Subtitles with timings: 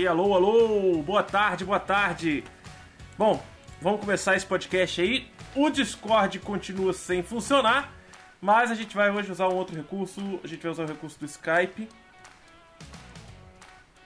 [0.00, 2.42] Aí, alô, alô, boa tarde, boa tarde.
[3.18, 3.44] Bom,
[3.82, 5.30] vamos começar esse podcast aí.
[5.54, 7.92] O Discord continua sem funcionar,
[8.40, 10.40] mas a gente vai hoje usar um outro recurso.
[10.42, 11.86] A gente vai usar o recurso do Skype.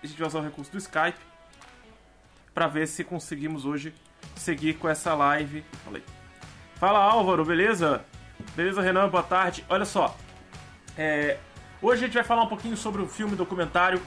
[0.03, 1.21] A gente vai usar o recurso do Skype
[2.53, 3.95] para ver se conseguimos hoje
[4.35, 5.65] seguir com essa live.
[5.85, 6.03] Falei.
[6.75, 8.05] Fala Álvaro, beleza?
[8.57, 9.65] Beleza, Renan, boa tarde.
[9.69, 10.17] Olha só,
[10.99, 11.39] é,
[11.81, 14.03] hoje a gente vai falar um pouquinho sobre o filme documentário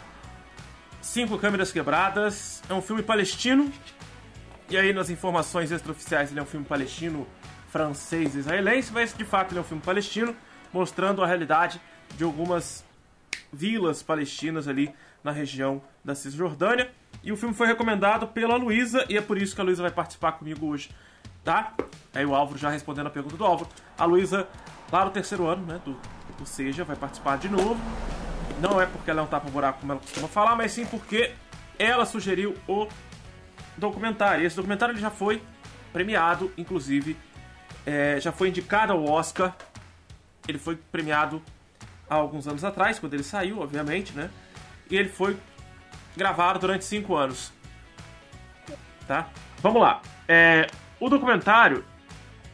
[1.07, 2.61] Cinco Câmeras Quebradas.
[2.69, 3.71] É um filme palestino.
[4.69, 7.25] E aí, nas informações extraoficiais, ele é um filme palestino,
[7.69, 10.35] francês, israelense, mas de fato ele é um filme palestino,
[10.71, 11.81] mostrando a realidade
[12.15, 12.83] de algumas
[13.51, 14.93] vilas palestinas ali
[15.23, 16.91] na região da Cisjordânia.
[17.23, 19.91] E o filme foi recomendado pela Luísa, e é por isso que a Luísa vai
[19.91, 20.91] participar comigo hoje,
[21.41, 21.73] tá?
[22.13, 23.69] Aí o Álvaro já respondendo a pergunta do Álvaro.
[23.97, 24.45] A Luísa,
[24.91, 25.97] lá no terceiro ano, né, do,
[26.37, 27.79] do Seja, vai participar de novo.
[28.59, 31.33] Não é porque ela é um tapa-buraco como ela costuma falar, mas sim porque
[31.77, 32.87] ela sugeriu o
[33.77, 34.45] documentário.
[34.45, 35.41] Esse documentário ele já foi
[35.93, 37.15] premiado, inclusive,
[37.85, 39.55] é, já foi indicado ao Oscar.
[40.47, 41.41] Ele foi premiado
[42.09, 44.29] há alguns anos atrás, quando ele saiu, obviamente, né?
[44.89, 45.37] E ele foi
[46.15, 47.51] gravado durante cinco anos.
[49.07, 49.29] Tá?
[49.59, 50.01] Vamos lá.
[50.27, 50.67] É,
[50.99, 51.85] o documentário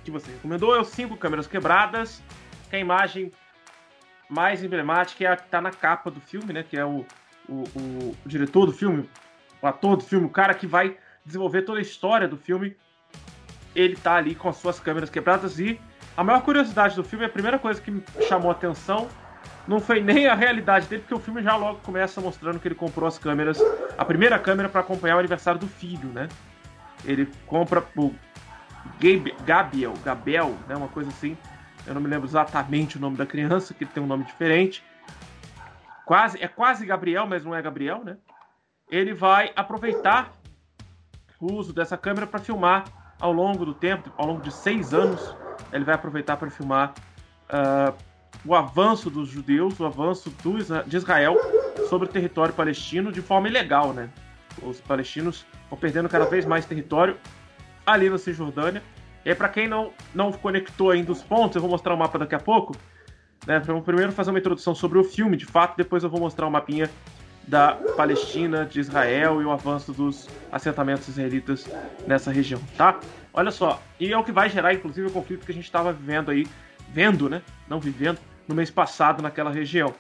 [0.04, 2.22] que você recomendou é o Cinco Câmeras Quebradas,
[2.70, 3.32] que é a imagem
[4.34, 6.64] mais emblemática é a que tá na capa do filme, né?
[6.64, 7.06] Que é o,
[7.48, 9.08] o, o, o diretor do filme,
[9.62, 12.76] o ator do filme, o cara que vai desenvolver toda a história do filme.
[13.76, 15.80] Ele tá ali com as suas câmeras quebradas e
[16.16, 19.08] a maior curiosidade do filme, a primeira coisa que me chamou a atenção
[19.68, 22.76] não foi nem a realidade dele, porque o filme já logo começa mostrando que ele
[22.76, 23.60] comprou as câmeras,
[23.98, 26.28] a primeira câmera para acompanhar o aniversário do filho, né?
[27.06, 28.14] Ele compra o
[29.46, 31.38] Gabriel, Gabel, né, uma coisa assim,
[31.86, 34.84] eu não me lembro exatamente o nome da criança, que tem um nome diferente.
[36.06, 38.18] Quase, é quase Gabriel, mas não é Gabriel, né?
[38.90, 40.34] Ele vai aproveitar
[41.40, 42.86] o uso dessa câmera para filmar
[43.20, 45.36] ao longo do tempo, ao longo de seis anos,
[45.72, 46.94] ele vai aproveitar para filmar
[47.50, 47.96] uh,
[48.46, 51.38] o avanço dos judeus, o avanço do, de Israel
[51.90, 54.10] sobre o território palestino de forma ilegal, né?
[54.62, 57.18] Os palestinos vão perdendo cada vez mais território
[57.86, 58.84] ali na Cisjordânia
[59.26, 62.20] e aí, pra quem não, não conectou ainda os pontos, eu vou mostrar o mapa
[62.20, 62.76] daqui a pouco.
[63.48, 63.60] Né?
[63.60, 66.50] Vamos primeiro fazer uma introdução sobre o filme, de fato, depois eu vou mostrar o
[66.50, 66.90] um mapinha
[67.48, 71.70] da Palestina, de Israel e o avanço dos assentamentos israelitas
[72.08, 73.00] nessa região, tá?
[73.34, 75.92] Olha só, e é o que vai gerar, inclusive, o conflito que a gente estava
[75.92, 76.48] vivendo aí,
[76.90, 77.42] vendo, né?
[77.68, 79.94] Não vivendo, no mês passado naquela região.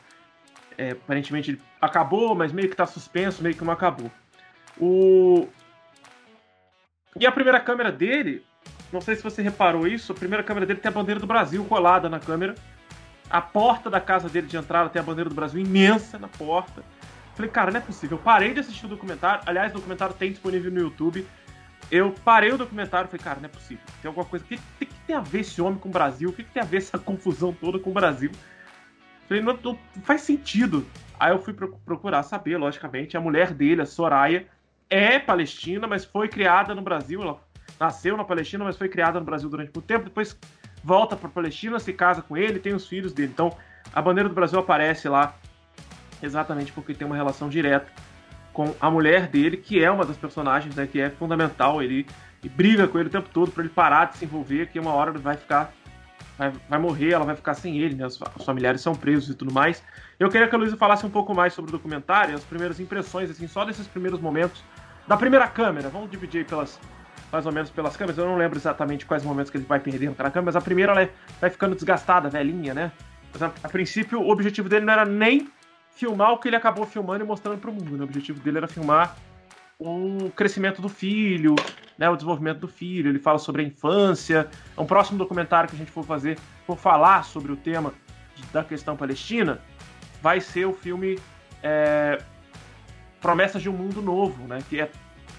[0.77, 4.09] É, aparentemente ele acabou, mas meio que está suspenso, meio que não acabou.
[4.79, 5.47] O...
[7.19, 8.43] E a primeira câmera dele
[8.93, 11.65] não sei se você reparou isso, a primeira câmera dele tem a bandeira do Brasil
[11.65, 12.53] colada na câmera.
[13.29, 16.83] A porta da casa dele de entrada tem a bandeira do Brasil imensa na porta.
[17.33, 18.17] Falei, cara, não é possível.
[18.17, 19.41] Eu parei de assistir o documentário.
[19.47, 21.25] Aliás, o documentário tem disponível no YouTube.
[21.89, 23.83] Eu parei o documentário e falei, cara, não é possível.
[24.01, 24.45] Tem alguma coisa.
[24.45, 26.29] O que, que, que, tem a ver esse homem com o Brasil?
[26.29, 28.29] O que, que tem a ver essa confusão toda com o Brasil?
[29.27, 30.85] Falei, não, não, faz sentido.
[31.19, 33.17] Aí eu fui procurar saber, logicamente.
[33.17, 34.45] A mulher dele, a Soraya,
[34.89, 37.21] é palestina, mas foi criada no Brasil.
[37.23, 37.41] Ela
[37.79, 40.05] nasceu na Palestina, mas foi criada no Brasil durante muito tempo.
[40.05, 40.37] Depois
[40.83, 43.31] volta para a Palestina, se casa com ele, tem os filhos dele.
[43.33, 43.55] Então,
[43.93, 45.35] a bandeira do Brasil aparece lá
[46.21, 47.91] exatamente porque tem uma relação direta
[48.51, 52.05] com a mulher dele, que é uma das personagens, né, que é fundamental ele
[52.43, 54.93] e briga com ele o tempo todo para ele parar de se envolver, que uma
[54.93, 55.73] hora ele vai ficar
[56.37, 58.05] vai, vai morrer, ela vai ficar sem ele, né?
[58.05, 59.83] Os, os, familiares são presos e tudo mais.
[60.19, 63.29] Eu queria que a Luísa falasse um pouco mais sobre o documentário, as primeiras impressões,
[63.29, 64.63] assim, só desses primeiros momentos
[65.07, 65.89] da primeira câmera.
[65.89, 66.79] Vamos dividir pelas
[67.33, 68.15] mais ou menos pelas câmeras.
[68.19, 70.91] Eu não lembro exatamente quais momentos que ele vai perdendo cada câmera, mas a primeira
[70.91, 71.09] ela é,
[71.41, 72.91] vai ficando desgastada, velhinha, né?
[73.33, 75.49] Mas a, a, princípio, o objetivo dele não era nem
[75.89, 77.97] filmar o que ele acabou filmando e mostrando para o mundo.
[77.97, 78.01] Né?
[78.01, 79.17] O objetivo dele era filmar
[79.79, 81.55] o crescimento do filho,
[81.97, 83.09] né, o desenvolvimento do filho.
[83.09, 84.47] Ele fala sobre a infância.
[84.77, 86.37] É um próximo documentário que a gente for fazer,
[86.67, 87.91] for falar sobre o tema
[88.51, 89.59] da questão palestina,
[90.21, 91.17] vai ser o filme
[91.63, 92.21] é,
[93.19, 94.91] Promessas de um Mundo Novo, né, que é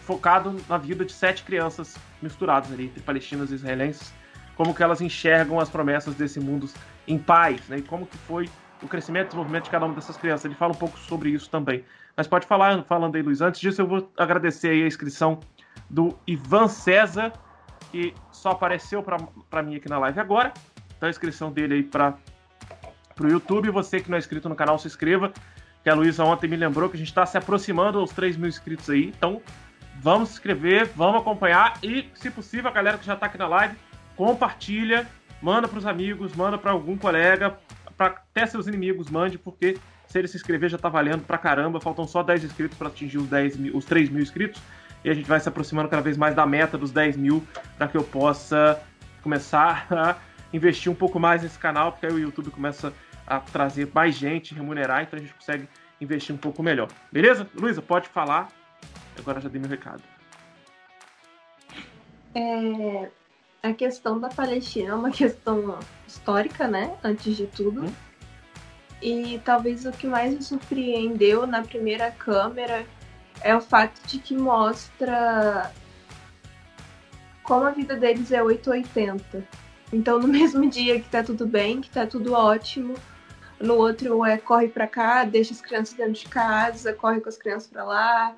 [0.06, 4.12] focado na vida de sete crianças misturadas ali, entre palestinas e israelenses,
[4.56, 6.68] como que elas enxergam as promessas desse mundo
[7.08, 7.78] em paz, né?
[7.78, 8.48] E como que foi
[8.82, 10.44] o crescimento e desenvolvimento de cada uma dessas crianças.
[10.44, 11.84] Ele fala um pouco sobre isso também.
[12.16, 13.40] Mas pode falar, falando aí, Luiz.
[13.40, 15.40] Antes disso, eu vou agradecer aí a inscrição
[15.88, 17.32] do Ivan César,
[17.90, 20.52] que só apareceu para mim aqui na live agora.
[20.96, 22.16] Então a inscrição dele aí para
[23.20, 23.70] o YouTube.
[23.70, 25.32] Você que não é inscrito no canal, se inscreva.
[25.82, 28.48] Que a Luísa ontem me lembrou que a gente está se aproximando aos 3 mil
[28.48, 29.12] inscritos aí.
[29.16, 29.42] Então
[30.04, 33.48] Vamos se inscrever, vamos acompanhar e, se possível, a galera que já está aqui na
[33.48, 33.74] live,
[34.14, 35.08] compartilha,
[35.40, 37.58] manda para os amigos, manda para algum colega,
[37.96, 41.80] para até seus inimigos, mande, porque Se ele se inscrever, já tá valendo pra caramba.
[41.80, 44.60] Faltam só 10 inscritos para atingir os, 10 mil, os 3 mil inscritos.
[45.02, 47.42] E a gente vai se aproximando cada vez mais da meta dos 10 mil
[47.78, 48.78] para que eu possa
[49.22, 50.16] começar a
[50.52, 52.92] investir um pouco mais nesse canal, porque aí o YouTube começa
[53.26, 55.66] a trazer mais gente, remunerar, então a gente consegue
[55.98, 56.88] investir um pouco melhor.
[57.10, 57.48] Beleza?
[57.54, 58.48] Luísa, pode falar.
[59.18, 60.02] Agora já dei meu recado.
[62.34, 63.10] É,
[63.62, 66.96] a questão da Palestina é uma questão histórica, né?
[67.02, 67.84] Antes de tudo.
[67.84, 67.92] Hum.
[69.00, 72.86] E talvez o que mais me surpreendeu na primeira câmera
[73.40, 75.70] é o fato de que mostra
[77.42, 79.46] como a vida deles é 880.
[79.92, 82.94] Então, no mesmo dia que tá tudo bem, que tá tudo ótimo,
[83.60, 87.36] no outro é corre para cá, deixa as crianças dentro de casa, corre com as
[87.36, 88.34] crianças para lá,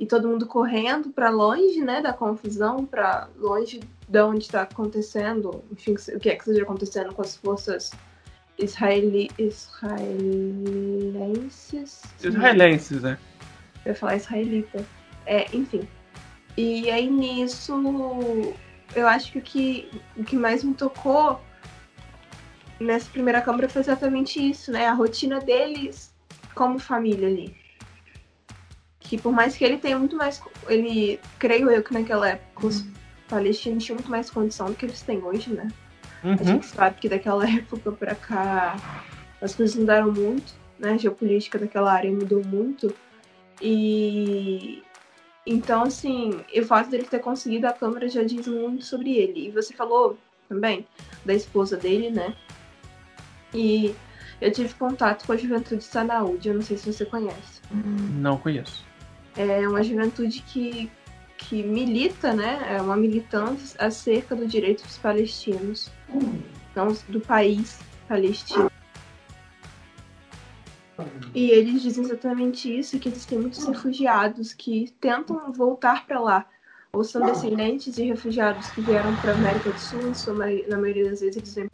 [0.00, 5.62] e todo mundo correndo para longe, né, da confusão, para longe de onde está acontecendo,
[5.70, 7.90] enfim, o que é que esteja acontecendo com as forças
[8.58, 10.00] israeli, israelenses.
[12.24, 13.18] Israelenses, né?
[13.84, 14.82] Eu ia falar israelita.
[15.26, 15.86] É, enfim.
[16.56, 17.74] E aí nisso,
[18.96, 21.38] eu acho que o que, o que mais me tocou
[22.80, 24.86] nessa primeira câmara foi exatamente isso, né?
[24.86, 26.10] A rotina deles
[26.54, 27.54] como família ali.
[29.10, 30.40] Que por mais que ele tenha muito mais.
[30.68, 32.86] Ele, creio eu que naquela época os
[33.28, 35.66] palestinos tinham muito mais condição do que eles têm hoje, né?
[36.22, 36.36] Uhum.
[36.38, 38.76] A gente sabe que daquela época pra cá
[39.42, 40.92] as coisas mudaram muito, né?
[40.92, 42.94] A geopolítica daquela área mudou muito.
[43.60, 44.80] E
[45.44, 49.48] então, assim, o fato dele ter conseguido a câmera já diz muito sobre ele.
[49.48, 50.16] E você falou
[50.48, 50.86] também
[51.24, 52.32] da esposa dele, né?
[53.52, 53.92] E
[54.40, 57.60] eu tive contato com a Juventude Sanaúde, eu não sei se você conhece.
[57.72, 58.88] Não conheço.
[59.36, 60.90] É uma juventude que,
[61.36, 62.76] que milita, né?
[62.76, 65.90] É uma militante acerca do direito dos palestinos,
[66.70, 67.78] então do país
[68.08, 68.70] palestino.
[71.34, 76.46] E eles dizem exatamente isso, que eles têm muitos refugiados que tentam voltar para lá,
[76.92, 80.12] ou são descendentes de refugiados que vieram para a América do Sul,
[80.68, 81.70] na maioria das vezes eles vêm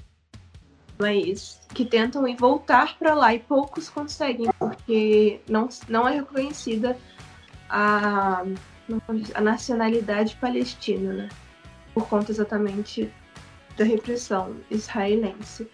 [0.99, 6.97] mas que tentam ir voltar para lá e poucos conseguem porque não, não é reconhecida
[7.69, 8.45] a,
[9.35, 11.29] a nacionalidade palestina, né?
[11.95, 13.11] Por conta exatamente
[13.77, 15.69] da repressão israelense.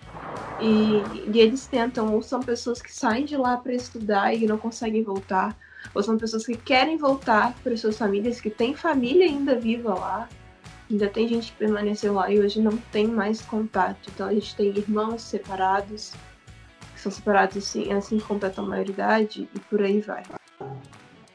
[0.61, 4.59] E, e, eles tentam, ou são pessoas que saem de lá para estudar e não
[4.59, 5.57] conseguem voltar,
[5.95, 10.29] ou são pessoas que querem voltar para suas famílias, que têm família ainda viva lá.
[10.91, 14.11] Ainda tem gente que permaneceu lá e hoje não tem mais contato.
[14.13, 16.13] Então a gente tem irmãos separados,
[16.95, 20.23] que são separados assim, assim que completam a maioridade, e por aí vai.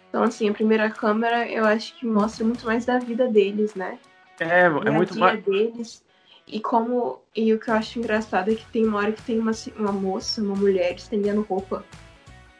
[0.10, 4.00] Então, assim, a primeira câmera eu acho que mostra muito mais da vida deles, né?
[4.40, 5.44] É, é muito mais.
[5.44, 6.04] deles
[6.48, 7.20] e como.
[7.36, 9.92] E o que eu acho engraçado é que tem uma hora que tem uma, uma
[9.92, 11.84] moça, uma mulher estendendo roupa.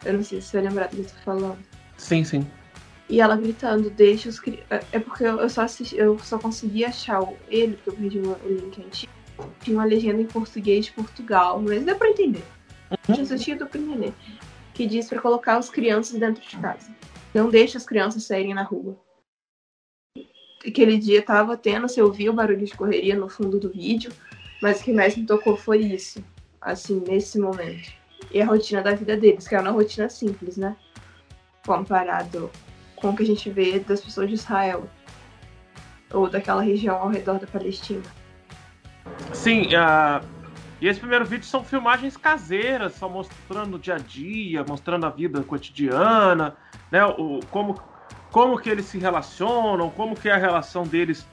[0.06, 1.58] Eu não sei se você vai lembrar do que eu tô falando.
[1.98, 2.46] Sim, sim.
[3.10, 7.22] E ela gritando, deixa os é, é porque eu só assisti, eu só consegui achar
[7.48, 9.12] ele, porque eu perdi o link antigo.
[9.62, 12.44] Tinha uma legenda em português de Portugal, mas deu pra entender.
[12.92, 13.16] Uhum.
[13.16, 14.14] Tinha assistido pra entender.
[14.74, 16.92] Que diz para colocar as crianças dentro de casa.
[17.34, 18.98] Não deixa as crianças saírem na rua
[20.66, 24.12] aquele dia tava tendo, você ouvia o barulho de correria no fundo do vídeo,
[24.62, 26.24] mas o que mais me tocou foi isso,
[26.62, 27.92] assim, nesse momento.
[28.32, 30.76] E a rotina da vida deles, que é uma rotina simples, né?
[31.66, 32.50] Comparado
[32.96, 34.90] com o que a gente vê das pessoas de Israel
[36.12, 38.04] ou daquela região ao redor da Palestina.
[39.34, 40.26] Sim, uh,
[40.80, 45.10] e esse primeiro vídeo são filmagens caseiras, só mostrando o dia a dia, mostrando a
[45.10, 46.56] vida cotidiana,
[46.92, 47.04] né?
[47.06, 47.80] O, como
[48.32, 51.28] como que eles se relacionam, como que é a relação deles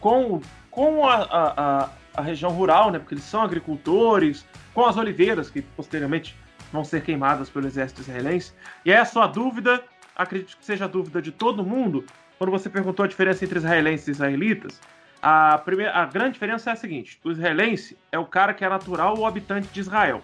[0.00, 0.40] com,
[0.70, 2.98] com a, a, a, região rural, né?
[2.98, 6.36] Porque eles são agricultores, com as oliveiras, que posteriormente
[6.72, 8.52] vão ser queimadas pelo exército israelense.
[8.84, 9.82] E essa é a dúvida,
[10.16, 12.04] acredito que seja a dúvida de todo mundo,
[12.38, 14.80] quando você perguntou a diferença entre israelenses e israelitas.
[15.22, 18.68] A, primeira, a grande diferença é a seguinte: o israelense é o cara que é
[18.68, 20.22] natural ou habitante de Israel.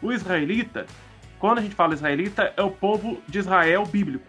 [0.00, 0.86] O israelita,
[1.38, 4.26] quando a gente fala israelita, é o povo de Israel bíblico.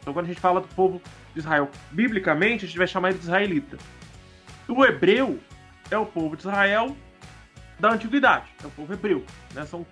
[0.00, 1.00] Então, quando a gente fala do povo
[1.32, 3.76] de Israel, biblicamente, a gente vai chamar ele de israelita.
[4.68, 5.38] O hebreu
[5.90, 6.96] é o povo de Israel
[7.78, 9.24] da antiguidade, é o povo hebreu.
[9.54, 9.64] Né?
[9.66, 9.86] São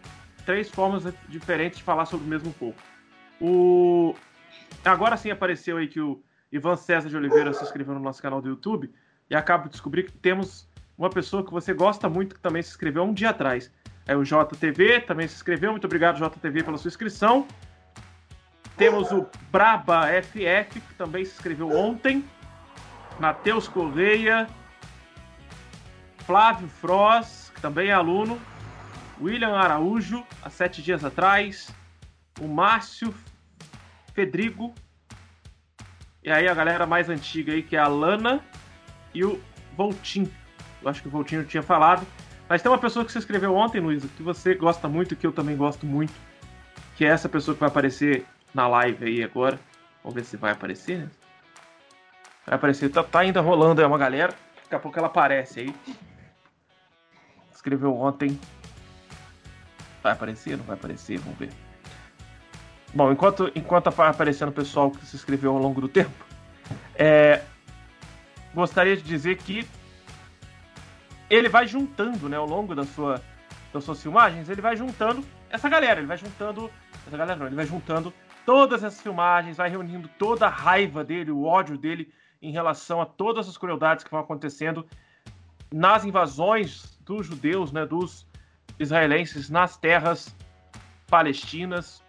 [0.44, 2.76] três formas diferentes de falar sobre o mesmo povo.
[3.40, 4.14] O...
[4.84, 8.40] Agora sim apareceu aí que o Ivan César de Oliveira se inscreveu no nosso canal
[8.40, 8.92] do YouTube
[9.28, 12.70] e acabo de descobrir que temos uma pessoa que você gosta muito que também se
[12.70, 13.70] inscreveu um dia atrás.
[14.06, 15.70] É o JTV, também se inscreveu.
[15.70, 17.46] Muito obrigado, JTV, pela sua inscrição.
[18.76, 22.24] Temos o Braba FF, que também se inscreveu ontem.
[23.18, 24.46] Matheus Correia.
[26.26, 28.40] Flávio Froz, que também é aluno.
[29.20, 31.74] William Araújo, há sete dias atrás.
[32.40, 33.14] o Márcio
[34.12, 34.74] Fedrigo.
[36.22, 38.42] E aí a galera mais antiga aí, que é a Lana
[39.14, 39.40] e o
[39.76, 40.30] Voltinho.
[40.82, 42.06] Eu acho que o Voltinho tinha falado.
[42.48, 45.32] Mas tem uma pessoa que você escreveu ontem, Luísa, que você gosta muito, que eu
[45.32, 46.12] também gosto muito.
[46.96, 49.58] Que é essa pessoa que vai aparecer na live aí agora.
[50.02, 51.10] Vamos ver se vai aparecer, né?
[52.46, 52.90] Vai aparecer.
[52.90, 54.34] Tá, tá ainda rolando aí uma galera.
[54.62, 55.74] Daqui a pouco ela aparece aí.
[57.52, 58.38] Escreveu ontem.
[60.02, 60.58] Vai aparecer?
[60.58, 61.18] Não vai aparecer?
[61.18, 61.50] Vamos ver.
[62.92, 66.12] Bom, enquanto, enquanto vai aparecendo o pessoal que se inscreveu ao longo do tempo,
[66.94, 67.42] é,
[68.54, 69.66] gostaria de dizer que
[71.28, 73.20] ele vai juntando, né, ao longo da sua,
[73.72, 76.70] das suas filmagens, ele vai juntando essa galera, ele vai juntando.
[77.06, 78.12] Essa galera não, ele vai juntando
[78.46, 83.06] todas essas filmagens, vai reunindo toda a raiva dele, o ódio dele em relação a
[83.06, 84.86] todas as crueldades que vão acontecendo
[85.72, 88.26] nas invasões dos judeus, né, dos
[88.78, 90.34] israelenses nas terras
[91.08, 92.02] palestinas,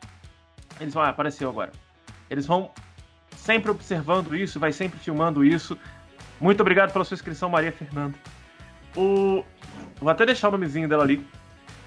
[0.79, 1.03] eles vão.
[1.03, 1.71] Ah, apareceu agora.
[2.29, 2.71] Eles vão
[3.35, 5.77] sempre observando isso, vai sempre filmando isso.
[6.39, 8.17] Muito obrigado pela sua inscrição, Maria Fernanda.
[8.95, 9.43] O...
[9.99, 11.25] Vou até deixar o nomezinho dela ali,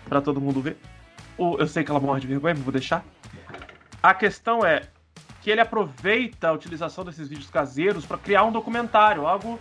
[0.09, 0.77] para todo mundo ver.
[1.37, 1.57] O...
[1.59, 3.05] Eu sei que ela morre de vergonha, mas vou deixar.
[4.03, 4.83] A questão é
[5.41, 9.59] que ele aproveita a utilização desses vídeos caseiros para criar um documentário, algo,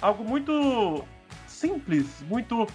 [0.00, 1.04] algo muito
[1.46, 2.66] simples, muito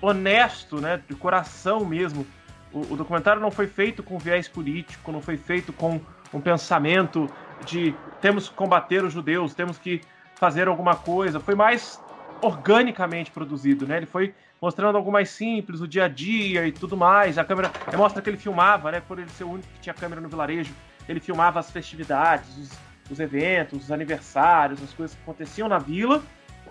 [0.00, 2.26] honesto, né, de coração mesmo
[2.74, 6.00] o, o documentário não foi feito com viés político, não foi feito com
[6.32, 7.30] um pensamento
[7.64, 10.00] de temos que combater os judeus, temos que
[10.36, 11.40] fazer alguma coisa.
[11.40, 12.00] Foi mais
[12.42, 13.98] organicamente produzido, né?
[13.98, 17.38] Ele foi mostrando algo mais simples, o dia a dia e tudo mais.
[17.38, 19.00] A câmera mostra que ele filmava, né?
[19.00, 20.72] Por ele ser o único que tinha câmera no vilarejo,
[21.08, 22.78] ele filmava as festividades, os,
[23.10, 26.22] os eventos, os aniversários, as coisas que aconteciam na vila.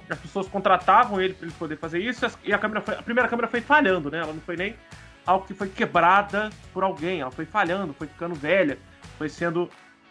[0.09, 3.29] As pessoas contratavam ele para ele poder fazer isso e a câmera foi, a primeira
[3.29, 4.19] câmera foi falhando, né?
[4.19, 4.75] Ela não foi nem
[5.25, 8.77] algo que foi quebrada por alguém, ela foi falhando, foi ficando velha,
[9.17, 9.69] foi sendo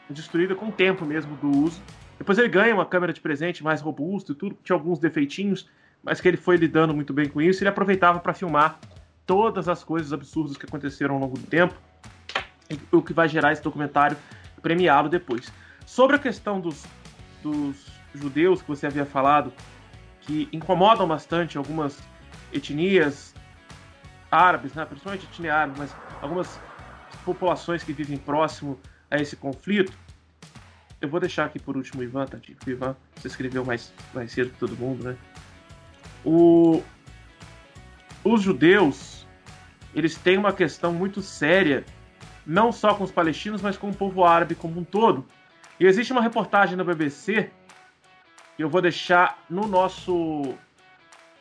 [0.08, 1.82] destruída com o tempo mesmo do uso.
[2.22, 5.68] Depois ele ganha uma câmera de presente mais robusta e tudo, tinha alguns defeitinhos,
[6.00, 7.64] mas que ele foi lidando muito bem com isso.
[7.64, 8.78] Ele aproveitava para filmar
[9.26, 11.74] todas as coisas absurdas que aconteceram ao longo do tempo,
[12.92, 14.16] o que vai gerar esse documentário
[14.62, 15.52] premiado depois.
[15.84, 16.86] Sobre a questão dos,
[17.42, 19.52] dos judeus que você havia falado,
[20.20, 22.00] que incomodam bastante algumas
[22.52, 23.34] etnias
[24.30, 26.60] árabes, né, principalmente etnia árabe, mas algumas
[27.24, 28.78] populações que vivem próximo
[29.10, 29.92] a esse conflito.
[31.02, 32.38] Eu vou deixar aqui por último o Ivan, tá?
[32.64, 35.16] O Ivan se escreveu mais, mais cedo que todo mundo, né?
[36.24, 36.80] O...
[38.24, 39.26] Os judeus,
[39.92, 41.84] eles têm uma questão muito séria,
[42.46, 45.26] não só com os palestinos, mas com o povo árabe como um todo.
[45.80, 47.50] E existe uma reportagem na BBC
[48.56, 50.54] que eu vou deixar no nosso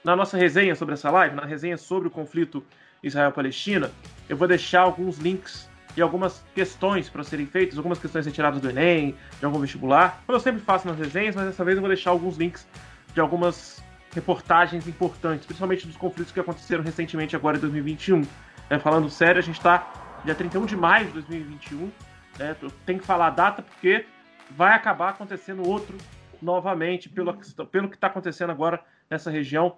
[0.03, 2.65] na nossa resenha sobre essa live, na resenha sobre o conflito
[3.03, 3.91] Israel-Palestina,
[4.27, 8.69] eu vou deixar alguns links e algumas questões para serem feitas, algumas questões retiradas do
[8.69, 11.89] Enem, de algum vestibular, como eu sempre faço nas resenhas, mas dessa vez eu vou
[11.89, 12.67] deixar alguns links
[13.13, 13.83] de algumas
[14.13, 18.23] reportagens importantes, principalmente dos conflitos que aconteceram recentemente agora em 2021.
[18.69, 21.91] É, falando sério, a gente está dia 31 de maio de 2021,
[22.39, 22.55] né,
[22.85, 24.05] tem que falar a data porque
[24.51, 25.97] vai acabar acontecendo outro
[26.41, 27.33] novamente pelo,
[27.71, 29.77] pelo que está acontecendo agora nessa região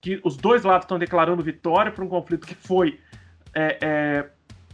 [0.00, 3.00] que os dois lados estão declarando vitória para um conflito que foi
[3.54, 4.30] é, é,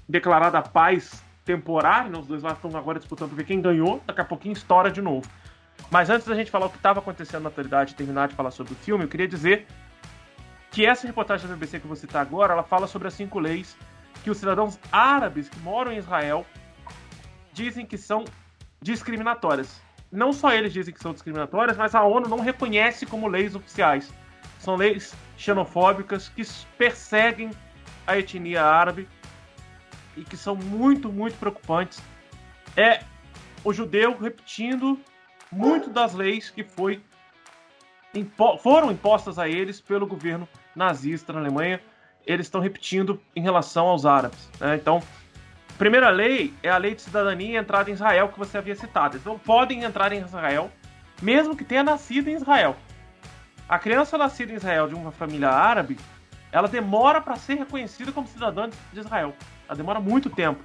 [0.09, 2.19] declarada paz temporária, né?
[2.19, 5.01] os dois lados estão agora disputando para ver quem ganhou, daqui a pouquinho estoura de
[5.03, 5.29] novo.
[5.91, 8.51] Mas antes da gente falar o que estava acontecendo na atualidade e terminar de falar
[8.51, 9.67] sobre o filme, eu queria dizer
[10.71, 13.77] que essa reportagem da BBC que vou citar agora, ela fala sobre as cinco leis
[14.23, 16.45] que os cidadãos árabes que moram em Israel
[17.53, 18.25] dizem que são
[18.81, 19.81] discriminatórias.
[20.11, 24.13] Não só eles dizem que são discriminatórias, mas a ONU não reconhece como leis oficiais.
[24.59, 26.43] São leis xenofóbicas que
[26.77, 27.51] perseguem
[28.07, 29.09] a etnia árabe
[30.19, 32.03] e que são muito, muito preocupantes.
[32.77, 33.03] É
[33.65, 34.99] o judeu repetindo
[35.51, 37.03] muito das leis que foi,
[38.15, 41.81] impo foram impostas a eles pelo governo nazista na Alemanha.
[42.27, 44.51] Eles estão repetindo em relação aos árabes.
[44.61, 44.77] Né?
[44.77, 45.03] Então,
[45.71, 48.75] a primeira lei é a lei de cidadania e entrada em Israel que você havia
[48.75, 49.17] citado.
[49.17, 50.71] Eles não podem entrar em Israel,
[51.23, 52.77] mesmo que tenha nascido em Israel.
[53.69, 55.99] A criança nascida em Israel de uma família árabe,
[56.51, 59.35] ela demora para ser reconhecida como cidadã de Israel.
[59.69, 60.63] Ela demora muito tempo.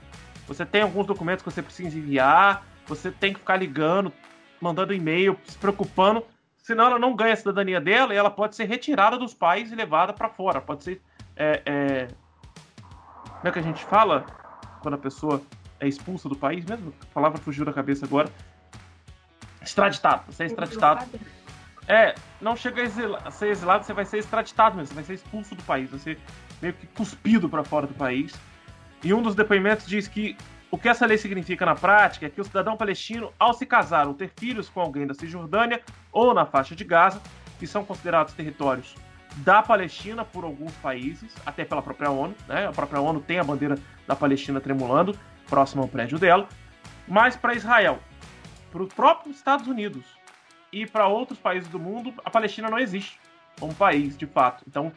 [0.47, 4.11] Você tem alguns documentos que você precisa enviar, você tem que ficar ligando,
[4.59, 6.25] mandando e-mail, se preocupando,
[6.57, 9.75] senão ela não ganha a cidadania dela e ela pode ser retirada dos pais e
[9.75, 10.61] levada para fora.
[10.61, 11.01] Pode ser.
[11.35, 12.07] É, é...
[13.25, 14.25] Como é que a gente fala
[14.81, 15.41] quando a pessoa
[15.79, 16.93] é expulsa do país mesmo?
[17.01, 18.29] A palavra fugiu da cabeça agora.
[19.61, 20.23] Extraditado.
[20.31, 21.05] Você é extraditado.
[21.87, 25.53] É, não chega a, ser exilado, você vai ser extraditado mesmo, você vai ser expulso
[25.53, 26.17] do país, você
[26.61, 28.33] meio que cuspido para fora do país.
[29.03, 30.37] E um dos depoimentos diz que
[30.73, 34.07] O que essa lei significa na prática é que o cidadão palestino, ao se casar
[34.07, 37.21] ou ter filhos com alguém da Cisjordânia ou na faixa de Gaza,
[37.59, 38.95] que são considerados territórios
[39.35, 42.65] da Palestina por alguns países, até pela própria ONU, né?
[42.65, 45.15] A própria ONU tem a bandeira da Palestina tremulando
[45.47, 46.49] próximo ao prédio dela,
[47.07, 47.99] mas para Israel,
[48.71, 50.03] para os próprios Estados Unidos
[50.71, 53.19] e para outros países do mundo, a Palestina não existe
[53.59, 54.63] como país, de fato.
[54.67, 54.91] Então,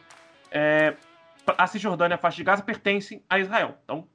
[0.50, 0.94] é,
[1.56, 3.78] a Cisjordânia e a faixa de Gaza pertencem a Israel.
[3.84, 4.08] Então,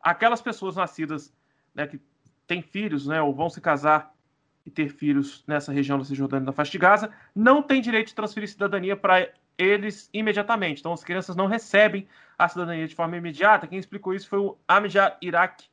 [0.00, 1.34] aquelas pessoas nascidas
[1.74, 2.00] né, que
[2.46, 4.14] têm filhos, né, ou vão se casar
[4.64, 8.08] e ter filhos nessa região da Cisjordânia e da faixa de Gaza, não têm direito
[8.08, 10.80] de transferir cidadania para eles imediatamente.
[10.80, 12.06] Então, as crianças não recebem
[12.38, 13.66] a cidadania de forma imediata.
[13.66, 15.64] Quem explicou isso foi o Amjad Irak,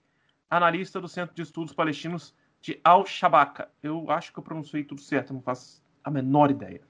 [0.49, 3.69] analista do Centro de Estudos Palestinos de Al-Shabaka.
[3.81, 6.81] Eu acho que eu pronunciei tudo certo, não faço a menor ideia.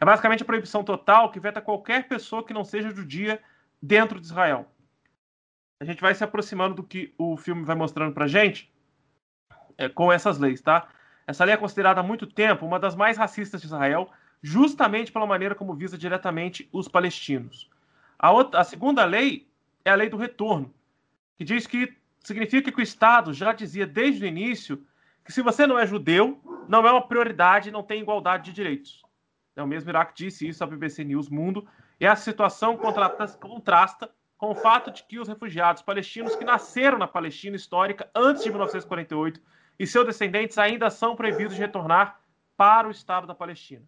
[0.00, 3.40] É basicamente a proibição total que veta qualquer pessoa que não seja judia
[3.80, 4.70] dentro de Israel.
[5.80, 8.72] A gente vai se aproximando do que o filme vai mostrando pra gente
[9.76, 10.88] é, com essas leis, tá?
[11.26, 14.10] Essa lei é considerada há muito tempo uma das mais racistas de Israel,
[14.42, 17.70] justamente pela maneira como visa diretamente os palestinos.
[18.18, 19.48] A, outra, a segunda lei
[19.84, 20.72] é a lei do retorno,
[21.36, 24.84] que diz que significa que o Estado já dizia desde o início
[25.24, 29.04] que se você não é judeu, não é uma prioridade, não tem igualdade de direitos.
[29.56, 31.66] É o mesmo Iraque disse isso à BBC News Mundo,
[31.98, 37.08] e a situação contrasta com o fato de que os refugiados palestinos que nasceram na
[37.08, 39.40] Palestina histórica antes de 1948
[39.78, 42.20] e seus descendentes ainda são proibidos de retornar
[42.54, 43.82] para o Estado da Palestina.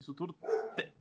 [0.00, 0.34] Isso tudo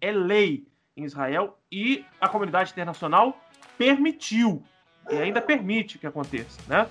[0.01, 3.39] é lei em Israel e a comunidade internacional
[3.77, 4.63] permitiu
[5.09, 6.89] e ainda permite que aconteça, né?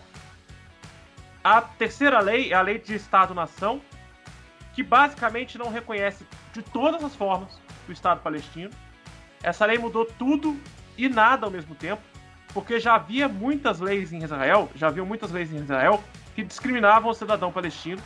[1.42, 3.80] A terceira lei é a lei de Estado-nação,
[4.72, 8.70] que basicamente não reconhece de todas as formas o Estado palestino.
[9.42, 10.58] Essa lei mudou tudo
[10.96, 12.02] e nada ao mesmo tempo,
[12.52, 16.02] porque já havia muitas leis em Israel, já havia muitas leis em Israel
[16.34, 18.02] que discriminavam o cidadão palestino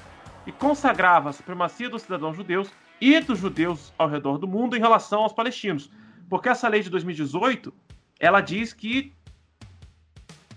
[0.46, 2.70] e consagrava a supremacia dos cidadãos judeus
[3.01, 5.90] e dos judeus ao redor do mundo em relação aos palestinos.
[6.29, 7.72] Porque essa lei de 2018,
[8.18, 9.12] ela diz que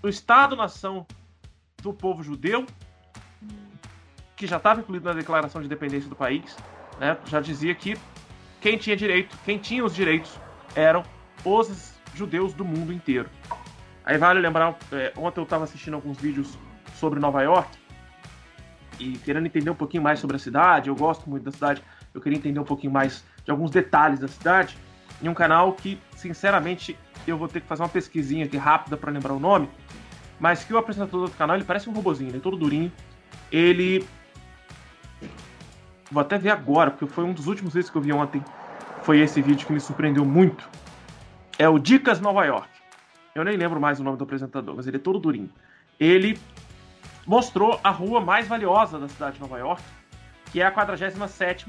[0.01, 1.05] o Estado-nação
[1.81, 2.65] do povo judeu,
[4.35, 6.55] que já estava incluído na Declaração de Independência do país,
[6.99, 7.97] né, já dizia que
[8.59, 10.37] quem tinha direito, quem tinha os direitos
[10.75, 11.03] eram
[11.43, 13.29] os judeus do mundo inteiro.
[14.03, 16.57] Aí vale lembrar, é, ontem eu estava assistindo alguns vídeos
[16.95, 17.77] sobre Nova York
[18.99, 21.81] e querendo entender um pouquinho mais sobre a cidade, eu gosto muito da cidade,
[22.13, 24.77] eu queria entender um pouquinho mais de alguns detalhes da cidade,
[25.21, 29.11] em um canal que, sinceramente, eu vou ter que fazer uma pesquisinha aqui rápida para
[29.11, 29.69] lembrar o nome,
[30.39, 32.91] mas que o apresentador do canal, ele parece um robozinho, ele é todo durinho.
[33.51, 34.05] Ele
[36.11, 38.43] Vou até ver agora, porque foi um dos últimos vídeos que eu vi ontem.
[39.01, 40.67] Foi esse vídeo que me surpreendeu muito.
[41.57, 42.69] É o Dicas Nova York.
[43.33, 45.49] Eu nem lembro mais o nome do apresentador, mas ele é todo durinho.
[45.99, 46.39] Ele
[47.25, 49.81] mostrou a rua mais valiosa da cidade de Nova York,
[50.51, 51.65] que é a 47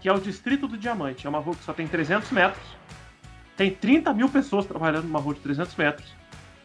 [0.00, 1.26] que é o Distrito do Diamante.
[1.26, 2.64] É uma rua que só tem 300 metros.
[3.56, 6.14] Tem 30 mil pessoas trabalhando numa rua de 300 metros.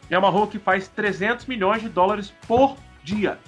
[0.08, 3.38] É uma rua que faz 300 milhões de dólares por dia.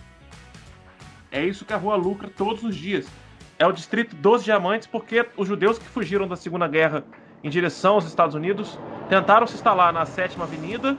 [1.30, 3.06] É isso que a rua lucra todos os dias.
[3.58, 7.04] É o distrito dos diamantes porque os judeus que fugiram da Segunda Guerra
[7.42, 10.96] em direção aos Estados Unidos tentaram se instalar na Sétima Avenida,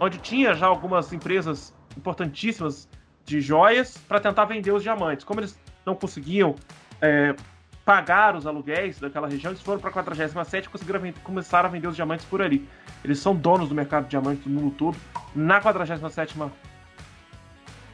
[0.00, 2.88] onde tinha já algumas empresas importantíssimas
[3.24, 5.24] de joias para tentar vender os diamantes.
[5.24, 6.56] Como eles não conseguiam
[7.00, 7.36] é,
[7.84, 11.86] pagar os aluguéis daquela região, eles foram para a 47 e conseguiram começar a vender
[11.86, 12.66] os diamantes por ali.
[13.04, 14.96] Eles são donos do mercado de diamantes do mundo todo.
[15.36, 16.36] Na 47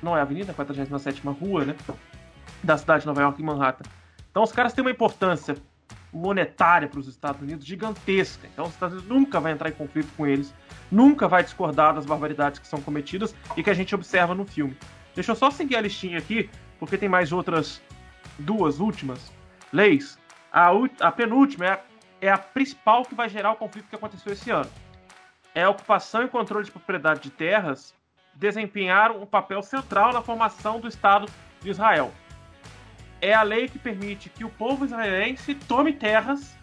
[0.02, 1.76] não é avenida, 47 rua, né?
[2.62, 3.88] Da cidade de Nova York, em Manhattan.
[4.30, 5.56] Então os caras têm uma importância
[6.12, 8.48] monetária para os Estados Unidos gigantesca.
[8.52, 10.54] Então os Estados Unidos nunca vai entrar em conflito com eles,
[10.90, 14.76] nunca vai discordar das barbaridades que são cometidas e que a gente observa no filme.
[15.14, 17.82] Deixa eu só seguir a listinha aqui, porque tem mais outras
[18.38, 19.32] duas últimas
[19.72, 20.18] leis.
[20.52, 21.80] A, a penúltima é a,
[22.20, 24.70] é a principal que vai gerar o conflito que aconteceu esse ano.
[25.54, 27.94] É a ocupação e controle de propriedade de terras
[28.34, 31.28] desempenharam um papel central na formação do Estado
[31.60, 32.12] de Israel.
[33.20, 36.56] É a lei que permite que o povo israelense tome terras,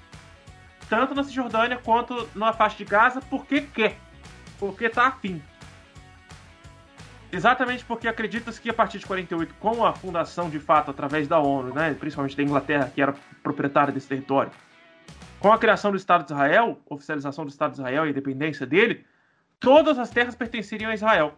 [0.90, 3.98] tanto na Cisjordânia quanto na faixa de Gaza, porque quer,
[4.58, 5.42] porque está afim.
[7.32, 11.40] Exatamente porque acredita-se que a partir de 48, com a fundação de fato através da
[11.40, 13.14] ONU, né, principalmente da Inglaterra, que era
[13.44, 14.52] proprietária desse território,
[15.40, 18.66] com a criação do Estado de Israel, oficialização do Estado de Israel e a independência
[18.66, 19.06] dele,
[19.60, 21.38] todas as terras pertenceriam a Israel.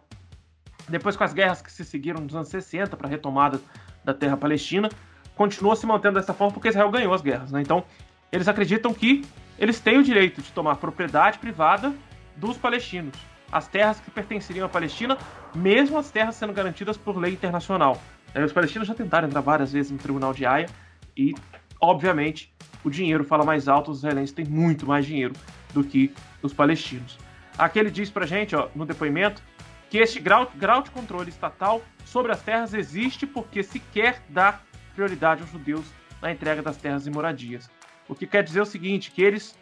[0.88, 3.60] Depois, com as guerras que se seguiram nos anos 60 para a retomada
[4.08, 4.88] da terra palestina,
[5.36, 7.52] continuou se mantendo dessa forma porque Israel ganhou as guerras.
[7.52, 7.60] Né?
[7.60, 7.84] Então,
[8.32, 9.22] eles acreditam que
[9.58, 11.92] eles têm o direito de tomar propriedade privada
[12.34, 13.14] dos palestinos.
[13.50, 15.16] as terras que pertenceriam à Palestina,
[15.54, 17.98] mesmo as terras sendo garantidas por lei internacional.
[18.44, 20.68] Os palestinos já tentaram entrar várias vezes no tribunal de Haia
[21.16, 21.34] e,
[21.80, 22.52] obviamente,
[22.84, 25.32] o dinheiro fala mais alto, os israelenses têm muito mais dinheiro
[25.72, 27.18] do que os palestinos.
[27.56, 29.42] Aqui ele diz pra gente, ó, no depoimento,
[29.90, 34.64] que este grau, grau de controle estatal sobre as terras existe porque se quer dar
[34.94, 35.86] prioridade aos judeus
[36.20, 37.70] na entrega das terras e moradias.
[38.08, 39.58] O que quer dizer o seguinte, que eles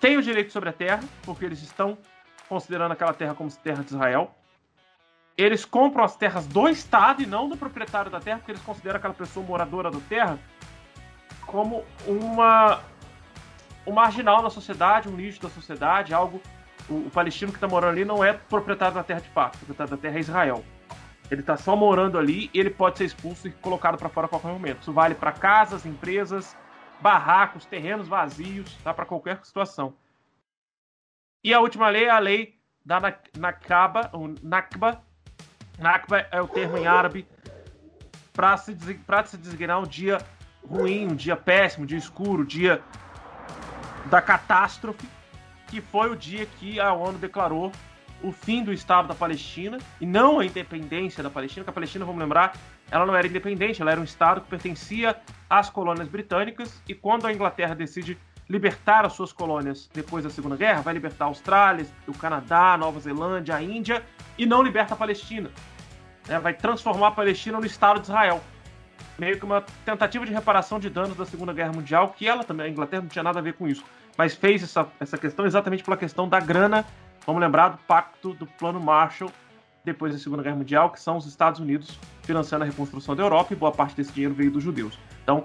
[0.00, 1.98] têm o direito sobre a terra, porque eles estão
[2.48, 4.34] considerando aquela terra como terra de Israel.
[5.36, 8.98] Eles compram as terras do Estado e não do proprietário da terra, porque eles consideram
[8.98, 10.38] aquela pessoa moradora da terra
[11.46, 12.80] como uma
[13.86, 16.42] um marginal na sociedade, um lixo da sociedade, algo.
[16.88, 19.90] O, o palestino que está morando ali não é proprietário da terra de fato, proprietário
[19.90, 20.64] da terra é Israel.
[21.30, 24.28] Ele está só morando ali e ele pode ser expulso e colocado para fora a
[24.28, 24.82] qualquer momento.
[24.82, 26.56] Isso vale para casas, empresas,
[27.00, 28.94] barracos, terrenos vazios, tá?
[28.94, 29.94] para qualquer situação.
[31.42, 33.00] E a última lei é a lei da
[33.36, 35.02] Nakba, o Nakba.
[35.78, 37.26] Nakba é o termo em árabe
[38.32, 38.76] para se,
[39.26, 40.18] se designar um dia
[40.68, 42.82] ruim, um dia péssimo, um dia escuro, um dia
[44.06, 45.08] da catástrofe,
[45.68, 47.72] que foi o dia que a ONU declarou
[48.22, 52.04] o fim do Estado da Palestina e não a independência da Palestina, que a Palestina,
[52.04, 52.56] vamos lembrar,
[52.90, 55.16] ela não era independente, ela era um Estado que pertencia
[55.48, 60.56] às colônias britânicas e quando a Inglaterra decide libertar as suas colônias depois da Segunda
[60.56, 64.02] Guerra, vai libertar a Austrália, o Canadá, Nova Zelândia, a Índia
[64.38, 65.50] e não liberta a Palestina.
[66.28, 68.40] É, vai transformar a Palestina no Estado de Israel
[69.18, 72.66] meio que uma tentativa de reparação de danos da Segunda Guerra Mundial, que ela também,
[72.66, 73.84] a Inglaterra não tinha nada a ver com isso,
[74.16, 76.84] mas fez essa, essa questão exatamente pela questão da grana,
[77.26, 79.30] vamos lembrar do pacto do Plano Marshall
[79.84, 83.52] depois da Segunda Guerra Mundial, que são os Estados Unidos financiando a reconstrução da Europa
[83.52, 84.98] e boa parte desse dinheiro veio dos judeus.
[85.22, 85.42] Então,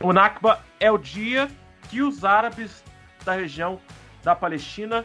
[0.00, 1.50] o Nakba é o dia
[1.88, 2.84] que os árabes
[3.24, 3.80] da região
[4.22, 5.04] da Palestina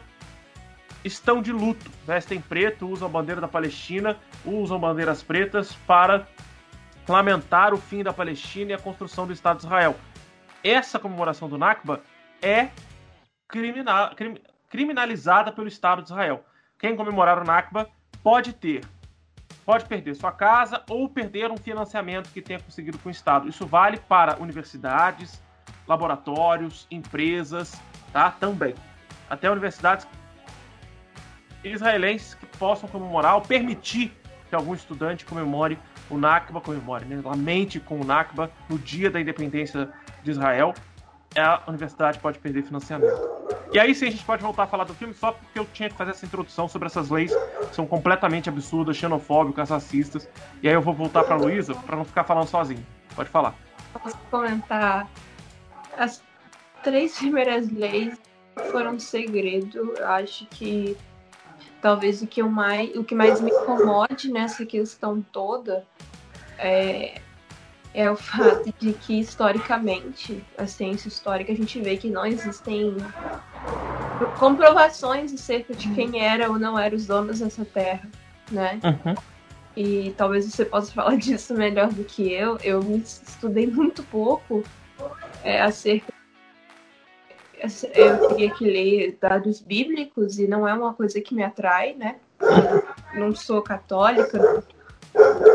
[1.04, 6.28] estão de luto, vestem preto, usam a bandeira da Palestina, usam bandeiras pretas para
[7.08, 9.96] lamentar o fim da Palestina e a construção do Estado de Israel.
[10.64, 12.02] Essa comemoração do Nakba
[12.42, 12.70] é
[13.48, 14.38] criminal, crim,
[14.70, 16.44] criminalizada pelo Estado de Israel.
[16.78, 17.90] Quem comemorar o Nakba
[18.22, 18.84] pode ter,
[19.66, 23.48] pode perder sua casa ou perder um financiamento que tenha conseguido com o Estado.
[23.48, 25.42] Isso vale para universidades,
[25.88, 28.32] laboratórios, empresas, tá?
[28.32, 28.76] Também.
[29.30, 30.08] Até universidades
[31.64, 34.12] israelenses que possam comemorar ou permitir
[34.50, 37.20] que algum estudante comemore o Nakba comemore, né?
[37.24, 39.90] Lamente com o Nakba no dia da independência
[40.24, 40.74] de Israel,
[41.38, 43.36] a universidade pode perder financiamento.
[43.72, 45.90] E aí sim a gente pode voltar a falar do filme só porque eu tinha
[45.90, 47.34] que fazer essa introdução sobre essas leis
[47.70, 50.30] que são completamente absurdas, xenofóbicas, racistas.
[50.62, 52.86] E aí eu vou voltar para Luísa para não ficar falando sozinho.
[53.16, 53.56] Pode falar.
[53.94, 55.10] Posso comentar?
[55.98, 56.22] As
[56.84, 58.18] três primeiras leis
[58.72, 59.94] foram segredo.
[59.98, 60.98] Eu acho que
[61.82, 65.86] talvez o que, eu mais, o que mais me incomode nessa questão toda
[66.58, 67.22] é,
[67.96, 72.98] é o fato de que, historicamente, a ciência histórica, a gente vê que não existem
[74.38, 78.10] comprovações acerca de quem era ou não era os donos dessa terra,
[78.52, 78.80] né?
[78.84, 79.16] Uhum.
[79.78, 82.58] E talvez você possa falar disso melhor do que eu.
[82.62, 84.62] Eu estudei muito pouco
[85.42, 86.14] é, acerca
[87.96, 92.18] eu teria que ler dados bíblicos e não é uma coisa que me atrai, né?
[93.16, 94.64] Não sou católica,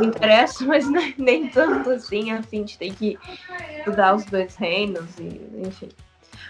[0.02, 3.18] interessa, mas nem, nem tanto assim, a fim de ter que
[3.78, 5.88] estudar os dois reinos, e, enfim.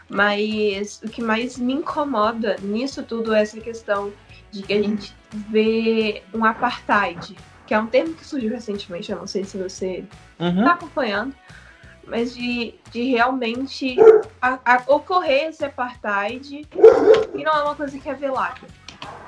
[0.09, 4.13] Mas o que mais me incomoda nisso tudo é essa questão
[4.51, 9.19] de que a gente vê um apartheid, que é um termo que surgiu recentemente, eu
[9.19, 10.05] não sei se você
[10.39, 10.69] está uhum.
[10.69, 11.35] acompanhando,
[12.05, 13.97] mas de, de realmente
[14.43, 16.67] a, a ocorrer esse apartheid
[17.35, 18.67] e não é uma coisa que é velada.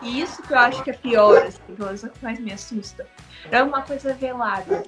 [0.02, 3.06] E isso que eu acho que é pior, assim, é que mais me assusta.
[3.50, 4.83] É uma coisa velada.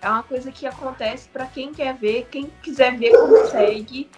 [0.00, 4.10] É uma coisa que acontece para quem quer ver, quem quiser ver consegue.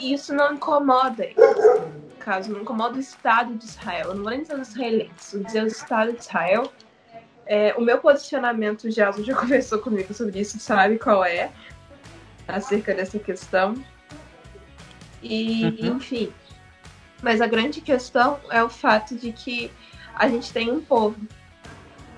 [0.00, 1.28] E isso não incomoda
[2.20, 4.10] caso não incomoda o Estado de Israel.
[4.10, 6.72] Eu não vou nem dizer os israelenses, vou dizer o Estado de Israel.
[7.46, 11.50] É, o meu posicionamento, o Jason já conversou comigo sobre isso, sabe qual é
[12.46, 13.74] acerca dessa questão.
[15.22, 15.96] E, uhum.
[15.96, 16.32] enfim.
[17.22, 19.70] Mas a grande questão é o fato de que
[20.14, 21.16] a gente tem um povo.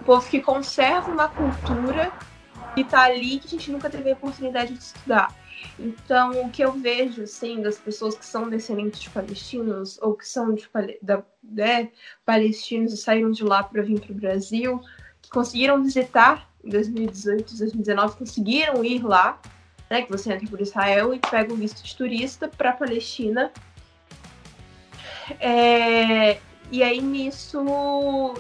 [0.03, 2.11] Um povo que conserva uma cultura
[2.75, 5.33] que está ali que a gente nunca teve a oportunidade de estudar.
[5.79, 10.27] Então, o que eu vejo, assim, das pessoas que são descendentes de palestinos ou que
[10.27, 10.69] são de,
[11.01, 11.93] da, né,
[12.27, 14.81] palestinos e saíram de lá para vir para o Brasil,
[15.23, 19.41] que conseguiram visitar em 2018, 2019, conseguiram ir lá,
[19.88, 23.53] né, que você entra por Israel e pega o visto de turista para Palestina.
[25.38, 26.41] É,
[26.73, 27.63] E aí nisso,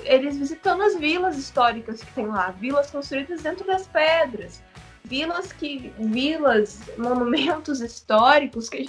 [0.04, 4.62] eles visitando as vilas históricas que tem lá, vilas construídas dentro das pedras,
[5.04, 8.88] vilas que vilas, monumentos históricos que,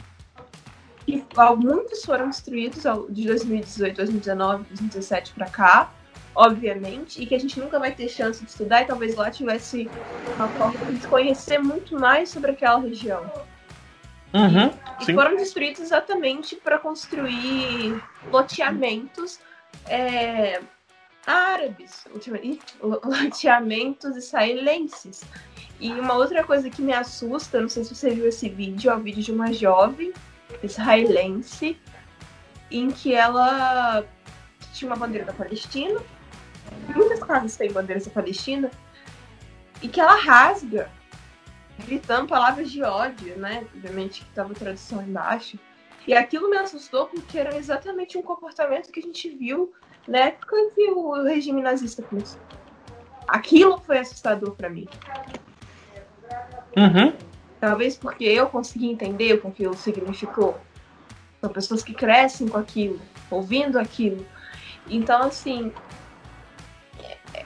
[1.06, 1.25] que
[1.58, 5.93] muitos foram destruídos de 2018, 2019, 2017 para cá,
[6.34, 9.89] obviamente, e que a gente nunca vai ter chance de estudar e talvez lá tivesse
[10.38, 13.29] uma forma de conhecer muito mais sobre aquela região.
[14.33, 14.71] Uhum,
[15.07, 19.39] e, e foram destruídos exatamente para construir loteamentos
[19.85, 20.59] é,
[21.25, 22.05] árabes,
[22.81, 25.23] loteamentos israelenses.
[25.79, 28.95] E uma outra coisa que me assusta, não sei se você viu esse vídeo, é
[28.95, 30.13] o vídeo de uma jovem
[30.61, 31.77] israelense
[32.71, 34.05] em que ela
[34.73, 36.01] tinha uma bandeira da Palestina.
[36.95, 38.71] Muitas casas têm bandeiras da Palestina.
[39.81, 40.89] E que ela rasga
[41.79, 43.65] gritando palavras de ódio, né?
[43.75, 45.57] Obviamente que estava tradução embaixo.
[46.07, 49.73] E aquilo me assustou porque era exatamente um comportamento que a gente viu
[50.07, 52.41] na época que o regime nazista começou.
[53.27, 54.88] Aquilo foi assustador para mim.
[56.75, 57.13] Uhum.
[57.59, 60.59] Talvez porque eu consegui entender o que aquilo significou.
[61.39, 62.99] São pessoas que crescem com aquilo,
[63.31, 64.25] ouvindo aquilo.
[64.89, 65.71] Então, assim,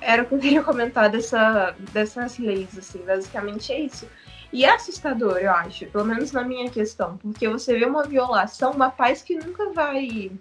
[0.07, 4.07] era o que eu queria comentar dessa, dessas leis, assim, basicamente é isso.
[4.53, 8.71] E é assustador, eu acho, pelo menos na minha questão, porque você vê uma violação,
[8.71, 10.31] uma paz que nunca vai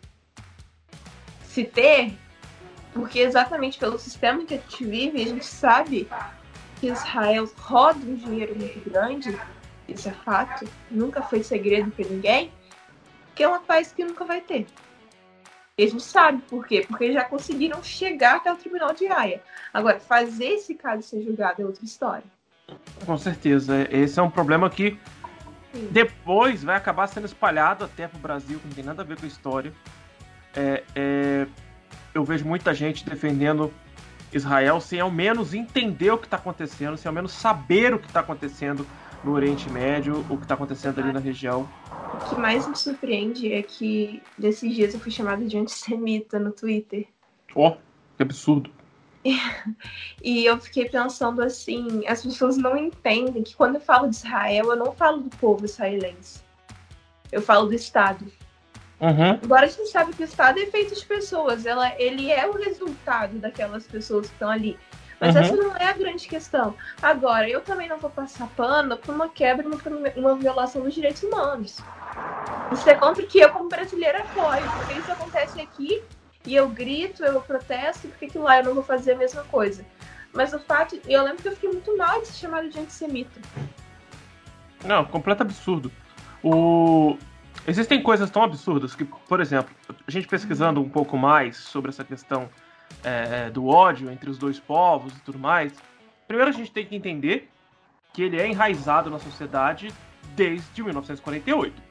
[1.42, 2.12] se ter,
[2.94, 6.09] porque exatamente pelo sistema que a gente vive, a gente sabe
[6.81, 9.37] que Israel roda um dinheiro muito grande,
[9.88, 12.52] isso é fato, nunca foi segredo para ninguém,
[13.35, 14.64] que é uma paz que nunca vai ter.
[15.79, 16.87] E a gente sabe por quê?
[16.89, 19.43] Porque já conseguiram chegar até o tribunal de Haia.
[19.75, 22.25] Agora, fazer esse caso ser julgado é outra história.
[23.05, 23.87] Com certeza.
[23.91, 24.99] Esse é um problema que
[25.75, 25.89] Sim.
[25.91, 29.27] depois vai acabar sendo espalhado até pro Brasil, que não tem nada a ver com
[29.27, 29.71] a história.
[30.55, 31.47] É, é,
[32.15, 33.71] eu vejo muita gente defendendo
[34.33, 38.07] Israel sem ao menos entender o que está acontecendo, sem ao menos saber o que
[38.07, 38.87] está acontecendo
[39.23, 41.69] no Oriente Médio, o que está acontecendo ali na região.
[42.12, 46.53] O que mais me surpreende é que desses dias eu fui chamada de antissemita no
[46.53, 47.07] Twitter.
[47.55, 47.73] Oh,
[48.16, 48.71] que absurdo.
[50.23, 54.71] E eu fiquei pensando assim, as pessoas não entendem que quando eu falo de Israel,
[54.71, 56.40] eu não falo do povo israelense.
[57.31, 58.25] Eu falo do Estado.
[59.01, 59.38] Uhum.
[59.42, 62.53] Agora a gente sabe que o Estado é feito de pessoas, ela, ele é o
[62.53, 64.79] resultado daquelas pessoas que estão ali.
[65.20, 65.40] Mas uhum.
[65.40, 66.74] essa não é a grande questão.
[67.00, 69.79] Agora, eu também não vou passar pano por uma quebra, uma,
[70.16, 71.79] uma violação dos direitos humanos.
[72.72, 74.70] Isso é contra o que eu, como brasileira, apoio.
[74.79, 76.02] Porque isso acontece aqui
[76.44, 79.85] e eu grito, eu protesto, porque que lá eu não vou fazer a mesma coisa.
[80.33, 81.00] Mas o fato.
[81.07, 83.40] Eu lembro que eu fiquei muito mal de ser chamado de antissemita.
[84.85, 85.90] Não, completo absurdo.
[86.42, 87.16] O...
[87.66, 89.74] Existem coisas tão absurdas que, por exemplo,
[90.07, 92.48] a gente pesquisando um pouco mais sobre essa questão
[93.05, 95.72] é, do ódio entre os dois povos e tudo mais,
[96.27, 97.49] primeiro a gente tem que entender
[98.12, 99.92] que ele é enraizado na sociedade
[100.35, 101.83] desde 1948.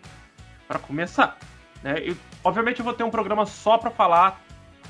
[0.67, 1.37] Para começar.
[1.83, 2.15] Né?
[2.43, 4.41] Obviamente eu vou ter um programa só para falar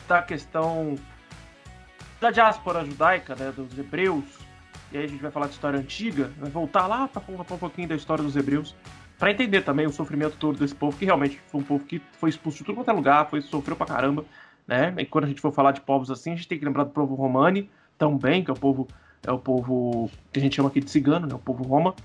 [0.08, 0.96] da questão
[2.20, 4.24] da diáspora judaica, né, dos hebreus.
[4.92, 7.58] E aí a gente vai falar de história antiga, vai voltar lá para falar um
[7.58, 8.76] pouquinho da história dos hebreus,
[9.18, 12.30] para entender também o sofrimento todo desse povo, que realmente foi um povo que foi
[12.30, 14.26] expulso de tudo quanto é lugar, foi sofreu pra caramba,
[14.68, 14.94] né?
[14.98, 16.92] E quando a gente for falar de povos assim, a gente tem que lembrar do
[16.92, 18.88] povo romani também, que é o povo
[19.26, 21.34] é o povo que a gente chama aqui de cigano, né?
[21.34, 21.96] O povo roma.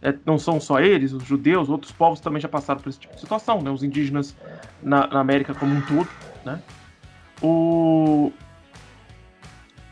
[0.00, 3.14] É, não são só eles, os judeus, outros povos também já passaram por esse tipo
[3.14, 3.70] de situação, né?
[3.70, 4.36] Os indígenas
[4.82, 6.08] na, na América como um todo,
[6.44, 6.60] né?
[7.40, 8.32] O...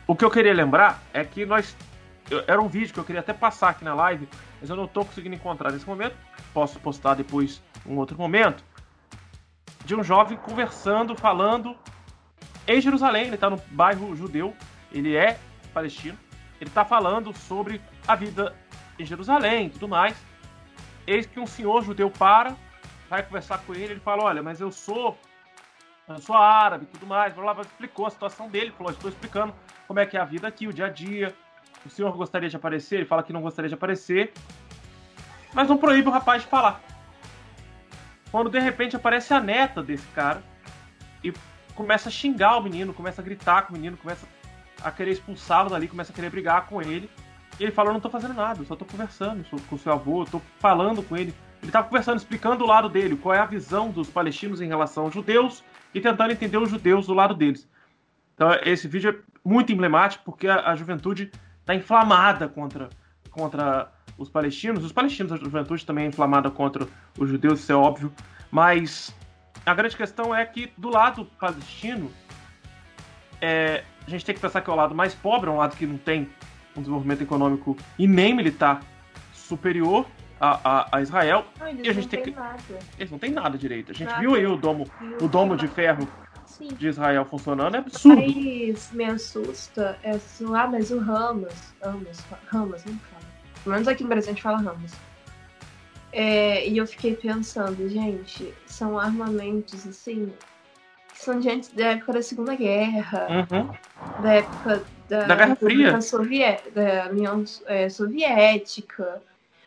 [0.05, 1.75] o que eu queria lembrar é que nós.
[2.47, 4.27] Era um vídeo que eu queria até passar aqui na live,
[4.59, 6.15] mas eu não estou conseguindo encontrar nesse momento.
[6.53, 8.63] Posso postar depois um outro momento.
[9.91, 11.75] De um jovem conversando, falando
[12.65, 13.25] em Jerusalém.
[13.25, 14.55] Ele está no bairro judeu,
[14.89, 15.37] ele é
[15.73, 16.17] palestino.
[16.61, 18.55] Ele está falando sobre a vida
[18.97, 20.15] em Jerusalém e tudo mais.
[21.05, 22.55] Eis que um senhor judeu para,
[23.09, 23.91] vai conversar com ele.
[23.91, 25.17] Ele fala: Olha, mas eu sou
[26.07, 27.33] eu sou árabe e tudo mais.
[27.33, 29.53] Blá, blá, explicou a situação dele, falou: Estou explicando
[29.89, 31.35] como é que é a vida aqui, o dia a dia.
[31.85, 32.95] O senhor gostaria de aparecer?
[32.95, 34.31] Ele fala que não gostaria de aparecer.
[35.53, 36.81] Mas não proíbe o rapaz de falar.
[38.31, 40.41] Quando de repente aparece a neta desse cara
[41.23, 41.33] e
[41.75, 44.25] começa a xingar o menino, começa a gritar com o menino, começa
[44.81, 47.09] a querer expulsá-lo dali, começa a querer brigar com ele.
[47.59, 50.21] E ele fala: Eu não tô fazendo nada, eu só tô conversando com seu avô,
[50.21, 51.33] eu tô falando com ele.
[51.61, 55.03] Ele tava conversando, explicando o lado dele, qual é a visão dos palestinos em relação
[55.03, 55.63] aos judeus
[55.93, 57.69] e tentando entender os judeus do lado deles.
[58.33, 62.89] Então, esse vídeo é muito emblemático porque a, a juventude está inflamada contra,
[63.29, 63.91] contra
[64.21, 64.83] os palestinos.
[64.83, 68.11] Os palestinos, a juventude também é inflamada contra os judeus, isso é óbvio.
[68.49, 69.13] Mas
[69.65, 72.11] a grande questão é que do lado palestino,
[73.39, 75.75] é, a gente tem que pensar que é o lado mais pobre, é um lado
[75.75, 76.29] que não tem
[76.75, 78.81] um desenvolvimento econômico e nem militar
[79.33, 80.05] superior
[80.39, 81.45] a, a, a Israel.
[81.59, 82.39] Ai, E a gente tem tem que-.
[82.97, 83.91] Eles não têm nada direito.
[83.91, 84.19] A gente Nada.
[84.19, 84.89] viu aí o domo,
[85.21, 86.07] o domo de ferro
[86.45, 86.69] Sim.
[86.69, 88.21] de Israel funcionando, é absurdo.
[88.21, 93.20] Mas me assusta é assim, ah, mas o Hamas, Hamas, Hamas, não fala.
[93.63, 94.91] Pelo menos aqui no Brasil a gente fala Hamas.
[96.13, 100.33] É, e eu fiquei pensando, gente, são armamentos assim
[101.13, 103.69] que são de antes da época da Segunda Guerra, Uhum.
[104.21, 106.59] da época da, Da Guerra República Fria.
[106.73, 109.21] Da União é, Soviética.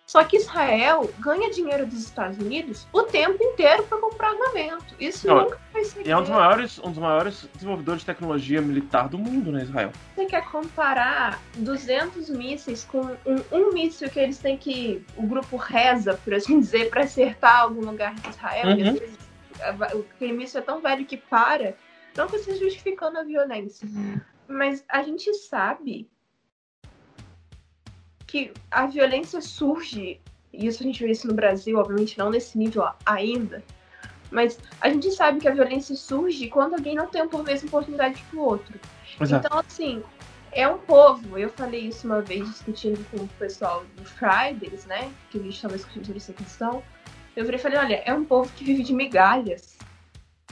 [0.07, 4.95] Só que Israel ganha dinheiro dos Estados Unidos o tempo inteiro para comprar armamento.
[5.01, 8.07] Isso Não, nunca vai ser E é um dos maiores, um dos maiores desenvolvedores de
[8.07, 9.93] tecnologia militar do mundo, né, Israel?
[10.15, 15.05] Você quer comparar 200 mísseis com um, um míssil que eles têm que.
[15.17, 18.67] O grupo reza, por assim dizer, para acertar algum lugar de Israel?
[18.67, 18.77] Uhum.
[18.77, 19.19] E às vezes,
[20.15, 21.75] aquele míssil é tão velho que para.
[22.15, 23.89] Não que esteja justificando a violência.
[24.47, 26.09] Mas a gente sabe
[28.35, 30.21] que a violência surge,
[30.53, 33.63] e isso a gente vê isso no Brasil, obviamente não nesse nível ainda,
[34.29, 38.21] mas a gente sabe que a violência surge quando alguém não tem a mesma oportunidade
[38.29, 38.75] que o outro.
[39.17, 39.37] Pois é.
[39.37, 40.03] Então, assim,
[40.51, 41.39] é um povo.
[41.39, 45.13] Eu falei isso uma vez discutindo com o pessoal do Fridays, né?
[45.31, 46.83] Que a gente estava discutindo sobre essa questão.
[47.37, 49.79] Eu virei falei: olha, é um povo que vive de migalhas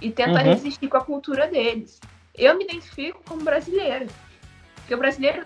[0.01, 0.45] e tenta Uhum.
[0.45, 2.01] resistir com a cultura deles.
[2.33, 4.07] Eu me identifico como brasileira.
[4.83, 5.43] Porque o brasileiro,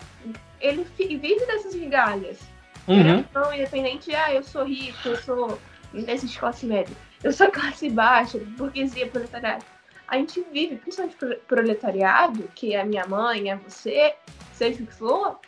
[0.59, 2.39] ele vive dessas migalhas.
[2.87, 3.23] Uhum.
[3.33, 5.59] Não, independente de, ah, eu sou rico, eu sou.
[5.93, 6.95] Existe classe média.
[7.23, 9.63] Eu sou classe baixa, burguesia, proletariado.
[10.07, 14.15] A gente vive, principalmente pro- proletariado, que é a minha mãe, é você,
[14.53, 15.39] seja o que for,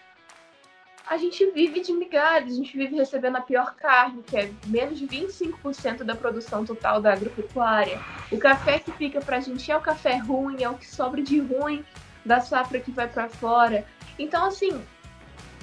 [1.07, 4.99] a gente vive de migalhas, a gente vive recebendo a pior carne, que é menos
[4.99, 7.99] de 25% da produção total da agropecuária.
[8.31, 11.39] O café que fica pra gente é o café ruim, é o que sobra de
[11.39, 11.83] ruim
[12.25, 13.85] da safra que vai pra fora.
[14.17, 14.81] Então, assim,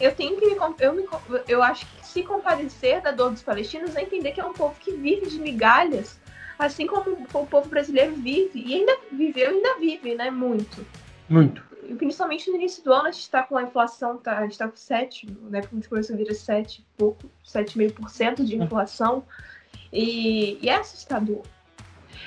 [0.00, 1.04] eu tenho que me, eu, me,
[1.48, 4.74] eu acho que se compadecer da dor dos palestinos é entender que é um povo
[4.80, 6.18] que vive de migalhas,
[6.58, 10.86] assim como o povo brasileiro vive, e ainda viveu ainda vive, né, muito.
[11.28, 11.62] Muito.
[11.98, 14.68] Principalmente no início do ano, a gente está com a inflação, tá, a gente está
[14.68, 19.24] com 7, né, quando a gente começou a vir a 7, pouco, 7,5% de inflação,
[19.92, 21.42] e, e é assustador.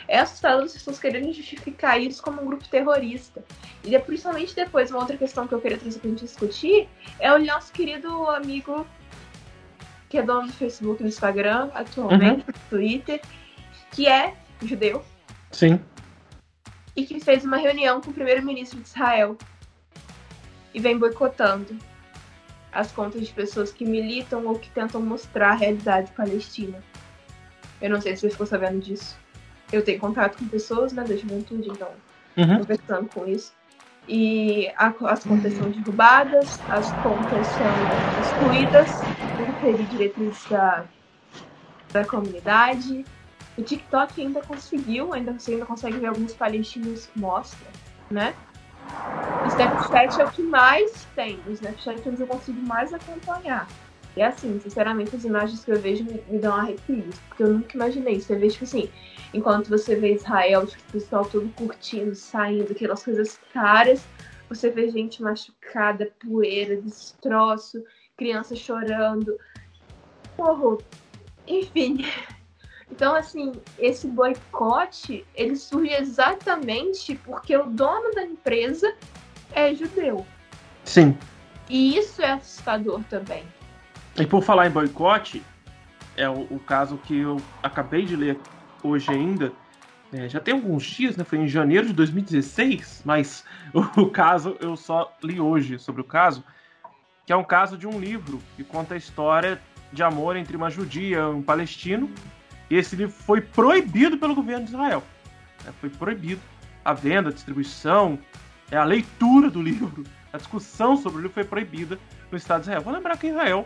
[0.09, 3.43] É assustador as pessoas quererem justificar isso como um grupo terrorista.
[3.83, 7.31] E é principalmente depois, uma outra questão que eu queria trazer pra gente discutir é
[7.31, 8.87] o nosso querido amigo
[10.09, 13.21] que é dono do Facebook e do Instagram, atualmente, do Twitter,
[13.91, 15.05] que é judeu
[15.51, 15.79] Sim.
[16.95, 19.37] e que fez uma reunião com o primeiro-ministro de Israel
[20.73, 21.77] e vem boicotando
[22.71, 26.83] as contas de pessoas que militam ou que tentam mostrar a realidade palestina.
[27.79, 29.15] Eu não sei se você ficou sabendo disso.
[29.71, 31.89] Eu tenho contato com pessoas né, da juventude, então
[32.37, 32.59] Uhum.
[32.59, 33.53] conversando com isso.
[34.07, 37.75] E a- as contas são derrubadas, as contas são
[38.17, 39.03] excluídas,
[39.35, 40.85] por ferir direitos da,
[41.91, 43.05] da comunidade.
[43.57, 47.67] O TikTok ainda conseguiu, ainda você ainda consegue ver alguns palestinos que mostra,
[48.09, 48.33] né?
[49.43, 51.39] O Snapchat é o que mais tem.
[51.47, 53.67] O Snapchat é onde eu consigo mais acompanhar.
[54.19, 57.15] E assim, sinceramente, as imagens que eu vejo me, me dão arrepios.
[57.29, 58.19] Porque eu nunca imaginei.
[58.19, 58.89] Você vê, tipo assim,
[59.33, 64.05] enquanto você vê Israel, tipo, o pessoal todo curtindo, saindo, aquelas coisas caras,
[64.49, 67.81] você vê gente machucada, poeira, destroço,
[68.17, 69.39] criança chorando.
[70.35, 70.77] Porra,
[71.47, 72.05] enfim.
[72.91, 78.93] Então, assim, esse boicote, ele surge exatamente porque o dono da empresa
[79.53, 80.25] é judeu.
[80.83, 81.15] Sim.
[81.69, 83.45] E isso é assustador também.
[84.19, 85.41] E por falar em boicote,
[86.17, 88.37] é o, o caso que eu acabei de ler
[88.83, 89.53] hoje ainda.
[90.11, 91.23] É, já tem alguns dias, né?
[91.23, 96.03] Foi em janeiro de 2016, mas o, o caso eu só li hoje sobre o
[96.03, 96.43] caso,
[97.25, 99.61] que é um caso de um livro que conta a história
[99.93, 102.11] de amor entre uma judia e um palestino.
[102.69, 105.01] E esse livro foi proibido pelo governo de Israel.
[105.65, 106.41] É, foi proibido
[106.83, 108.19] a venda, a distribuição,
[108.69, 110.03] é a leitura do livro,
[110.33, 111.97] a discussão sobre o livro foi proibida
[112.29, 112.81] no Estado de Israel.
[112.81, 113.65] Vou lembrar que Israel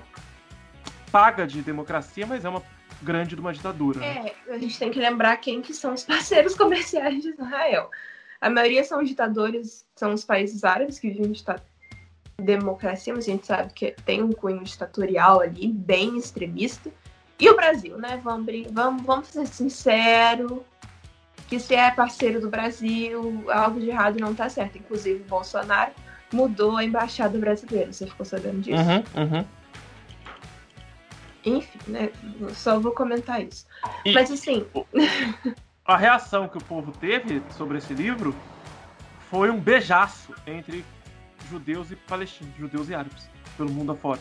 [1.13, 2.63] paga de democracia, mas é uma
[2.99, 3.99] grande de uma ditadura.
[3.99, 4.31] né?
[4.47, 7.91] É, a gente tem que lembrar quem que são os parceiros comerciais de Israel.
[8.41, 11.45] A maioria são ditadores, são os países árabes que vivem de
[12.41, 16.89] democracia, mas a gente sabe que tem um cunho ditatorial ali, bem extremista.
[17.39, 18.19] E o Brasil, né?
[18.23, 20.61] Vamos, vamos, vamos ser sinceros,
[21.47, 24.79] que se é parceiro do Brasil, algo de errado não tá certo.
[24.79, 25.91] Inclusive, o Bolsonaro
[26.33, 27.93] mudou a embaixada brasileira.
[27.93, 28.81] Você ficou sabendo disso?
[28.81, 29.45] Uhum, uhum.
[31.45, 32.09] Enfim, né?
[32.53, 33.65] Só vou comentar isso.
[34.05, 34.65] E- Mas assim,
[35.85, 38.35] a reação que o povo teve sobre esse livro
[39.29, 40.85] foi um beijaço entre
[41.49, 44.19] judeus e palestinos, judeus e árabes, pelo mundo afora.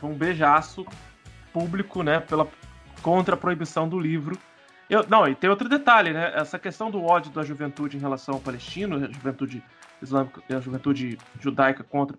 [0.00, 0.84] Foi um beijaço
[1.52, 2.46] público, né, pela
[3.02, 4.36] contra a proibição do livro.
[4.90, 6.32] Eu, não, e tem outro detalhe, né?
[6.34, 9.62] Essa questão do ódio da juventude em relação ao palestino, a juventude
[10.02, 12.16] islâmica, a juventude judaica contra,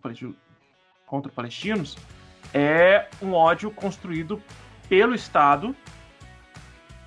[1.06, 1.98] contra palestinos,
[2.58, 4.42] é um ódio construído
[4.90, 5.76] pelo Estado,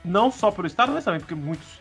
[0.05, 1.81] não só pelo Estado, mas também porque muitos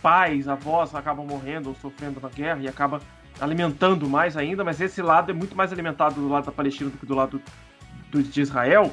[0.00, 3.00] pais, avós acabam morrendo ou sofrendo na guerra e acaba
[3.38, 6.96] alimentando mais ainda, mas esse lado é muito mais alimentado do lado da Palestina do
[6.96, 7.42] que do lado
[8.10, 8.90] do, de Israel.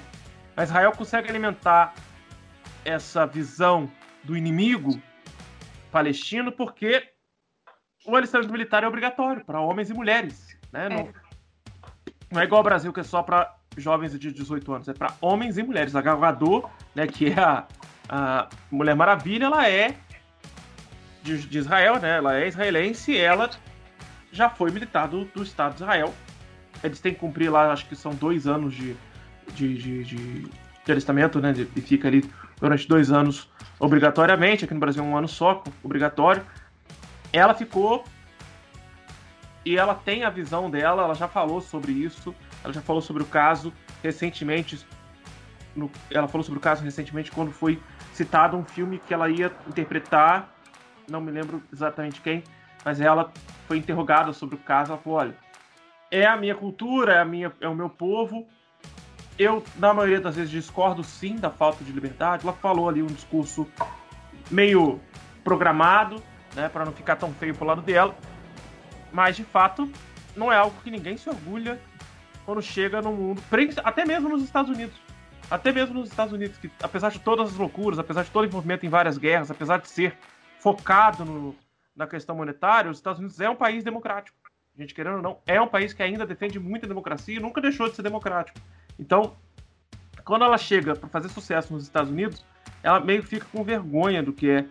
[0.55, 1.93] Mas Israel consegue alimentar
[2.83, 3.89] essa visão
[4.23, 5.01] do inimigo
[5.91, 7.09] palestino porque
[8.05, 10.57] o alistamento militar é obrigatório para homens e mulheres.
[10.71, 10.85] Né?
[10.85, 10.89] É.
[10.89, 11.13] Não,
[12.31, 15.13] não, é igual ao Brasil, que é só para jovens de 18 anos, é para
[15.21, 15.95] homens e mulheres.
[15.95, 16.19] A Gal
[16.95, 17.65] né, que é a,
[18.09, 19.95] a Mulher Maravilha, ela é
[21.23, 22.17] de, de, Israel, né?
[22.17, 23.49] ela é israelense e ela
[24.31, 26.13] já foi militar do, do, Estado de Israel.
[26.83, 28.95] Eles têm que cumprir lá, acho que são dois anos de,
[29.53, 30.41] de, de, de,
[30.85, 31.53] de alistamento, né?
[31.75, 32.23] e fica ali
[32.59, 33.49] durante dois anos
[33.79, 34.65] obrigatoriamente.
[34.65, 36.43] Aqui no Brasil é um ano só, obrigatório
[37.31, 38.03] ela ficou
[39.65, 42.33] e ela tem a visão dela, ela já falou sobre isso,
[42.63, 44.85] ela já falou sobre o caso recentemente.
[45.75, 47.81] No, ela falou sobre o caso recentemente quando foi
[48.13, 50.51] citado um filme que ela ia interpretar,
[51.07, 52.43] não me lembro exatamente quem,
[52.83, 53.31] mas ela
[53.67, 54.91] foi interrogada sobre o caso.
[54.91, 55.35] Ela falou: olha,
[56.09, 58.47] é a minha cultura, é, a minha, é o meu povo.
[59.37, 62.43] Eu, na maioria das vezes, discordo sim da falta de liberdade.
[62.43, 63.67] Ela falou ali um discurso
[64.49, 64.99] meio
[65.43, 66.23] programado,
[66.55, 68.15] né, para não ficar tão feio pro lado dela.
[69.13, 69.89] Mas de fato,
[70.35, 71.79] não é algo que ninguém se orgulha
[72.47, 73.43] quando chega no mundo,
[73.83, 74.95] até mesmo nos Estados Unidos.
[75.51, 78.47] Até mesmo nos Estados Unidos, que apesar de todas as loucuras, apesar de todo o
[78.47, 80.17] envolvimento em várias guerras, apesar de ser
[80.57, 81.53] focado no,
[81.93, 84.37] na questão monetária, os Estados Unidos é um país democrático.
[84.77, 87.59] A gente querendo ou não, é um país que ainda defende muita democracia e nunca
[87.59, 88.57] deixou de ser democrático.
[88.97, 89.35] Então,
[90.23, 92.45] quando ela chega para fazer sucesso nos Estados Unidos,
[92.81, 94.65] ela meio que fica com vergonha do que é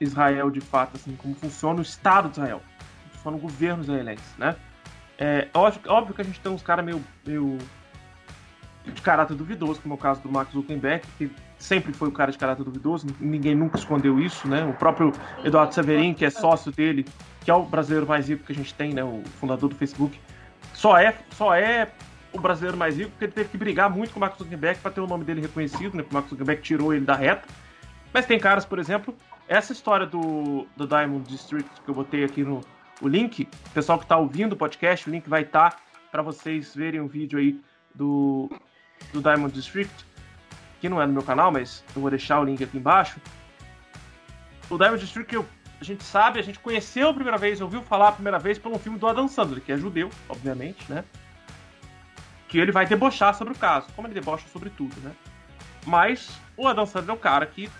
[0.00, 2.62] Israel de fato, assim, como funciona o Estado de Israel,
[3.02, 4.56] como funciona o governo israelense, né?
[5.18, 7.58] É óbvio, óbvio que a gente tem uns caras meio, meio
[8.84, 12.32] de caráter duvidoso, como é o caso do Max Zuckerberg, que sempre foi o cara
[12.32, 14.64] de caráter duvidoso, ninguém nunca escondeu isso, né?
[14.64, 15.12] O próprio
[15.44, 17.06] Eduardo Severin, que é sócio dele,
[17.40, 19.04] que é o brasileiro mais rico que a gente tem, né?
[19.04, 20.18] O fundador do Facebook,
[20.74, 21.88] só é, só é
[22.32, 24.90] o brasileiro mais rico porque ele teve que brigar muito com o Mark Zuckerberg para
[24.90, 26.02] ter o nome dele reconhecido, né?
[26.02, 27.46] Porque o Mark Zuckerberg tirou ele da reta.
[28.12, 29.14] Mas tem caras, por exemplo,
[29.48, 32.60] essa história do, do Diamond District que eu botei aqui no
[33.00, 35.78] o link, pessoal que está ouvindo o podcast, o link vai estar tá
[36.10, 37.58] para vocês verem o vídeo aí
[37.94, 38.50] do,
[39.12, 40.04] do Diamond District,
[40.80, 43.20] que não é no meu canal, mas eu vou deixar o link aqui embaixo.
[44.68, 45.46] O Diamond District eu,
[45.80, 48.70] a gente sabe, a gente conheceu a primeira vez, ouviu falar a primeira vez por
[48.70, 51.04] um filme do Adam Sandler, que é judeu, obviamente, né?
[52.48, 55.12] Que ele vai debochar sobre o caso, como ele debocha sobre tudo, né?
[55.86, 57.70] Mas o Adam Sandler é um cara que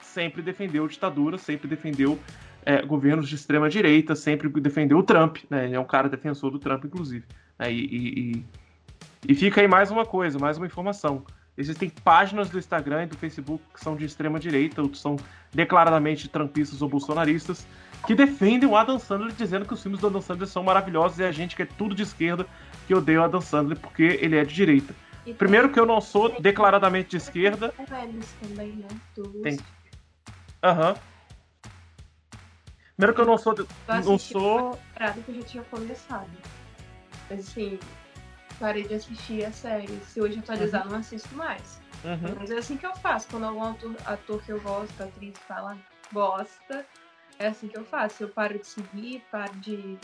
[0.00, 2.18] sempre defendeu ditadura, sempre defendeu
[2.64, 5.64] é, governos de extrema direita, sempre defendeu o Trump, né?
[5.64, 7.24] Ele é um cara defensor do Trump, inclusive.
[7.58, 7.72] Né?
[7.72, 7.84] E,
[8.36, 8.44] e,
[9.28, 11.24] e, fica aí mais uma coisa, mais uma informação.
[11.56, 15.16] Existem páginas do Instagram e do Facebook que são de extrema direita, outros são
[15.52, 17.66] declaradamente trampistas ou bolsonaristas,
[18.06, 21.24] que defendem o Adam Sandler dizendo que os filmes do Adam Sandler são maravilhosos e
[21.24, 22.46] a gente que é tudo de esquerda
[22.86, 24.94] que odeia o Adam Sandler porque ele é de direita.
[25.36, 27.68] Primeiro que eu não sou declaradamente de esquerda.
[28.40, 28.88] Também, né?
[29.42, 29.58] Tem,
[30.62, 30.94] Aham.
[33.00, 33.54] Primeiro que eu não sou.
[33.56, 34.78] Eu não sou.
[34.92, 36.28] Parado que eu já tinha começado.
[37.30, 37.78] Mas assim,
[38.58, 39.88] parei de assistir a série.
[40.04, 40.92] Se hoje atualizar, uhum.
[40.92, 41.80] não assisto mais.
[42.04, 42.36] Uhum.
[42.38, 43.26] Mas é assim que eu faço.
[43.30, 45.78] Quando algum ator, ator que eu gosto, atriz fala
[46.12, 46.84] bosta,
[47.38, 48.22] é assim que eu faço.
[48.22, 49.96] Eu paro de seguir, paro de.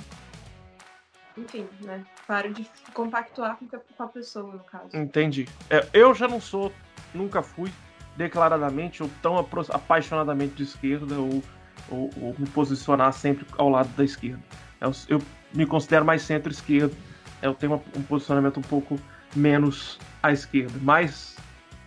[1.36, 2.02] Enfim, né?
[2.26, 4.96] Paro de compactuar com a pessoa, no caso.
[4.96, 5.46] Entendi.
[5.68, 6.72] É, eu já não sou,
[7.12, 7.70] nunca fui
[8.16, 11.42] declaradamente ou tão apaixonadamente de esquerda ou,
[11.90, 14.42] ou, ou me posicionar sempre ao lado da esquerda.
[14.80, 15.22] Eu, eu
[15.54, 16.94] me considero mais centro-esquerda,
[17.42, 18.98] eu tenho uma, um posicionamento um pouco
[19.34, 21.36] menos à esquerda, mas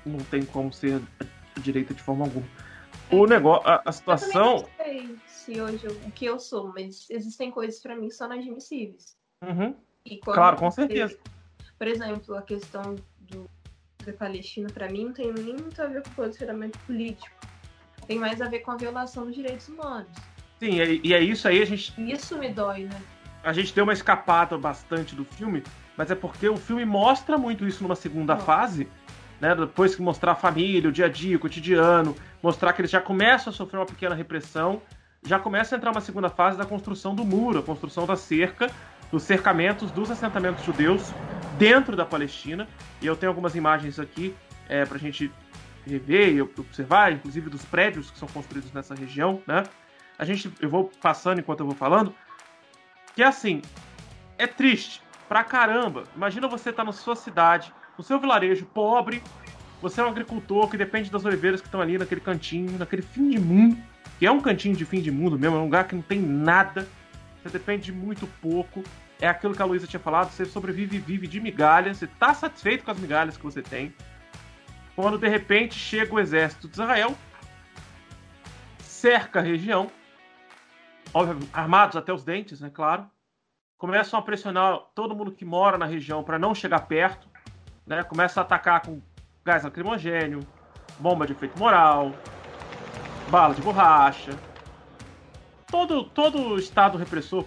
[0.06, 2.48] não tem como ser a direita de forma alguma.
[3.12, 4.58] O negócio, a, a situação.
[4.58, 8.08] Eu não sei se hoje eu, o que eu sou, mas existem coisas para mim
[8.08, 9.18] que são inadmissíveis.
[9.44, 9.76] Uhum.
[10.22, 11.18] claro, com certeza.
[11.78, 13.50] Por exemplo, a questão do
[14.06, 17.36] da Palestina, para mim, não tem muito a ver com posicionamento político.
[18.10, 20.08] Tem mais a ver com a violação dos direitos humanos.
[20.60, 21.94] Sim, e é isso aí a gente.
[22.12, 23.00] Isso me dói, né?
[23.44, 25.62] A gente deu uma escapada bastante do filme,
[25.96, 28.40] mas é porque o filme mostra muito isso numa segunda oh.
[28.40, 28.88] fase,
[29.40, 29.54] né?
[29.54, 33.00] Depois que mostrar a família, o dia a dia, o cotidiano, mostrar que eles já
[33.00, 34.82] começam a sofrer uma pequena repressão,
[35.24, 38.72] já começa a entrar uma segunda fase da construção do muro, a construção da cerca,
[39.12, 41.14] dos cercamentos dos assentamentos judeus
[41.60, 42.68] dentro da Palestina.
[43.04, 44.34] E eu tenho algumas imagens aqui
[44.68, 45.32] é, para a gente
[45.90, 49.64] rever e observar, inclusive dos prédios que são construídos nessa região, né?
[50.18, 52.14] A gente, eu vou passando enquanto eu vou falando,
[53.16, 53.62] que é assim,
[54.38, 56.04] é triste pra caramba.
[56.16, 59.22] Imagina você estar tá na sua cidade, no seu vilarejo pobre,
[59.82, 63.30] você é um agricultor que depende das oliveiras que estão ali naquele cantinho, naquele fim
[63.30, 63.78] de mundo,
[64.18, 66.20] que é um cantinho de fim de mundo mesmo, é um lugar que não tem
[66.20, 66.88] nada,
[67.42, 68.84] você depende de muito pouco.
[69.22, 72.34] É aquilo que a Luísa tinha falado, você sobrevive e vive de migalhas, você está
[72.34, 73.94] satisfeito com as migalhas que você tem.
[75.02, 77.16] Quando de repente chega o exército de Israel,
[78.80, 79.90] cerca a região,
[81.54, 83.10] armados até os dentes, né, claro.
[83.78, 87.30] Começam a pressionar todo mundo que mora na região para não chegar perto,
[87.88, 88.04] né?
[88.04, 89.02] Começa a atacar com
[89.46, 90.42] gás lacrimogênio,
[91.00, 92.12] bomba de efeito moral,
[93.30, 94.38] bala de borracha.
[95.72, 97.46] Todo todo o estado repressor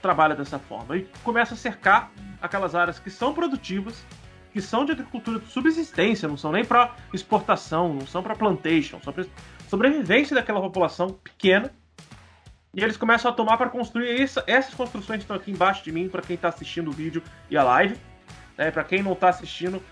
[0.00, 4.04] trabalha dessa forma e começa a cercar aquelas áreas que são produtivas,
[4.52, 9.00] que são de agricultura de subsistência, não são nem para exportação, não são para plantation,
[9.00, 9.24] são para
[9.68, 11.72] sobrevivência daquela população pequena
[12.74, 15.92] e eles começam a tomar para construir essa, essas construções que estão aqui embaixo de
[15.92, 17.98] mim, para quem está assistindo o vídeo e a live.
[18.56, 18.70] Né?
[18.70, 19.82] Para quem não está assistindo,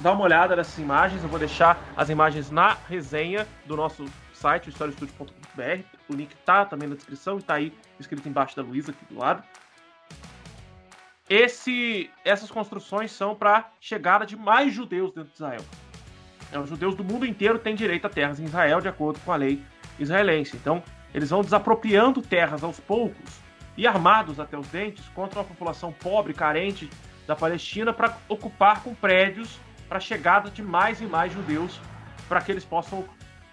[0.00, 1.22] dá uma olhada nessas imagens.
[1.22, 5.84] Eu vou deixar as imagens na resenha do nosso site, historiastudio.br.
[6.06, 9.18] O link tá também na descrição e tá aí escrito embaixo da Luísa aqui do
[9.18, 9.42] lado.
[11.28, 15.64] Esse, essas construções são para chegada de mais judeus dentro de Israel.
[16.52, 19.32] É, os judeus do mundo inteiro têm direito a terras em Israel de acordo com
[19.32, 19.62] a lei
[19.98, 20.56] israelense.
[20.56, 20.82] Então,
[21.14, 23.40] eles vão desapropriando terras aos poucos
[23.76, 26.90] e armados até os dentes contra uma população pobre, carente
[27.26, 29.58] da Palestina, para ocupar com prédios
[29.88, 31.80] para a chegada de mais e mais judeus,
[32.28, 33.04] para que eles possam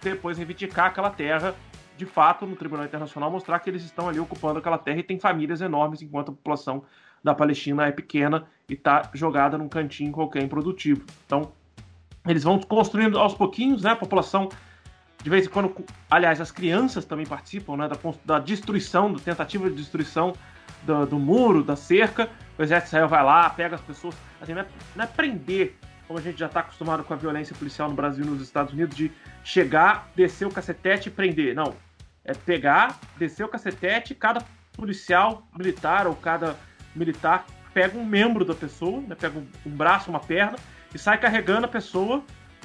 [0.01, 1.55] depois reivindicar aquela terra
[1.95, 5.19] de fato no Tribunal Internacional, mostrar que eles estão ali ocupando aquela terra e tem
[5.19, 6.83] famílias enormes, enquanto a população
[7.23, 11.05] da Palestina é pequena e está jogada num cantinho qualquer improdutivo.
[11.25, 11.51] Então,
[12.27, 13.91] eles vão construindo aos pouquinhos, né?
[13.91, 14.49] A população
[15.23, 15.75] de vez em quando,
[16.09, 20.33] aliás, as crianças também participam né, da, da destruição, da tentativa de destruição
[20.83, 22.29] do, do, muro, da cerca.
[22.57, 24.15] O exército Israel vai lá, pega as pessoas.
[24.41, 24.65] Assim, não, é,
[24.95, 25.75] não é prender,
[26.07, 28.73] como a gente já está acostumado com a violência policial no Brasil e nos Estados
[28.73, 29.11] Unidos, de
[29.43, 31.53] chegar, descer o cacetete e prender.
[31.53, 31.75] Não.
[32.25, 34.43] É pegar, descer o cacetete, cada
[34.73, 36.55] policial militar ou cada
[36.95, 40.57] militar pega um membro da pessoa, né, pega um, um braço, uma perna,
[40.93, 42.23] e sai carregando a pessoa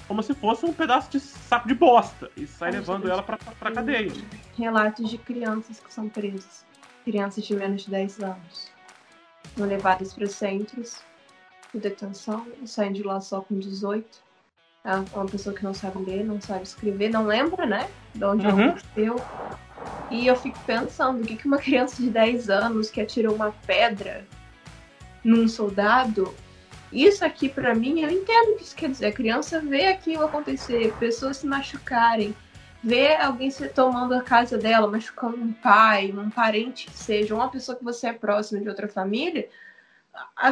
[0.09, 3.73] como se fosse um pedaço de saco de bosta e sai levando ela pra, pra
[3.73, 4.13] cadeia.
[4.57, 6.65] Relatos de crianças que são presas,
[7.05, 8.71] crianças de menos de 10 anos,
[9.57, 11.01] são levadas para centros
[11.73, 14.25] de detenção e saem de lá só com 18.
[14.85, 17.89] É uma pessoa que não sabe ler, não sabe escrever, não lembra, né?
[18.15, 18.61] De onde uhum.
[18.61, 19.17] ela nasceu.
[20.11, 24.25] E eu fico pensando, o que uma criança de 10 anos que atirou uma pedra
[25.25, 26.33] num soldado
[26.93, 29.07] isso aqui, para mim, eu entendo o que isso quer dizer.
[29.07, 32.35] A criança vê aquilo acontecer, pessoas se machucarem,
[32.83, 37.51] vê alguém se tomando a casa dela, machucando um pai, um parente que seja, uma
[37.51, 39.49] pessoa que você é próximo de outra família,
[40.37, 40.51] a,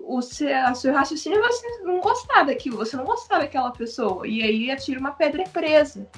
[0.00, 4.26] o seu, a seu raciocínio é você não gostar daquilo, você não gostar daquela pessoa.
[4.26, 6.08] E aí atira uma pedra presa.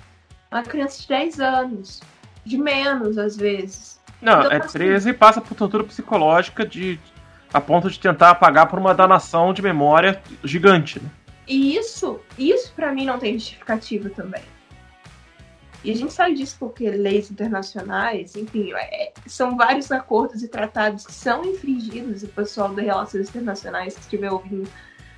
[0.50, 2.00] Uma criança de 10 anos,
[2.44, 4.00] de menos às vezes.
[4.20, 6.98] Não, então, é assim, presa e passa por tortura psicológica de
[7.52, 11.00] a ponto de tentar apagar por uma danação de memória gigante.
[11.00, 11.08] Né?
[11.46, 14.42] E isso, isso para mim não tem justificativa também.
[15.84, 21.06] E a gente sabe disso porque leis internacionais, enfim, é, são vários acordos e tratados
[21.06, 24.68] que são infringidos, e o pessoal das relações internacionais que estiver ouvindo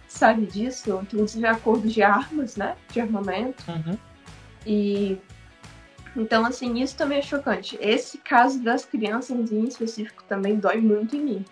[0.09, 3.63] sabe disso, inclusive acordos de armas, né, de armamento.
[3.69, 3.97] Uhum.
[4.67, 5.19] E
[6.17, 7.79] então, assim, isso também é chocante.
[7.81, 11.45] Esse caso das crianças em específico também dói muito em mim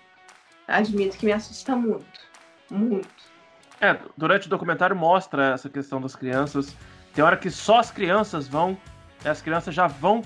[0.66, 2.20] admito que me assusta muito.
[2.70, 3.08] Muito.
[3.80, 6.74] É, durante o documentário mostra essa questão das crianças.
[7.12, 8.76] Tem hora que só as crianças vão.
[9.24, 10.22] As crianças já vão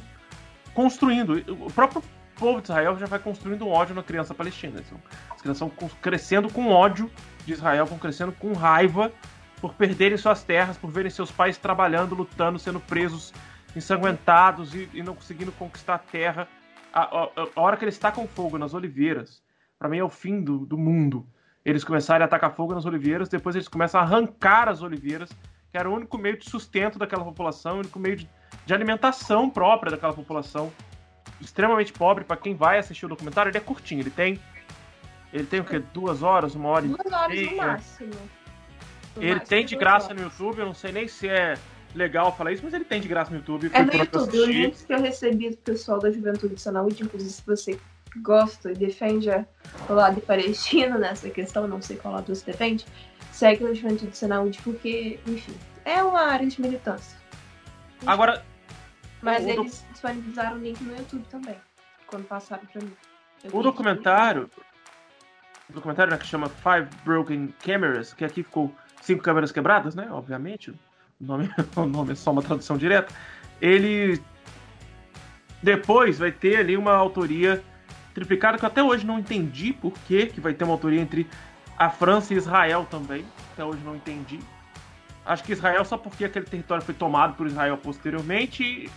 [0.75, 1.43] construindo.
[1.65, 2.03] O próprio
[2.37, 4.83] povo de Israel já vai construindo um ódio na criança palestina.
[5.31, 5.71] As crianças vão
[6.01, 7.11] crescendo com ódio
[7.45, 9.13] de Israel, vão crescendo com raiva
[9.61, 13.33] por perderem suas terras, por verem seus pais trabalhando, lutando, sendo presos,
[13.79, 16.49] ensanguentados e, e não conseguindo conquistar a terra.
[16.93, 19.43] A, a, a, hora que eles tacam fogo nas oliveiras
[19.79, 21.27] para mim é o fim do, do mundo.
[21.65, 25.31] Eles começarem a atacar fogo nas oliveiras, depois eles começam a arrancar as oliveiras,
[25.71, 28.29] que era o único meio de sustento daquela população, o único meio de,
[28.67, 30.73] de alimentação própria daquela população.
[31.41, 34.41] Extremamente pobre, para quem vai assistir o documentário, ele é curtinho, ele tem.
[35.33, 35.79] Ele tem o quê?
[35.93, 38.13] Duas horas, uma hora Duas horas no máximo.
[39.17, 41.55] Ele tem de graça no YouTube, eu não sei nem se é
[41.99, 43.71] legal falar isso, mas ele tem de graça no YouTube.
[43.73, 47.31] É no YouTube, os links que eu recebi do pessoal da Juventude de Saúde, inclusive
[47.31, 47.81] se você
[48.23, 49.29] gosta e defende
[49.89, 52.87] o lado palestino nessa questão, não sei qual lado você defende,
[53.33, 57.19] segue a Juventude de Saúde, porque, enfim, é uma área de militância.
[58.07, 58.45] Agora.
[59.21, 59.93] Mas eles do...
[59.93, 61.57] disponibilizaram o link no YouTube também,
[62.07, 62.93] quando passaram pra mim.
[63.43, 64.49] Eu o documentário.
[65.69, 68.73] O documentário né, que chama Five Broken Cameras, que aqui ficou
[69.03, 70.09] cinco câmeras quebradas, né?
[70.11, 70.73] Obviamente.
[71.21, 73.13] O nome, o nome é só uma tradução direta.
[73.61, 74.21] Ele.
[75.63, 77.63] Depois vai ter ali uma autoria
[78.15, 81.29] triplicada que eu até hoje não entendi por que, que vai ter uma autoria entre
[81.77, 83.25] a França e Israel também.
[83.53, 84.39] Até hoje não entendi.
[85.27, 88.91] Acho que Israel só porque aquele território foi tomado por Israel posteriormente e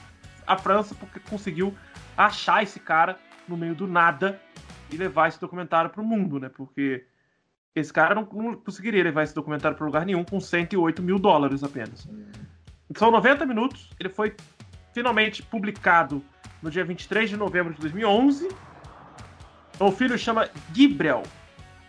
[0.45, 1.76] a França porque conseguiu
[2.15, 3.17] achar esse cara
[3.47, 4.39] no meio do nada
[4.89, 6.49] e levar esse documentário para o mundo, né?
[6.49, 7.05] Porque
[7.76, 11.63] esse cara não, não conseguiria levar esse documentário para lugar nenhum com 108 mil dólares
[11.63, 12.07] apenas.
[12.97, 14.36] São 90 minutos, ele foi
[14.93, 16.24] finalmente publicado
[16.61, 18.49] no dia 23 de novembro de 2011.
[19.80, 21.24] O filho chama Gibrel,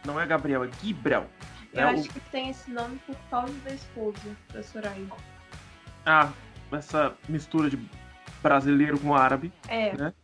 [0.05, 1.27] não é Gabriel, é Gibrel.
[1.73, 2.13] Eu é acho o...
[2.13, 5.07] que tem esse nome por causa da esposa da Soraya.
[6.07, 6.31] Ah,
[6.71, 7.79] essa mistura de
[8.43, 9.53] brasileiro com árabe.
[9.69, 9.93] É.
[9.97, 10.15] Né?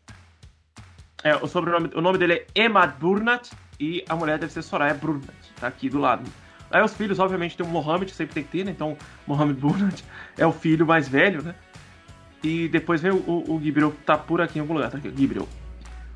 [1.25, 3.51] É, o sobrenome, o nome dele é Emad Burnat
[3.81, 6.29] e a mulher deve ser Soraya Burnat, tá aqui do lado.
[6.71, 8.71] Aí os filhos, obviamente, tem o Mohammed, sempre tem que ter, né?
[8.71, 8.97] Então,
[9.27, 10.03] Mohammed Burnat
[10.37, 11.55] é o filho mais velho, né?
[12.43, 15.13] E depois vem o, o, o Gibril, tá por aqui em algum lugar, tá aqui,
[15.17, 15.49] Gibril.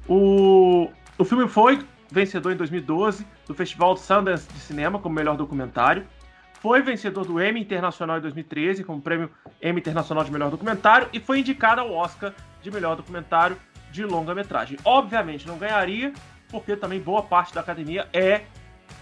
[0.06, 1.80] O, o filme foi
[2.10, 6.06] vencedor em 2012 do Festival Sundance de Cinema como melhor documentário.
[6.60, 9.30] Foi vencedor do Emmy Internacional em 2013 como prêmio
[9.60, 12.32] Emmy Internacional de melhor documentário e foi indicado ao Oscar
[12.62, 13.56] de melhor documentário
[13.90, 14.78] de longa-metragem.
[14.84, 16.12] Obviamente não ganharia,
[16.48, 18.42] porque também boa parte da academia é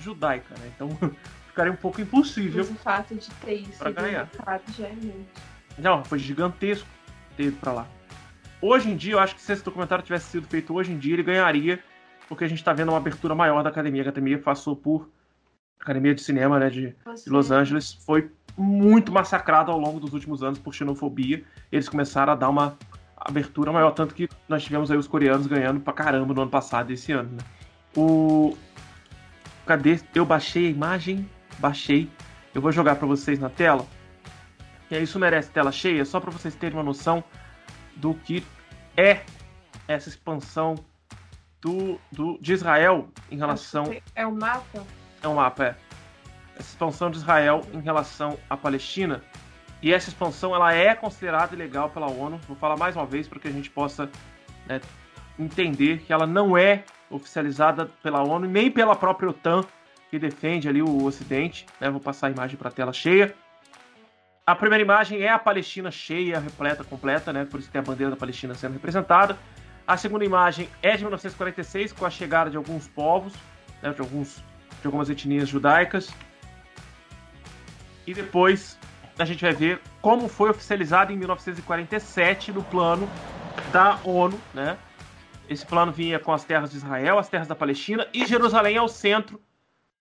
[0.01, 0.71] judaica, né?
[0.75, 0.89] Então
[1.49, 2.65] ficaria um pouco impossível.
[2.65, 4.29] Mas o fato de ter isso pra ganhar.
[4.77, 5.41] já é muito.
[5.79, 6.87] Não, foi gigantesco
[7.37, 7.87] ter ido pra lá.
[8.63, 11.15] Hoje em dia, eu acho que se esse documentário tivesse sido feito hoje em dia,
[11.15, 11.83] ele ganharia
[12.31, 14.03] porque a gente está vendo uma abertura maior da academia.
[14.03, 15.11] A academia passou por.
[15.81, 20.43] Academia de Cinema né, de, de Los Angeles foi muito massacrada ao longo dos últimos
[20.43, 21.43] anos por xenofobia.
[21.73, 22.77] Eles começaram a dar uma
[23.17, 26.91] abertura maior, tanto que nós tivemos aí os coreanos ganhando pra caramba no ano passado
[26.91, 27.31] e esse ano.
[27.33, 27.39] Né?
[27.97, 28.57] O.
[29.71, 30.01] Cadê?
[30.13, 32.11] Eu baixei a imagem, baixei.
[32.53, 33.87] Eu vou jogar para vocês na tela.
[34.91, 37.23] E aí isso merece tela cheia, só para vocês terem uma noção
[37.95, 38.45] do que
[38.97, 39.21] é
[39.87, 40.75] essa expansão
[41.61, 43.95] do, do, de Israel em relação.
[44.13, 44.85] É um mapa?
[45.23, 45.77] É um mapa, é.
[46.59, 49.23] Essa expansão de Israel em relação à Palestina.
[49.81, 52.41] E essa expansão ela é considerada ilegal pela ONU.
[52.49, 54.11] Vou falar mais uma vez para que a gente possa
[54.67, 54.81] né,
[55.39, 59.65] entender que ela não é oficializada pela ONU nem pela própria OTAN,
[60.11, 61.67] que defende ali o Ocidente.
[61.81, 61.91] Né?
[61.91, 63.35] Vou passar a imagem para a tela cheia.
[64.47, 67.45] A primeira imagem é a Palestina cheia, repleta, completa, né?
[67.45, 69.39] Por isso tem a bandeira da Palestina sendo representada.
[69.87, 73.33] A segunda imagem é de 1946, com a chegada de alguns povos,
[73.83, 74.43] né, de, alguns,
[74.81, 76.13] de algumas etnias judaicas.
[78.07, 78.79] E depois
[79.19, 83.09] a gente vai ver como foi oficializado em 1947 no plano
[83.73, 84.77] da ONU, né?
[85.51, 88.89] Esse plano vinha com as terras de Israel, as terras da Palestina e Jerusalém ao
[88.89, 89.39] centro,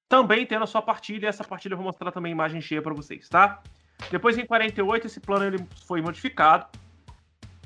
[0.07, 1.25] também tendo a sua partilha.
[1.25, 3.61] E essa partilha eu vou mostrar também imagem cheia para vocês, tá?
[4.11, 6.67] Depois, em 48, esse plano ele foi modificado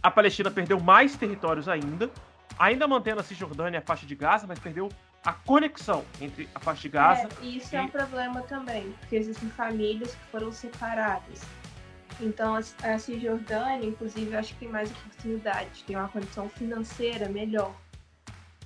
[0.04, 2.12] a Palestina perdeu mais territórios ainda,
[2.60, 4.90] ainda mantendo a Cisjordânia e a faixa de Gaza, mas perdeu
[5.26, 7.30] a conexão entre a faixa de Gaza.
[7.42, 7.78] É, e isso e...
[7.78, 11.42] é um problema também, porque existem famílias que foram separadas.
[12.20, 17.76] Então a Cisjordânia, inclusive, acho que tem mais oportunidade, tem uma condição financeira melhor.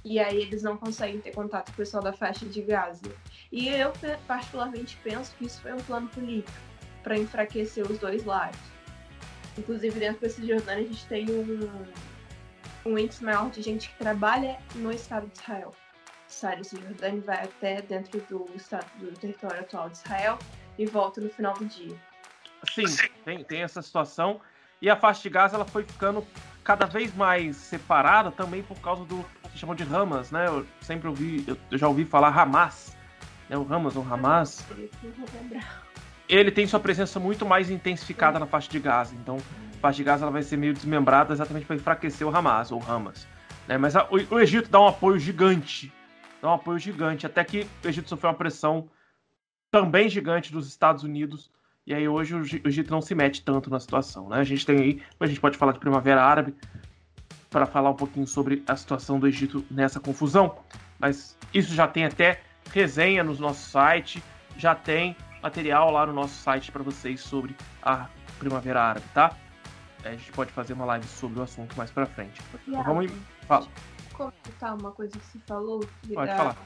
[0.04, 3.12] E aí eles não conseguem ter contato com o pessoal da faixa de Gaza.
[3.52, 3.91] E eu
[4.26, 6.58] particularmente penso que isso foi um plano político
[7.04, 8.60] para enfraquecer os dois lados.
[9.58, 11.88] Inclusive, dentro desse Jordânia, a gente tem um,
[12.86, 15.74] um índice maior de gente que trabalha no Estado de Israel.
[16.28, 20.38] Sai desse Jordânia vai até dentro do estado do território atual de Israel
[20.78, 21.98] e volta no final do dia.
[22.74, 22.86] Sim,
[23.26, 24.41] tem, tem essa situação.
[24.82, 26.26] E a faixa de Gaza ela foi ficando
[26.63, 30.47] cada vez mais separada também por causa do que chamam de Hamas, né?
[30.47, 32.95] Eu sempre ouvi, eu já ouvi falar Hamas,
[33.49, 33.57] né?
[33.57, 34.65] O Hamas ou Hamas.
[36.30, 39.15] Ele tem sua presença muito mais intensificada na faixa de Gaza.
[39.15, 42.72] Então, a faixa de Gaza ela vai ser meio desmembrada exatamente para enfraquecer o Hamas,
[42.72, 43.28] ou Hamas.
[43.68, 43.78] Né?
[43.78, 45.91] Mas a, o, o, Egito dá um apoio gigante.
[46.41, 47.26] Dá um apoio gigante.
[47.26, 48.89] Até que o Egito sofreu uma pressão
[49.72, 51.49] também gigante dos Estados Unidos.
[51.88, 54.27] E aí hoje o, o Egito não se mete tanto na situação.
[54.27, 54.38] Né?
[54.39, 56.53] A gente tem aí, a gente pode falar de Primavera Árabe
[57.49, 60.57] para falar um pouquinho sobre a situação do Egito nessa confusão.
[60.99, 62.41] Mas isso já tem até
[62.73, 64.21] resenha no nosso site,
[64.57, 69.33] já tem material lá no nosso site para vocês sobre a Primavera Árabe, tá?
[70.03, 72.41] A gente pode fazer uma live sobre o assunto mais para frente.
[72.67, 73.09] Então, vamos
[73.47, 73.65] Fala.
[74.11, 75.88] Comentar uma coisa que você falou.
[76.13, 76.57] Pode da, falar.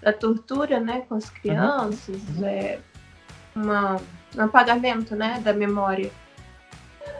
[0.00, 2.46] Da tortura, né, com as crianças, uhum.
[2.46, 2.80] é
[3.54, 4.00] uma,
[4.36, 6.10] um apagamento, né, da memória.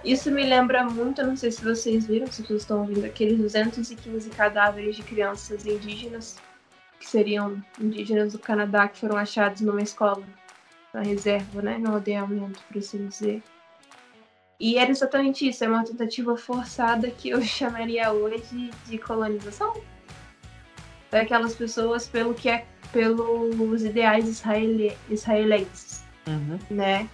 [0.05, 4.28] Isso me lembra muito, não sei se vocês viram, se vocês estão ouvindo, aqueles 215
[4.30, 6.37] cadáveres de crianças indígenas,
[7.01, 10.22] que seriam indígenas do Canadá, que foram achados numa escola,
[10.93, 13.43] na reserva, né, no aldeamento, por assim dizer.
[14.59, 19.74] E era exatamente isso, é uma tentativa forçada que eu chamaria hoje de colonização.
[21.11, 25.94] Daquelas pessoas pelo que é pelos ideais israele, israelenses,
[26.27, 26.59] uhum.
[26.70, 27.09] né?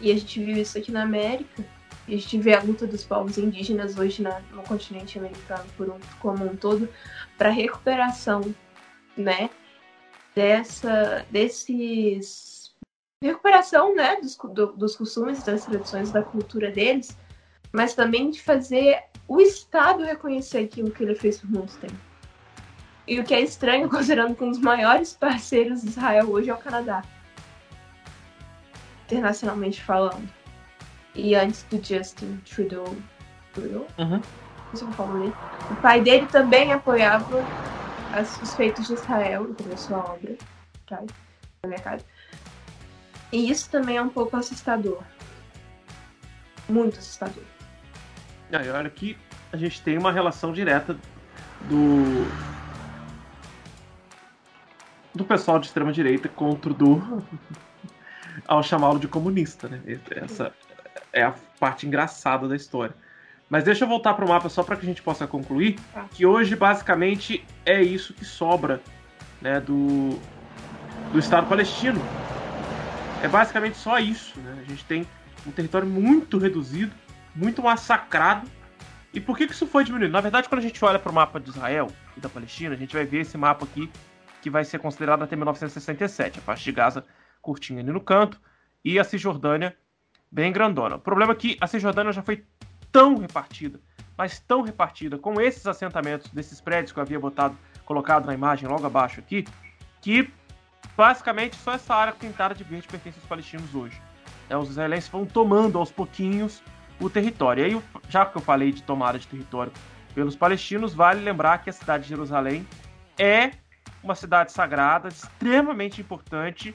[0.00, 1.64] E a gente viu isso aqui na América.
[2.06, 5.98] A gente vê a luta dos povos indígenas hoje na, no continente americano por um,
[6.20, 6.88] como um todo
[7.36, 8.54] para recuperação,
[9.16, 9.50] né?
[10.34, 12.56] Dessa, desses
[13.22, 17.16] recuperação né, dos, do, dos costumes, das tradições, da cultura deles,
[17.72, 21.96] mas também de fazer o Estado reconhecer aquilo que ele fez por muito tempo.
[23.06, 26.54] E o que é estranho, considerando que um dos maiores parceiros de Israel hoje é
[26.54, 27.02] o Canadá.
[29.06, 30.28] Internacionalmente falando.
[31.14, 32.94] E antes do Justin Trudeau.
[33.54, 33.86] Trudeau?
[33.98, 34.20] Uhum.
[34.72, 35.32] Não
[35.70, 37.44] O pai dele também apoiava
[38.42, 40.36] os feitos de Israel, a sua obra.
[40.86, 41.02] Tá?
[41.62, 42.04] Na minha casa.
[43.32, 45.02] E isso também é um pouco assustador.
[46.68, 47.44] Muito assustador.
[48.52, 49.16] Ah, e olha que
[49.52, 50.96] a gente tem uma relação direta
[51.62, 52.26] do.
[55.14, 57.22] do pessoal de extrema direita contra o do.
[58.46, 59.80] ao chamá-lo de comunista, né?
[60.10, 60.52] Essa
[61.12, 62.94] é a parte engraçada da história.
[63.48, 66.06] Mas deixa eu voltar para o mapa só para que a gente possa concluir tá.
[66.10, 68.80] que hoje basicamente é isso que sobra,
[69.40, 70.18] né, do
[71.12, 72.00] do Estado palestino
[73.22, 74.38] é basicamente só isso.
[74.40, 74.62] Né?
[74.66, 75.06] A gente tem
[75.46, 76.92] um território muito reduzido,
[77.34, 78.48] muito massacrado.
[79.12, 80.12] E por que, que isso foi diminuído?
[80.12, 82.78] Na verdade, quando a gente olha para o mapa de Israel e da Palestina, a
[82.78, 83.90] gente vai ver esse mapa aqui
[84.42, 86.38] que vai ser considerado até 1967.
[86.38, 87.04] A faixa de Gaza
[87.46, 88.40] curtinha ali no canto
[88.84, 89.76] e a Cisjordânia
[90.30, 90.96] bem grandona.
[90.96, 92.44] O problema é que a Cisjordânia já foi
[92.90, 93.80] tão repartida,
[94.18, 98.68] mas tão repartida com esses assentamentos desses prédios que eu havia botado, colocado na imagem
[98.68, 99.44] logo abaixo aqui,
[100.00, 100.28] que
[100.96, 104.00] basicamente só essa área pintada de verde pertence aos palestinos hoje.
[104.48, 106.62] É, os israelenses vão tomando aos pouquinhos
[107.00, 107.62] o território.
[107.62, 109.72] E aí, já que eu falei de tomada de território
[110.14, 112.66] pelos palestinos, vale lembrar que a cidade de Jerusalém
[113.18, 113.52] é
[114.02, 116.74] uma cidade sagrada, extremamente importante,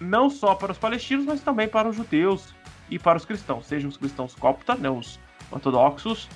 [0.00, 2.54] não só para os palestinos, mas também para os judeus
[2.90, 5.18] e para os cristãos, sejam os cristãos copta, né, os
[5.50, 6.28] ortodoxos,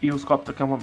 [0.00, 0.78] e os copta, que é uma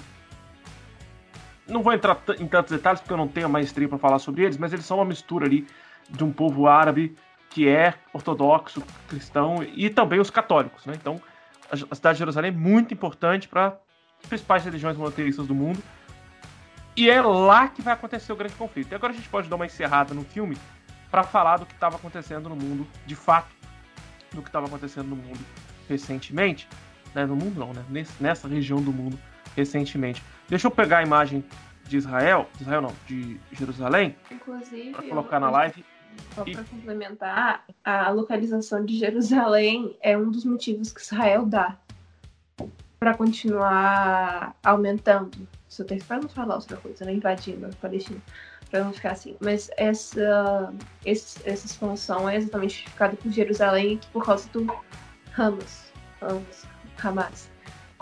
[1.68, 4.58] não vou entrar em tantos detalhes porque eu não tenho maestria para falar sobre eles,
[4.58, 5.66] mas eles são uma mistura ali
[6.10, 7.16] de um povo árabe
[7.50, 10.94] que é ortodoxo, cristão e também os católicos, né?
[10.96, 11.22] Então,
[11.70, 13.78] a cidade de Jerusalém é muito importante para
[14.22, 15.82] as principais religiões monoteístas do mundo.
[16.96, 18.92] E é lá que vai acontecer o grande conflito.
[18.92, 20.58] E agora a gente pode dar uma encerrada no filme
[21.12, 23.54] para falar do que estava acontecendo no mundo, de fato,
[24.32, 25.40] do que estava acontecendo no mundo
[25.88, 26.68] recentemente.
[27.14, 27.26] Né?
[27.26, 28.06] No mundo não, né?
[28.20, 29.20] Nessa região do mundo
[29.56, 30.24] recentemente.
[30.48, 31.44] Deixa eu pegar a imagem
[31.84, 35.84] de Israel, de Israel não, de Jerusalém, Inclusive, para colocar na live.
[36.34, 41.78] Só para complementar, a localização de Jerusalém é um dos motivos que Israel dá
[43.00, 47.14] para continuar aumentando seu território, para não falar outra coisa, né?
[47.14, 48.22] invadindo a Palestina,
[48.72, 49.36] para não ficar assim.
[49.42, 50.74] Mas essa,
[51.06, 54.66] esse, essa expansão é exatamente justificada por Jerusalém por causa do
[55.38, 55.92] Hamas,
[56.22, 56.66] Hamas,
[57.04, 57.52] Hamas.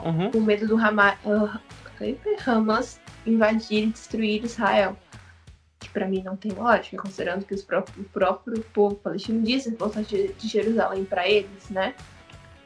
[0.02, 0.32] Uhum.
[0.32, 1.60] Com medo do Hamas, uh,
[2.46, 4.96] Hamas invadir e destruir Israel.
[5.80, 10.04] Que para mim não tem lógica, considerando que próprios, o próprio povo palestino dizem voltar
[10.04, 11.96] de, de Jerusalém para eles, né?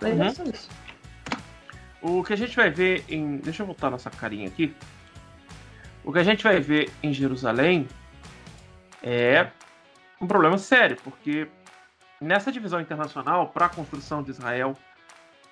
[0.01, 0.23] Mas uhum.
[0.23, 0.69] é só isso.
[2.01, 3.37] O que a gente vai ver em.
[3.37, 4.75] Deixa eu voltar nossa carinha aqui.
[6.03, 7.87] O que a gente vai ver em Jerusalém
[9.01, 9.47] é
[10.19, 11.47] um problema sério, porque
[12.19, 14.75] nessa divisão internacional para a construção de Israel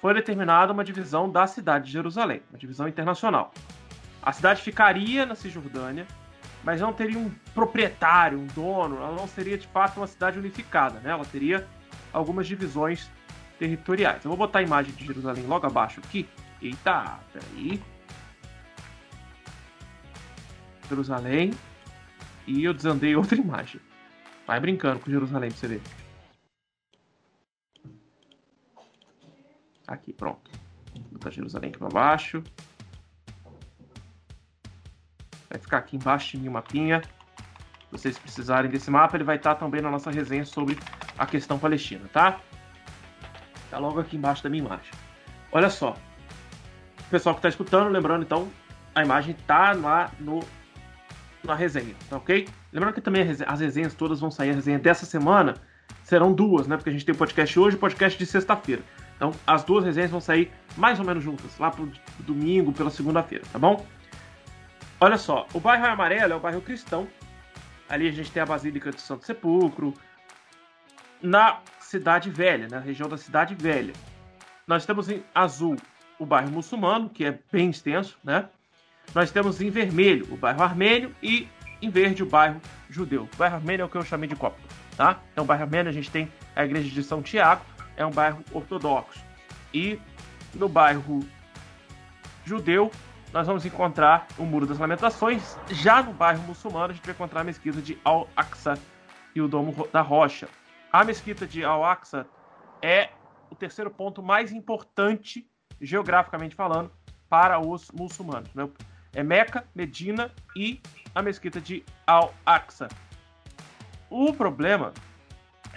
[0.02, 3.54] foi determinada uma divisão da cidade de Jerusalém, uma divisão internacional.
[4.22, 6.06] A cidade ficaria na Cisjordânia,
[6.64, 11.00] mas não teria um proprietário, um dono, ela não seria de fato uma cidade unificada,
[11.00, 11.12] né?
[11.12, 11.68] Ela teria
[12.12, 13.10] algumas divisões
[13.58, 14.24] territoriais.
[14.26, 16.28] Eu vou botar a imagem de Jerusalém logo abaixo aqui.
[16.62, 17.82] Eita, peraí.
[20.92, 21.52] Jerusalém.
[22.46, 23.80] E eu desandei outra imagem.
[24.46, 25.82] Vai brincando com Jerusalém pra você ver.
[29.88, 30.52] Aqui, pronto.
[30.94, 32.44] Vou botar Jerusalém aqui pra baixo.
[35.50, 37.02] Vai ficar aqui embaixo em mapinha.
[37.02, 40.78] Se vocês precisarem desse mapa, ele vai estar também na nossa resenha sobre
[41.18, 42.40] a questão palestina, tá?
[43.70, 44.92] Tá logo aqui embaixo da minha imagem.
[45.52, 45.96] Olha só.
[47.00, 48.50] O pessoal que está escutando, lembrando então,
[48.96, 50.40] a imagem tá lá no
[51.44, 52.48] na resenha, tá ok?
[52.72, 55.56] Lembrando que também as resenhas todas vão sair, a resenha dessa semana
[56.04, 56.78] serão duas, né?
[56.78, 58.82] Porque a gente tem o podcast hoje e podcast de sexta-feira.
[59.16, 63.44] Então, as duas resenhas vão sair mais ou menos juntas, lá pro domingo, pela segunda-feira,
[63.52, 63.86] tá bom?
[65.00, 67.08] Olha só, o bairro Amarelo é o bairro cristão.
[67.90, 69.94] Ali a gente tem a Basílica de Santo Sepulcro.
[71.22, 73.94] Na Cidade Velha, na região da Cidade Velha.
[74.66, 75.76] Nós temos em azul
[76.18, 78.48] o bairro muçulmano, que é bem extenso, né?
[79.14, 81.48] Nós temos em vermelho o bairro armênio e
[81.82, 83.28] em verde o bairro judeu.
[83.34, 84.58] O bairro armênio é o que eu chamei de Copa,
[84.96, 85.20] tá?
[85.32, 87.64] Então, o bairro armênio a gente tem a igreja de São Tiago,
[87.98, 89.20] é um bairro ortodoxo.
[89.74, 90.00] E
[90.54, 91.22] no bairro
[92.46, 92.92] judeu,
[93.34, 95.58] nós vamos encontrar o Muro das Lamentações.
[95.70, 98.78] Já no bairro muçulmano, a gente vai encontrar a mesquita de Al-Aqsa
[99.34, 100.48] e o Domo da Rocha.
[100.92, 102.28] A mesquita de Al-Aqsa
[102.82, 103.10] é
[103.50, 105.48] o terceiro ponto mais importante,
[105.80, 106.92] geograficamente falando,
[107.30, 108.54] para os muçulmanos.
[108.54, 108.68] Né?
[109.14, 110.82] É Meca, Medina e
[111.14, 112.88] a mesquita de Al-Aqsa.
[114.10, 114.94] O problema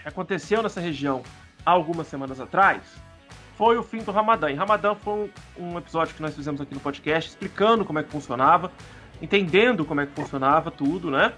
[0.03, 1.23] que aconteceu nessa região
[1.65, 2.83] há algumas semanas atrás
[3.57, 4.51] foi o fim do Ramadã.
[4.51, 8.03] E Ramadã foi um, um episódio que nós fizemos aqui no podcast explicando como é
[8.03, 8.71] que funcionava,
[9.23, 11.33] entendendo como é que funcionava tudo, né?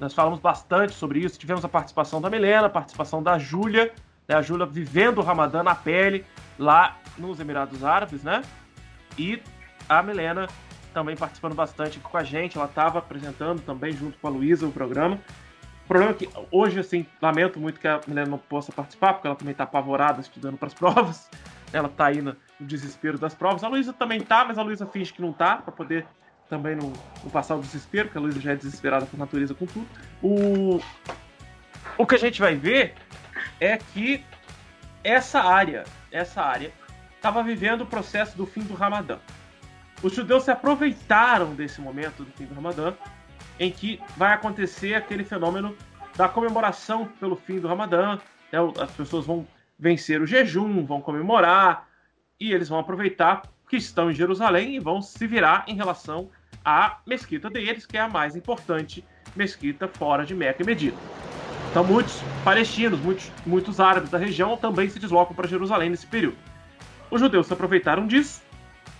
[0.00, 1.38] Nós falamos bastante sobre isso.
[1.38, 3.92] Tivemos a participação da Milena, a participação da Júlia,
[4.26, 4.34] né?
[4.34, 6.24] a Júlia vivendo o Ramadã na pele
[6.58, 8.42] lá nos Emirados Árabes, né?
[9.18, 9.40] E
[9.88, 10.48] a Milena
[10.92, 12.56] também participando bastante com a gente.
[12.56, 15.18] Ela estava apresentando também junto com a Luísa o programa.
[15.84, 19.26] O problema é que hoje, assim, lamento muito que a Milena não possa participar, porque
[19.26, 21.28] ela também está apavorada estudando para as provas.
[21.72, 23.64] Ela está aí no, desespero das provas.
[23.64, 26.06] A Luísa também tá, mas a Luísa finge que não tá, para poder
[26.48, 29.66] também não, não passar o desespero, porque a Luísa já é desesperada por natureza com
[29.66, 29.86] tudo.
[30.22, 30.80] O,
[31.98, 32.94] o que a gente vai ver
[33.58, 34.24] é que
[35.02, 36.72] essa área, essa área,
[37.16, 39.18] estava vivendo o processo do fim do Ramadã.
[40.02, 42.92] Os judeus se aproveitaram desse momento do fim do Ramadã,
[43.58, 45.76] em que vai acontecer aquele fenômeno
[46.16, 48.18] da comemoração pelo fim do Ramadã.
[48.50, 48.58] Né?
[48.80, 49.46] As pessoas vão
[49.78, 51.88] vencer o jejum, vão comemorar,
[52.40, 56.28] e eles vão aproveitar que estão em Jerusalém e vão se virar em relação
[56.64, 60.96] a mesquita deles, que é a mais importante mesquita fora de Meca e Medina.
[61.70, 66.36] Então, muitos palestinos, muitos, muitos árabes da região também se deslocam para Jerusalém nesse período.
[67.10, 68.42] Os judeus se aproveitaram disso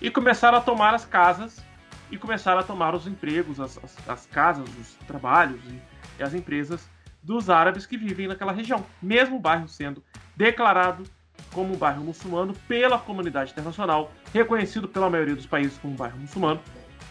[0.02, 1.64] e começaram a tomar as casas
[2.10, 5.80] e começaram a tomar os empregos, as, as, as casas, os trabalhos e,
[6.18, 6.90] e as empresas
[7.22, 10.02] dos árabes que vivem naquela região, mesmo o bairro sendo
[10.36, 11.04] declarado
[11.52, 16.18] como um bairro muçulmano pela comunidade internacional, reconhecido pela maioria dos países como um bairro
[16.18, 16.60] muçulmano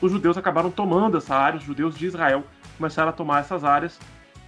[0.01, 2.43] os judeus acabaram tomando essa área, os judeus de Israel
[2.75, 3.99] começaram a tomar essas áreas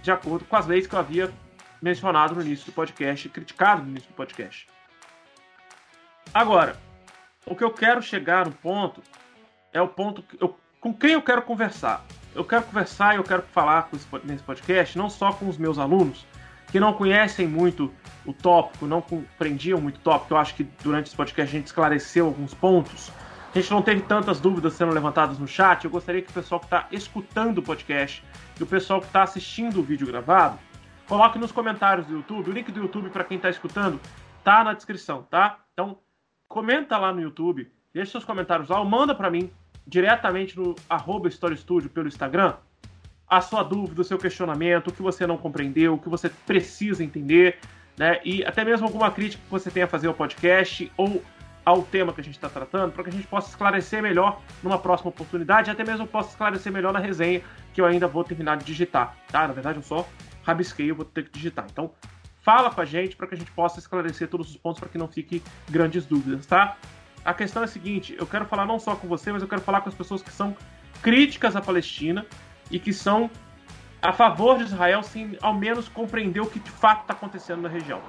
[0.02, 1.32] de acordo com as leis que eu havia
[1.80, 4.66] mencionado no início do podcast, criticado no início do podcast.
[6.32, 6.76] Agora,
[7.46, 9.02] o que eu quero chegar no ponto
[9.72, 12.04] é o ponto que eu, com quem eu quero conversar.
[12.34, 13.88] Eu quero conversar e eu quero falar
[14.24, 16.26] nesse podcast não só com os meus alunos,
[16.70, 17.92] que não conhecem muito
[18.26, 20.34] o tópico, não compreendiam muito o tópico.
[20.34, 23.12] Eu acho que durante esse podcast a gente esclareceu alguns pontos
[23.54, 25.84] a gente não teve tantas dúvidas sendo levantadas no chat.
[25.84, 28.24] Eu gostaria que o pessoal que está escutando o podcast
[28.58, 30.58] e o pessoal que está assistindo o vídeo gravado
[31.06, 32.50] coloque nos comentários do YouTube.
[32.50, 34.00] O link do YouTube para quem está escutando
[34.42, 35.60] tá na descrição, tá?
[35.72, 35.98] Então
[36.48, 39.50] comenta lá no YouTube, deixa seus comentários lá, ou manda para mim
[39.86, 42.54] diretamente no arroba Story Studio pelo Instagram
[43.28, 47.02] a sua dúvida, o seu questionamento, o que você não compreendeu, o que você precisa
[47.02, 47.58] entender,
[47.96, 48.20] né?
[48.24, 51.22] E até mesmo alguma crítica que você tenha a fazer ao podcast ou
[51.64, 54.78] ao tema que a gente está tratando, para que a gente possa esclarecer melhor numa
[54.78, 57.40] próxima oportunidade, até mesmo possa esclarecer melhor na resenha,
[57.72, 59.48] que eu ainda vou terminar de digitar, tá?
[59.48, 60.06] Na verdade, eu só
[60.44, 61.66] rabisquei, eu vou ter que digitar.
[61.70, 61.90] Então,
[62.44, 64.98] fala com a gente para que a gente possa esclarecer todos os pontos para que
[64.98, 66.76] não fique grandes dúvidas, tá?
[67.24, 69.62] A questão é a seguinte, eu quero falar não só com você, mas eu quero
[69.62, 70.54] falar com as pessoas que são
[71.02, 72.26] críticas à Palestina
[72.70, 73.30] e que são
[74.02, 77.68] a favor de Israel sem ao menos compreender o que de fato está acontecendo na
[77.68, 78.02] região.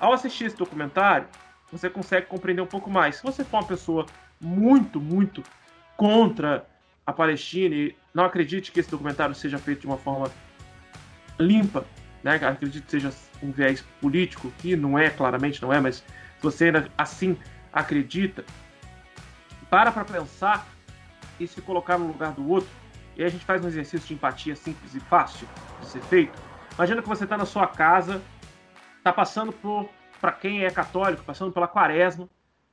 [0.00, 1.28] Ao assistir esse documentário,
[1.70, 3.16] você consegue compreender um pouco mais.
[3.16, 4.06] Se você for uma pessoa
[4.40, 5.42] muito, muito
[5.98, 6.66] contra
[7.06, 10.30] a Palestina e não acredite que esse documentário seja feito de uma forma
[11.38, 11.84] limpa,
[12.22, 12.36] né?
[12.36, 13.12] Acredite que seja
[13.42, 17.36] um viés político, que não é, claramente não é, mas se você assim
[17.72, 18.44] acredita,
[19.70, 20.66] para para pensar
[21.40, 22.68] e se colocar no lugar do outro,
[23.16, 25.46] e aí a gente faz um exercício de empatia simples e fácil
[25.80, 26.38] de ser feito.
[26.74, 28.22] Imagina que você está na sua casa,
[28.98, 29.88] está passando por
[30.20, 32.28] para quem é católico, passando pela quaresma,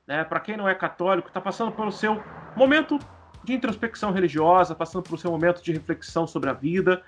[0.06, 0.22] né?
[0.22, 2.22] para quem não é católico, está passando pelo seu
[2.54, 2.96] momento
[3.42, 7.02] de introspecção religiosa, passando pelo seu momento de reflexão sobre a vida.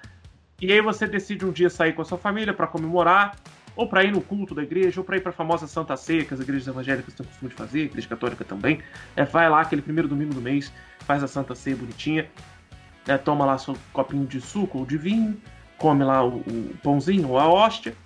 [0.62, 3.34] E aí você decide um dia sair com a sua família para comemorar,
[3.74, 6.24] ou para ir no culto da igreja, ou para ir para a famosa Santa Ceia,
[6.24, 8.80] que as igrejas evangélicas têm costume de fazer, a igreja católica também.
[9.16, 12.30] É, vai lá aquele primeiro domingo do mês, faz a Santa Ceia bonitinha,
[13.08, 15.36] é, toma lá seu copinho de suco ou de vinho,
[15.78, 17.96] come lá o, o pãozinho ou a hóstia.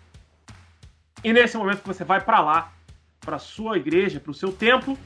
[1.22, 2.72] E nesse momento que você vai para lá,
[3.20, 4.96] para sua igreja, para o seu templo,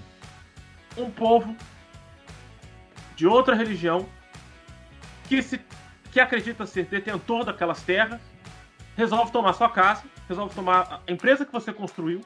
[0.96, 1.56] um povo
[3.16, 4.06] de outra religião
[5.28, 5.60] que se
[6.12, 8.20] que acredita ser detentor daquelas terras
[8.96, 12.20] resolve tomar sua casa, resolve tomar a empresa que você construiu.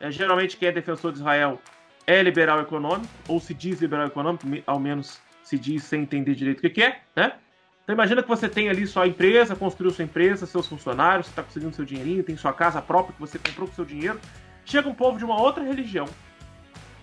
[0.00, 1.60] É, geralmente quem é defensor de Israel
[2.06, 6.66] é liberal econômico, ou se diz liberal econômico, ao menos se diz sem entender direito
[6.66, 7.34] o que, é, né?
[7.82, 11.74] Então imagina que você tem ali sua empresa, construiu sua empresa, seus funcionários, está conseguindo
[11.74, 14.18] seu dinheirinho, tem sua casa própria que você comprou com seu dinheiro.
[14.64, 16.06] Chega um povo de uma outra religião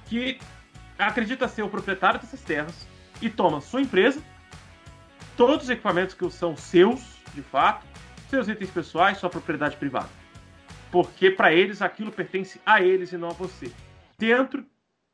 [0.08, 0.40] que
[0.98, 2.88] acredita ser o proprietário dessas terras
[3.22, 4.20] e toma sua empresa,
[5.38, 7.86] todos os equipamentos que são seus, de fato,
[8.30, 10.10] seus itens pessoais, sua propriedade privada.
[10.92, 13.72] Porque para eles aquilo pertence a eles e não a você.
[14.18, 14.66] Dentro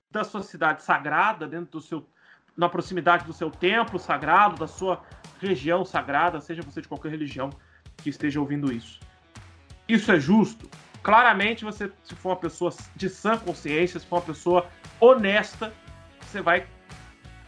[0.10, 2.08] da sua cidade sagrada, dentro do seu
[2.56, 5.04] na proximidade do seu templo sagrado, da sua
[5.40, 7.52] região sagrada, seja você de qualquer religião
[7.98, 9.00] que esteja ouvindo isso.
[9.88, 10.68] Isso é justo?
[11.04, 14.68] Claramente, você, se for uma pessoa de sã consciência, se for uma pessoa
[15.00, 15.72] honesta,
[16.20, 16.68] você vai.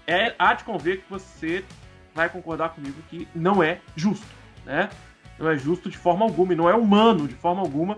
[0.05, 1.65] É, há de conver que você
[2.13, 4.27] vai concordar comigo que não é justo,
[4.65, 4.89] né?
[5.37, 7.97] Não é justo de forma alguma, e não é humano de forma alguma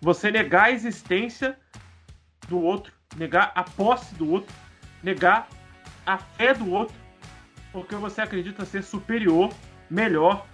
[0.00, 1.56] você negar a existência
[2.46, 4.52] do outro, negar a posse do outro,
[5.02, 5.48] negar
[6.04, 6.94] a fé do outro,
[7.72, 9.50] porque você acredita ser superior,
[9.88, 10.46] melhor,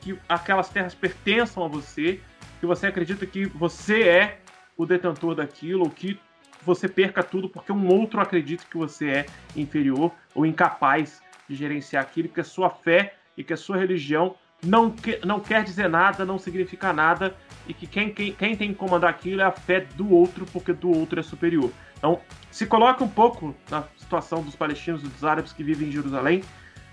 [0.00, 2.20] que aquelas terras pertençam a você,
[2.58, 4.40] que você acredita que você é
[4.76, 6.18] o detentor daquilo, que
[6.64, 12.02] você perca tudo porque um outro acredita que você é inferior ou incapaz de gerenciar
[12.02, 14.34] aquilo, que a sua fé e que a sua religião
[14.64, 17.36] não, que, não quer dizer nada, não significa nada,
[17.68, 20.72] e que quem, quem, quem tem que comandar aquilo é a fé do outro, porque
[20.72, 21.70] do outro é superior.
[21.98, 22.20] Então,
[22.50, 26.42] se coloca um pouco na situação dos palestinos e dos árabes que vivem em Jerusalém,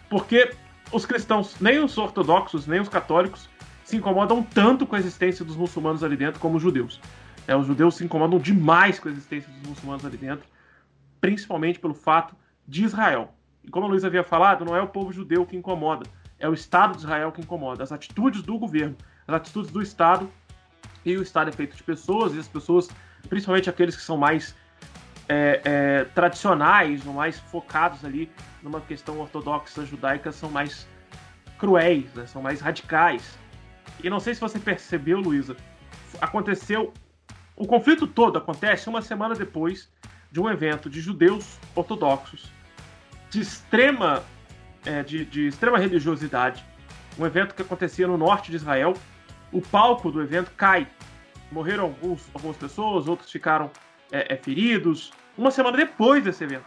[0.09, 0.51] porque
[0.91, 3.49] os cristãos, nem os ortodoxos, nem os católicos,
[3.83, 6.99] se incomodam tanto com a existência dos muçulmanos ali dentro como os judeus.
[7.47, 10.47] É, os judeus se incomodam demais com a existência dos muçulmanos ali dentro,
[11.19, 12.35] principalmente pelo fato
[12.67, 13.33] de Israel.
[13.63, 16.05] E como a Luiz havia falado, não é o povo judeu que incomoda,
[16.37, 17.83] é o Estado de Israel que incomoda.
[17.83, 18.95] As atitudes do governo,
[19.27, 20.29] as atitudes do Estado,
[21.05, 22.89] e o Estado é feito de pessoas, e as pessoas,
[23.29, 24.55] principalmente aqueles que são mais
[25.27, 28.29] é, é, tradicionais, mais focados ali
[28.61, 30.87] numa questão ortodoxa judaica, são mais
[31.57, 32.25] cruéis, né?
[32.25, 33.37] são mais radicais.
[34.03, 35.55] E não sei se você percebeu, Luísa,
[36.19, 36.93] aconteceu.
[37.55, 39.89] O conflito todo acontece uma semana depois
[40.31, 42.51] de um evento de judeus ortodoxos
[43.33, 44.23] de extrema,
[44.85, 46.63] é, de, de extrema religiosidade,
[47.17, 48.93] um evento que acontecia no norte de Israel.
[49.51, 50.87] O palco do evento cai.
[51.51, 53.71] Morreram alguns, algumas pessoas, outros ficaram
[54.11, 56.65] é, é, feridos, uma semana depois desse evento.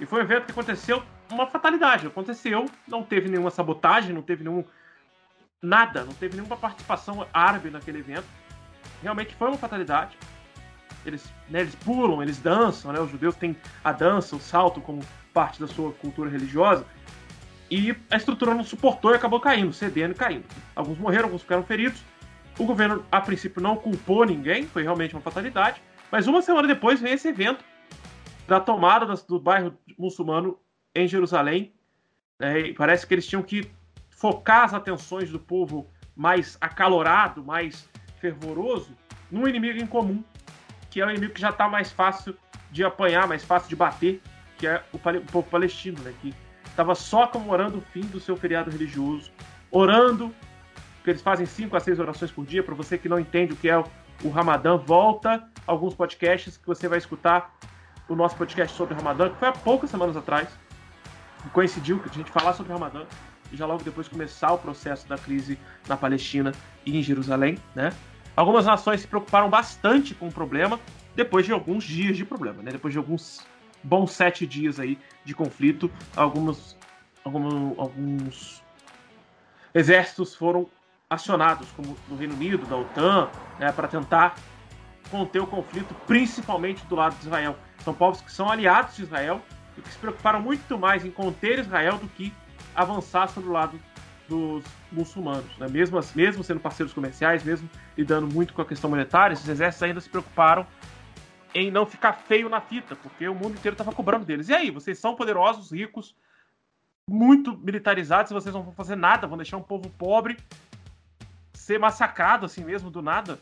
[0.00, 2.06] E foi um evento que aconteceu uma fatalidade.
[2.06, 4.64] Aconteceu, não teve nenhuma sabotagem, não teve nenhum.
[5.60, 8.26] nada, não teve nenhuma participação árabe naquele evento.
[9.02, 10.16] Realmente foi uma fatalidade.
[11.08, 13.00] Eles, né, eles pulam, eles dançam, né?
[13.00, 15.02] Os judeus têm a dança, o salto como
[15.32, 16.86] parte da sua cultura religiosa.
[17.70, 20.44] E a estrutura não suportou e acabou caindo, cedendo e caindo.
[20.74, 22.02] Alguns morreram, alguns ficaram feridos.
[22.58, 25.82] O governo, a princípio, não culpou ninguém, foi realmente uma fatalidade.
[26.10, 27.64] Mas uma semana depois veio esse evento
[28.46, 30.58] da tomada do bairro muçulmano
[30.94, 31.72] em Jerusalém.
[32.40, 33.70] É, parece que eles tinham que
[34.10, 35.86] focar as atenções do povo
[36.16, 37.88] mais acalorado, mais
[38.20, 38.96] fervoroso,
[39.30, 40.24] num inimigo em comum,
[40.90, 42.36] que é o inimigo que já está mais fácil
[42.70, 44.20] de apanhar, mais fácil de bater,
[44.56, 46.34] que é o, o povo palestino, né, que
[46.64, 49.30] estava só comemorando o fim do seu feriado religioso,
[49.70, 50.34] orando,
[50.96, 52.62] porque eles fazem cinco a seis orações por dia.
[52.62, 53.84] Para você que não entende o que é o,
[54.24, 57.54] o Ramadã, volta alguns podcasts que você vai escutar
[58.08, 60.48] o nosso podcast sobre o Ramadã, que foi há poucas semanas atrás.
[61.52, 63.04] Coincidiu que a gente falar sobre o Ramadã
[63.52, 66.52] e já logo depois começar o processo da crise na Palestina
[66.84, 67.92] e em Jerusalém, né?
[68.38, 70.78] Algumas nações se preocuparam bastante com o problema
[71.16, 72.70] depois de alguns dias de problema, né?
[72.70, 73.44] Depois de alguns
[73.82, 76.78] bons sete dias aí de conflito, alguns,
[77.24, 78.62] alguns,
[79.74, 80.68] exércitos foram
[81.10, 83.28] acionados, como no Reino Unido, da OTAN,
[83.58, 84.36] né, para tentar
[85.10, 87.56] conter o conflito, principalmente do lado de Israel.
[87.80, 89.42] São povos que são aliados de Israel
[89.76, 92.32] e que se preocuparam muito mais em conter Israel do que
[92.72, 93.80] avançar sobre o lado
[94.28, 95.56] dos muçulmanos.
[95.58, 95.68] Né?
[95.68, 100.00] Mesmo, mesmo sendo parceiros comerciais, mesmo lidando muito com a questão monetária, esses exércitos ainda
[100.00, 100.66] se preocuparam
[101.54, 104.48] em não ficar feio na fita, porque o mundo inteiro estava cobrando deles.
[104.48, 106.14] E aí, vocês são poderosos, ricos,
[107.08, 110.36] muito militarizados, vocês não vão fazer nada, vão deixar um povo pobre
[111.54, 113.38] ser massacrado assim mesmo do nada,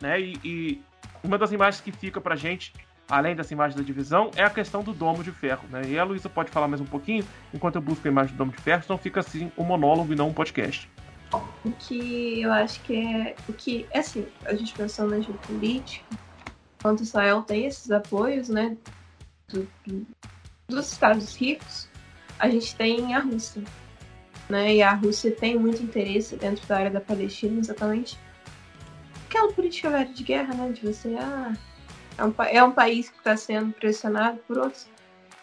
[0.00, 0.20] né?
[0.20, 0.82] E, e
[1.22, 2.72] uma das imagens que fica pra gente,
[3.10, 5.82] além dessa imagem da divisão, é a questão do domo de ferro, né?
[5.86, 8.52] E a Luísa pode falar mais um pouquinho, enquanto eu busco a imagem do domo
[8.52, 10.88] de ferro, então fica assim um monólogo e não um podcast.
[11.64, 13.34] O que eu acho que é.
[13.48, 13.86] O que.
[13.90, 16.04] É assim, a gente pensando na geopolítica,
[16.78, 18.76] enquanto Israel tem esses apoios, né?
[19.48, 20.06] Do, do,
[20.68, 21.88] dos Estados ricos,
[22.38, 23.62] a gente tem a Rússia.
[24.48, 24.76] Né?
[24.76, 28.18] E a Rússia tem muito interesse dentro da área da Palestina, exatamente
[29.30, 30.72] aquela política velha de guerra, né?
[30.72, 31.52] De você, ah,
[32.20, 34.86] é um, é um país que está sendo pressionado por outros,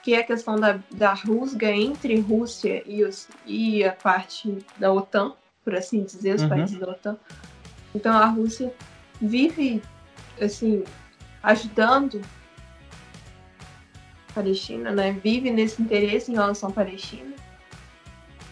[0.03, 4.93] que é a questão da, da rusga entre Rússia e, os, e a parte da
[4.93, 6.49] OTAN, por assim dizer, os uhum.
[6.49, 7.17] países da OTAN.
[7.95, 8.73] Então a Rússia
[9.19, 9.81] vive,
[10.39, 10.83] assim,
[11.41, 12.21] ajudando
[14.29, 15.11] a Palestina, né?
[15.23, 17.35] Vive nesse interesse em relação à Palestina,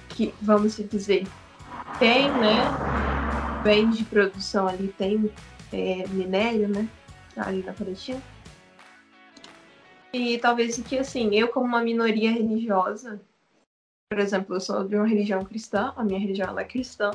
[0.09, 1.28] que, vamos dizer,
[1.99, 2.55] tem, né?
[3.63, 5.32] bens de produção ali tem
[5.73, 6.88] é, minério, né?
[7.38, 8.21] Ali na Palestina.
[10.13, 13.19] E talvez que, assim, eu como uma minoria religiosa,
[14.09, 17.11] por exemplo, eu sou de uma religião cristã, a minha religião ela é cristã.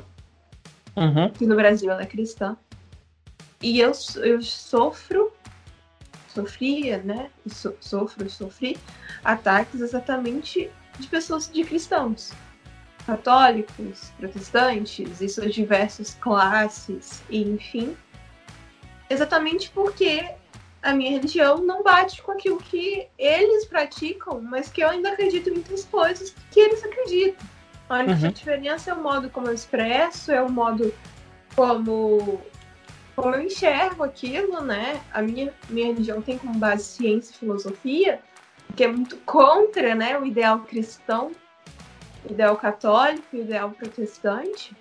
[0.96, 1.24] Uhum.
[1.24, 2.56] Aqui no Brasil ela é cristã.
[3.62, 5.32] E eu, eu sofro,
[6.28, 7.30] sofria, né?
[7.46, 8.76] So, sofro, sofri
[9.24, 12.32] ataques exatamente de pessoas de cristãos
[13.06, 17.96] católicos, protestantes e suas diversas classes, e enfim,
[19.10, 20.34] exatamente porque
[20.82, 25.50] a minha religião não bate com aquilo que eles praticam, mas que eu ainda acredito
[25.50, 27.46] em muitas coisas que eles acreditam.
[27.88, 28.32] A única uhum.
[28.32, 30.94] diferença é o modo como eu expresso, é o modo
[31.54, 32.40] como,
[33.16, 35.02] como eu enxergo aquilo, né?
[35.12, 38.20] A minha, minha religião tem como base ciência e filosofia,
[38.76, 41.32] que é muito contra né, o ideal cristão
[42.28, 44.76] ideal católico e ideal protestante.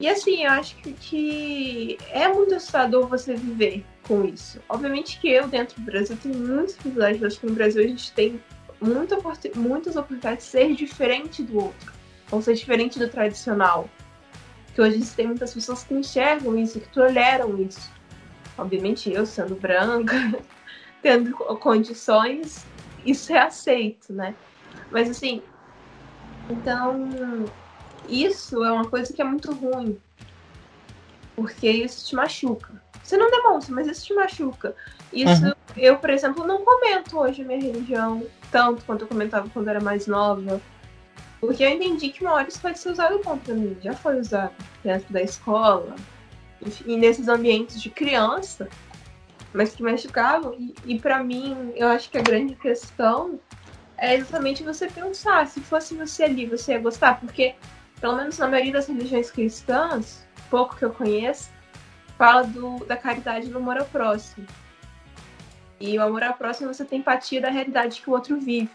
[0.00, 4.60] E assim, eu acho que, é muito assustador você viver com isso.
[4.68, 6.76] Obviamente que eu, dentro do Brasil, tenho muitas.
[7.20, 8.42] Eu acho que no Brasil a gente tem
[8.80, 9.16] muita,
[9.54, 11.92] muitas oportunidades de ser diferente do outro.
[12.30, 13.88] Ou ser diferente do tradicional.
[14.74, 17.90] Que hoje tem muitas pessoas que enxergam isso, que toleram isso.
[18.58, 20.16] Obviamente eu, sendo branca,
[21.00, 22.66] tendo condições,
[23.06, 24.34] isso é aceito, né?
[24.90, 25.42] Mas assim,
[26.50, 27.46] então
[28.08, 29.98] isso é uma coisa que é muito ruim.
[31.36, 32.82] Porque isso te machuca.
[33.02, 34.74] Você não demonstra, mas isso te machuca.
[35.12, 35.52] Isso, uhum.
[35.76, 39.80] eu, por exemplo, não comento hoje a minha religião tanto quanto eu comentava quando era
[39.80, 40.60] mais nova.
[41.40, 43.76] Porque eu entendi que uma hora isso pode ser usado contra mim.
[43.82, 44.52] Já foi usado
[44.82, 45.94] dentro da escola,
[46.86, 48.68] e nesses ambientes de criança,
[49.52, 50.54] mas que machucavam.
[50.54, 53.38] E, e para mim, eu acho que a grande questão
[53.96, 57.54] é exatamente você pensar, se fosse você ali, você ia gostar, porque,
[58.04, 61.50] pelo menos na maioria das religiões cristãs, pouco que eu conheço,
[62.18, 64.46] fala do, da caridade no amor ao próximo.
[65.80, 68.74] E o amor ao próximo você tem empatia da realidade que o outro vive.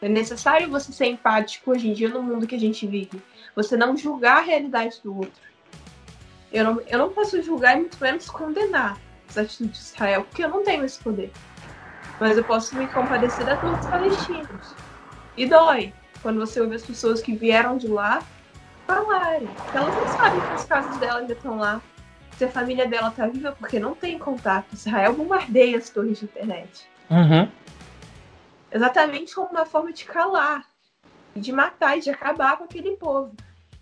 [0.00, 3.22] É necessário você ser empático hoje em dia no mundo que a gente vive.
[3.54, 5.42] Você não julgar a realidade do outro.
[6.50, 8.98] Eu não, eu não posso julgar e muito menos condenar
[9.28, 11.30] as atitudes de Israel, porque eu não tenho esse poder.
[12.18, 14.74] Mas eu posso me compadecer da todos os palestinos.
[15.36, 15.92] E dói
[16.26, 18.20] quando você ouve as pessoas que vieram de lá
[18.84, 19.48] falarem.
[19.72, 21.80] Elas não sabem que as casas dela ainda estão lá.
[22.36, 24.72] Se a família dela tá viva porque não tem contato.
[24.72, 26.90] Israel bombardeia as torres de internet.
[27.08, 27.48] Uhum.
[28.72, 30.64] Exatamente como uma forma de calar,
[31.36, 33.32] de matar e de acabar com aquele povo.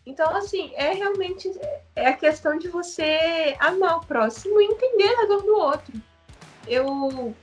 [0.05, 1.51] Então, assim, é realmente
[1.97, 5.95] é a questão de você amar o próximo e entender a dor do outro.
[6.67, 7.35] Eu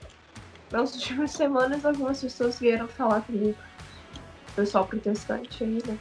[0.72, 3.58] nas últimas semanas, algumas pessoas vieram falar comigo.
[4.56, 5.98] Pessoal protestante ainda.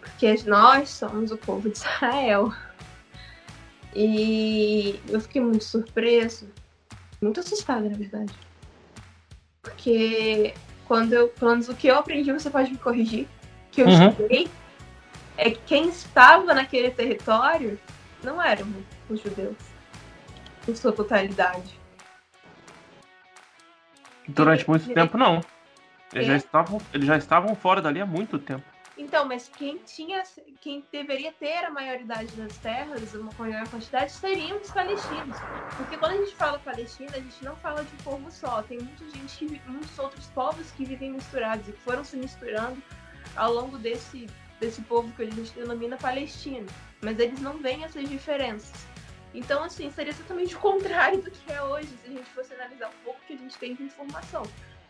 [0.00, 2.52] Porque nós somos o povo de Israel.
[3.94, 6.48] E eu fiquei muito surpreso.
[7.20, 8.32] Muito assustada, na verdade.
[9.62, 10.54] Porque
[10.86, 13.26] quando eu, pelo menos o que eu aprendi, você pode me corrigir,
[13.72, 14.08] que eu uhum.
[14.08, 14.48] estudei,
[15.36, 17.78] é que quem estava naquele território
[18.22, 18.66] não eram
[19.08, 19.56] os judeus,
[20.66, 21.78] em sua totalidade.
[24.28, 25.40] Durante muito tempo, não.
[26.12, 26.30] Eles, é.
[26.30, 28.64] já estavam, eles já estavam fora dali há muito tempo.
[28.98, 30.22] Então, mas quem tinha,
[30.60, 35.36] quem deveria ter a maioridade das terras, uma maior quantidade, seriam os palestinos.
[35.76, 38.62] Porque quando a gente fala Palestina, a gente não fala de um povo só.
[38.62, 42.82] Tem muita gente, muitos outros povos que vivem misturados e que foram se misturando
[43.36, 44.26] ao longo desse,
[44.60, 46.66] desse povo que a gente denomina Palestina.
[47.02, 48.86] Mas eles não veem essas diferenças.
[49.34, 52.88] Então, assim, seria exatamente o contrário do que é hoje, se a gente fosse analisar
[52.88, 54.42] um pouco o que a gente tem de informação.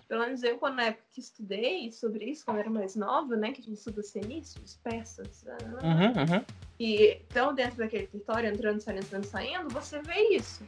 [0.08, 3.36] Pelo menos eu, quando na época que estudei sobre isso, quando eu era mais nova,
[3.36, 3.50] né?
[3.52, 5.44] Que a gente estuda fenícios, persas.
[5.82, 6.44] Uhum, uhum.
[6.78, 10.64] E então, dentro daquele território, entrando, saindo, entrando, saindo, você vê isso.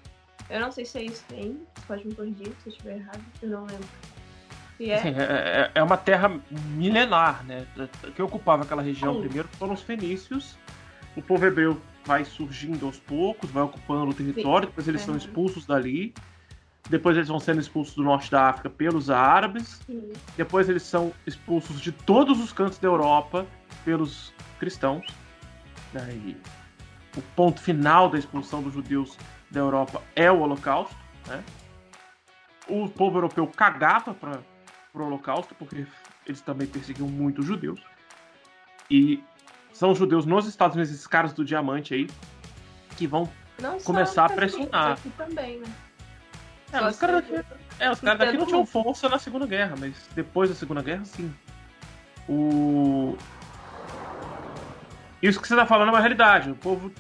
[0.51, 3.49] Eu não sei se é isso tem, pode me corrigir se eu estiver errado, eu
[3.51, 3.89] não lembro.
[4.81, 6.41] É, Assim, é, é- é uma terra
[6.77, 7.67] milenar, né?
[8.15, 9.21] Que ocupava aquela região Sim.
[9.21, 10.57] primeiro foram os fenícios.
[11.17, 15.19] O povo hebreu vai surgindo aos poucos, vai ocupando o território, depois eles são Uhum.
[15.19, 16.15] expulsos dali.
[16.89, 19.81] Depois eles vão sendo expulsos do norte da África pelos árabes.
[19.87, 23.47] sim, Depois eles são expulsos de todos os cantos da Europa
[23.85, 25.07] pelos cristãos.
[25.93, 26.13] Né?
[26.15, 26.37] E
[27.17, 29.19] o ponto final da expulsão dos judeus
[29.51, 30.97] da Europa é o Holocausto.
[31.27, 31.45] Né?
[32.67, 34.41] O povo europeu cagava para
[34.95, 35.87] o Holocausto, porque
[36.27, 37.81] eles também perseguiam muito os judeus.
[38.91, 39.23] E
[39.73, 42.09] são os judeus nos Estados Unidos, esses caras do diamante aí,
[42.97, 43.31] que vão.
[43.61, 44.93] não Começar a pressionar.
[44.93, 45.67] Aqui também, né?
[46.73, 47.47] É, os caras daqui
[47.79, 51.05] É, os caras daqui não tinham força na Segunda Guerra, mas depois da Segunda Guerra,
[51.05, 51.35] sim.
[52.29, 53.17] O...
[55.23, 56.51] Isso que você tá falando é uma realidade.
[56.51, 56.93] O povo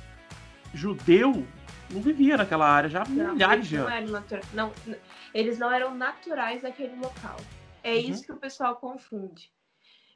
[0.75, 1.47] judeu
[1.91, 4.11] não vivia naquela área já há Não, milhares de não anos.
[4.53, 4.99] não, n-
[5.33, 7.37] eles não eram naturais daquele local.
[7.83, 7.99] É Uhum.
[8.01, 9.51] isso que o pessoal confunde.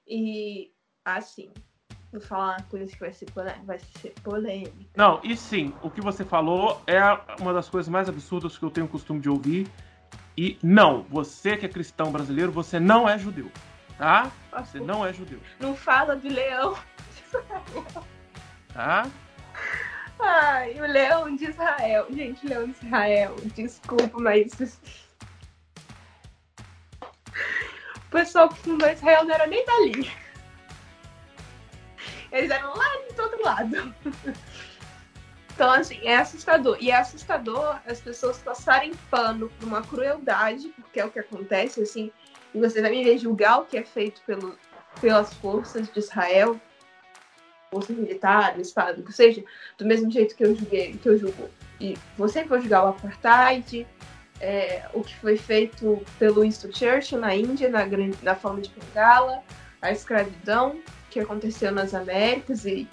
[0.06, 0.72] E,
[1.04, 1.52] assim,
[2.12, 4.72] vou falar uma coisa que vai ser, polê- vai ser polêmica.
[4.96, 7.00] Não, e sim, o que você falou é
[7.40, 9.66] uma das coisas mais absurdas que eu tenho o costume de ouvir.
[10.36, 13.50] E não, você que é cristão brasileiro, você não é judeu,
[13.98, 14.30] tá?
[14.58, 16.76] Você não é judeu, Não fala do leão.
[18.72, 19.06] tá?
[20.18, 22.06] Ai, o leão de Israel.
[22.10, 23.34] Gente, leão de Israel.
[23.56, 24.52] Desculpa, mas.
[27.00, 30.10] O pessoal que fundou Israel não era nem dali.
[32.32, 32.84] Eles eram lá
[33.14, 33.94] do outro lado.
[35.54, 36.78] Então, assim, é assustador.
[36.80, 41.80] E é assustador as pessoas passarem pano por uma crueldade, porque é o que acontece,
[41.82, 42.10] assim.
[42.54, 44.58] E você vai me ver julgar o que é feito pelo,
[45.00, 46.58] pelas forças de Israel,
[47.70, 49.44] força militar, Estado, que seja,
[49.78, 51.48] do mesmo jeito que eu julguei, que eu julgo.
[51.78, 53.86] E você for julgar o apartheid,
[54.40, 58.70] é, o que foi feito pelo Winston Churchill na Índia, na, gran- na forma de
[58.70, 59.42] Bengala,
[59.80, 60.80] a escravidão
[61.12, 62.88] que aconteceu nas Américas e,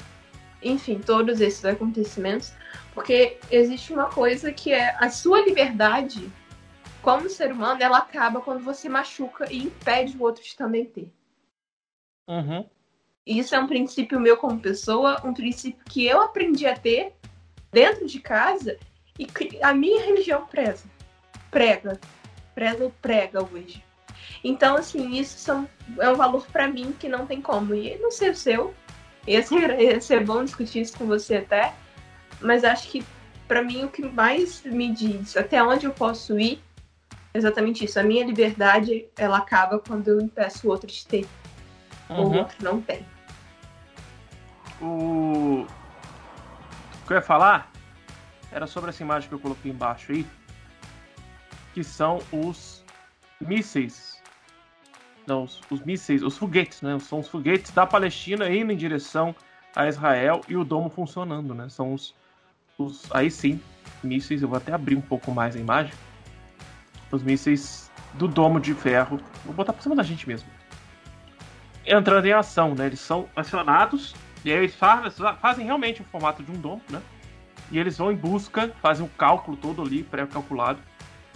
[0.61, 2.53] enfim, todos esses acontecimentos,
[2.93, 6.31] porque existe uma coisa que é a sua liberdade
[7.01, 11.11] como ser humano, ela acaba quando você machuca e impede o outro de também ter.
[12.27, 12.65] Uhum.
[13.25, 17.13] Isso é um princípio meu como pessoa, um princípio que eu aprendi a ter
[17.71, 18.77] dentro de casa
[19.17, 20.85] e que a minha religião preza.
[21.49, 21.99] Prega.
[22.53, 23.83] Preza e prega hoje.
[24.43, 25.67] Então, assim, isso são,
[25.99, 27.73] é um valor pra mim que não tem como.
[27.75, 28.73] E não sei o seu.
[29.27, 31.73] Ia ser, ia ser bom discutir isso com você até.
[32.41, 33.05] Mas acho que,
[33.47, 36.61] pra mim, o que mais me diz até onde eu posso ir
[37.33, 37.99] é exatamente isso.
[37.99, 41.27] A minha liberdade, ela acaba quando eu impeço o outro de ter.
[42.09, 42.37] Ou o Uhum.
[42.39, 43.05] outro não tem.
[44.81, 45.65] O...
[45.65, 47.71] o que eu ia falar
[48.51, 50.25] era sobre essa imagem que eu coloquei embaixo aí,
[51.73, 52.83] que são os
[53.39, 54.18] mísseis.
[55.29, 56.97] Não, os, os mísseis, os foguetes, né?
[56.99, 59.35] São os foguetes da Palestina indo em direção
[59.75, 61.69] a Israel e o domo funcionando, né?
[61.69, 62.15] São os,
[62.79, 63.61] os aí sim,
[64.03, 64.41] mísseis.
[64.41, 65.93] Eu vou até abrir um pouco mais a imagem.
[67.11, 69.19] Os mísseis do domo de ferro.
[69.45, 70.49] Vou botar por cima da gente mesmo.
[71.85, 72.87] Entrando em ação, né?
[72.87, 77.01] Eles são acionados e aí eles fazem, realmente o formato de um domo, né?
[77.71, 80.79] E eles vão em busca, fazem o cálculo todo ali, pré-calculado.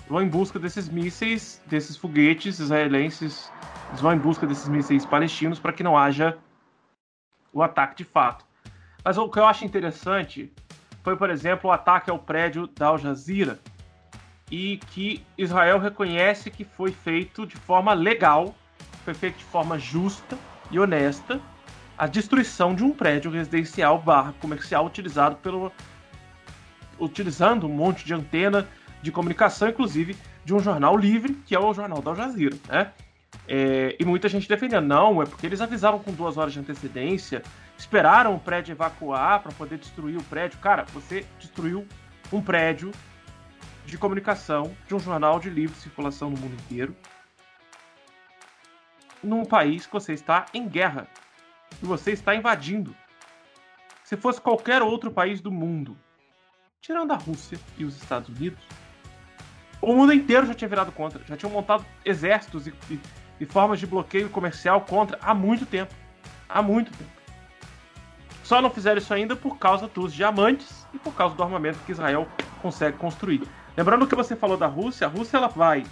[0.07, 3.51] Vão em busca desses mísseis, desses foguetes israelenses.
[3.93, 6.35] Eles vão em busca desses mísseis palestinos para que não haja
[7.53, 8.43] o ataque de fato.
[9.05, 10.51] Mas o que eu acho interessante
[11.03, 13.59] foi, por exemplo, o ataque ao prédio da Al Jazeera
[14.49, 18.55] e que Israel reconhece que foi feito de forma legal,
[19.05, 20.39] foi feito de forma justa
[20.71, 21.39] e honesta
[21.95, 25.71] a destruição de um prédio residencial barra comercial utilizado pelo
[26.99, 28.67] utilizando um monte de antena
[29.03, 32.91] de comunicação, inclusive de um jornal livre, que é o jornal da Al Jazeera, né?
[33.47, 37.43] É, e muita gente defendendo, não, é porque eles avisaram com duas horas de antecedência,
[37.77, 40.59] esperaram o prédio evacuar para poder destruir o prédio.
[40.59, 41.85] Cara, você destruiu
[42.31, 42.91] um prédio
[43.85, 46.95] de comunicação de um jornal de livre circulação no mundo inteiro,
[49.21, 51.07] num país que você está em guerra
[51.81, 52.95] e você está invadindo.
[54.03, 55.97] Se fosse qualquer outro país do mundo,
[56.81, 58.63] tirando a Rússia e os Estados Unidos,
[59.81, 62.99] o mundo inteiro já tinha virado contra, já tinham montado exércitos e, e,
[63.39, 65.93] e formas de bloqueio comercial contra há muito tempo.
[66.47, 67.11] Há muito tempo.
[68.43, 71.91] Só não fizeram isso ainda por causa dos diamantes e por causa do armamento que
[71.91, 72.27] Israel
[72.61, 73.41] consegue construir.
[73.75, 75.83] Lembrando que você falou da Rússia, a Rússia ela vai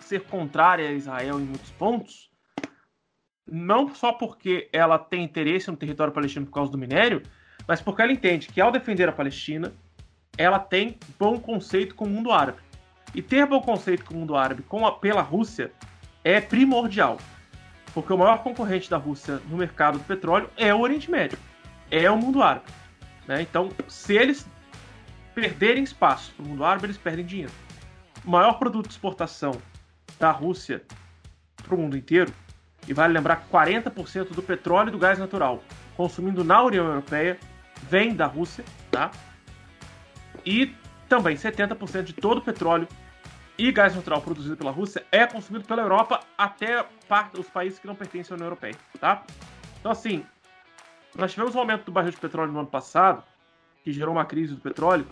[0.00, 2.30] ser contrária a Israel em muitos pontos,
[3.46, 7.22] não só porque ela tem interesse no território palestino por causa do minério,
[7.66, 9.72] mas porque ela entende que ao defender a Palestina,
[10.36, 12.58] ela tem bom conceito com o mundo árabe.
[13.14, 15.72] E ter bom conceito com o mundo árabe com a, pela Rússia
[16.22, 17.18] é primordial.
[17.94, 21.38] Porque o maior concorrente da Rússia no mercado do petróleo é o Oriente Médio,
[21.90, 22.66] é o mundo árabe.
[23.26, 23.42] Né?
[23.42, 24.46] Então, se eles
[25.34, 27.52] perderem espaço para o mundo árabe, eles perdem dinheiro.
[28.24, 29.52] O maior produto de exportação
[30.18, 30.82] da Rússia
[31.62, 32.32] para o mundo inteiro,
[32.86, 35.62] e vale lembrar que 40% do petróleo e do gás natural
[35.98, 37.36] consumindo na União Europeia
[37.90, 39.10] vem da Rússia, tá?
[40.46, 40.72] E
[41.08, 42.86] também 70% de todo o petróleo
[43.56, 47.86] e gás natural produzido pela Rússia é consumido pela Europa até parte, os países que
[47.86, 49.24] não pertencem à União Europeia, tá?
[49.80, 50.24] Então, assim,
[51.16, 53.24] nós tivemos um aumento do barril de petróleo no ano passado,
[53.82, 55.06] que gerou uma crise do petróleo,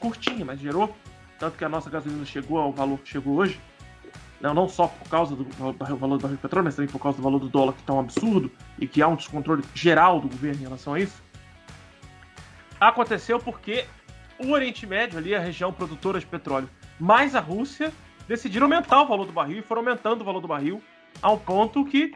[0.00, 0.96] curtinha, mas gerou,
[1.38, 3.60] tanto que a nossa gasolina chegou ao valor que chegou hoje,
[4.40, 5.44] não, não só por causa do
[5.96, 7.92] valor do barril de petróleo, mas também por causa do valor do dólar que está
[7.92, 8.50] um absurdo
[8.80, 11.22] e que há um descontrole geral do governo em relação a isso.
[12.80, 13.86] Aconteceu porque
[14.44, 17.92] o Oriente Médio, ali, a região produtora de petróleo, mais a Rússia,
[18.26, 20.82] decidiram aumentar o valor do barril e foram aumentando o valor do barril
[21.20, 22.14] a um ponto que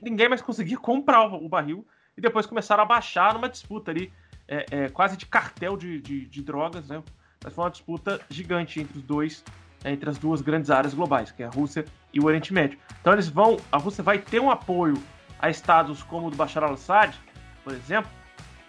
[0.00, 1.86] ninguém mais conseguia comprar o barril
[2.16, 4.12] e depois começaram a baixar numa disputa ali,
[4.46, 7.02] é, é, quase de cartel de, de, de, drogas, né?
[7.42, 9.44] Mas foi uma disputa gigante entre os dois,
[9.82, 12.78] né, entre as duas grandes áreas globais, que é a Rússia e o Oriente Médio.
[13.00, 14.94] Então eles vão, a Rússia vai ter um apoio
[15.38, 17.14] a estados como o do Bashar al-Assad,
[17.62, 18.10] por exemplo,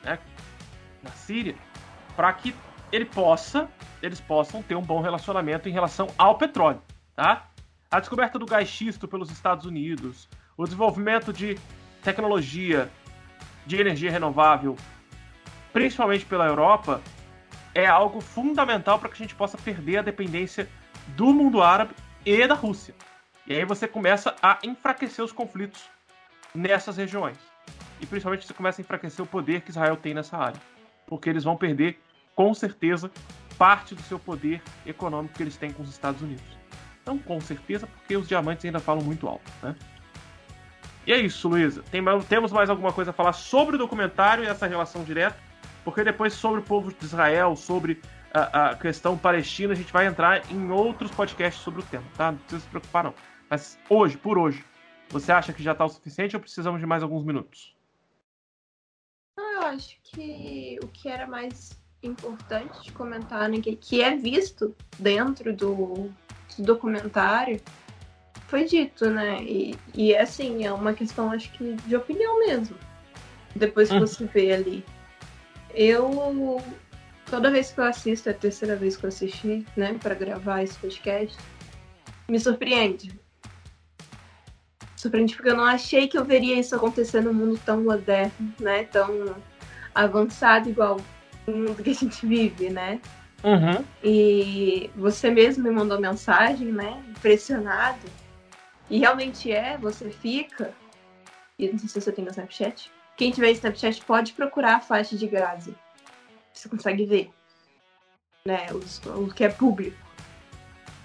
[0.04, 0.20] né,
[1.04, 1.56] na Síria,
[2.16, 2.54] para que
[2.92, 3.70] ele possa,
[4.02, 6.82] eles possam ter um bom relacionamento em relação ao petróleo,
[7.16, 7.48] tá?
[7.90, 11.58] A descoberta do gás xisto pelos Estados Unidos, o desenvolvimento de
[12.04, 12.90] tecnologia
[13.66, 14.76] de energia renovável,
[15.74, 17.02] principalmente pela Europa,
[17.74, 20.70] é algo fundamental para que a gente possa perder a dependência
[21.10, 21.94] do mundo árabe
[22.26, 22.96] e da Rússia.
[23.46, 25.84] E aí você começa a enfraquecer os conflitos
[26.54, 27.38] nessas regiões.
[28.00, 30.60] E principalmente você começa a enfraquecer o poder que Israel tem nessa área.
[31.06, 32.00] Porque eles vão perder,
[32.36, 33.10] com certeza,
[33.58, 36.44] parte do seu poder econômico que eles têm com os Estados Unidos.
[37.06, 39.76] Não com certeza, porque os diamantes ainda falam muito alto, né?
[41.08, 41.84] E é isso, Luísa.
[41.92, 45.38] Tem, temos mais alguma coisa a falar sobre o documentário e essa relação direta?
[45.84, 48.02] Porque depois sobre o povo de Israel, sobre
[48.34, 52.32] a, a, questão palestina, a gente vai entrar em outros podcasts sobre o tema, tá?
[52.32, 53.14] Não precisa se preocupar, não.
[53.48, 54.66] Mas hoje, por hoje,
[55.10, 57.76] você acha que já está o suficiente ou precisamos de mais alguns minutos?
[59.38, 65.54] Eu acho que o que era mais importante de comentar, né, que é visto dentro
[65.54, 66.10] do,
[66.58, 67.62] do documentário,
[68.48, 69.42] foi dito, né?
[69.44, 72.78] E, e assim, é uma questão, acho que, de opinião mesmo.
[73.56, 74.02] Depois que hum.
[74.02, 74.86] você vê ali.
[75.74, 76.62] Eu.
[77.30, 80.62] Toda vez que eu assisto, é a terceira vez que eu assisti, né, para gravar
[80.62, 81.36] esse podcast,
[82.30, 83.20] me surpreende.
[84.96, 88.84] Surpreende porque eu não achei que eu veria isso acontecer num mundo tão moderno, né?
[88.84, 89.36] Tão
[89.94, 91.00] avançado igual
[91.52, 93.00] mundo que a gente vive, né?
[93.44, 93.86] Uhum.
[94.04, 97.04] E você mesmo me mandou mensagem, né?
[97.10, 98.00] Impressionado
[98.90, 100.74] e realmente é, você fica.
[101.58, 102.92] E não sei se você tem no Snapchat.
[103.18, 105.74] Quem tiver Snapchat pode procurar a faixa de Gaza.
[106.54, 107.30] Você consegue ver.
[108.46, 109.98] Né, os, o que é público.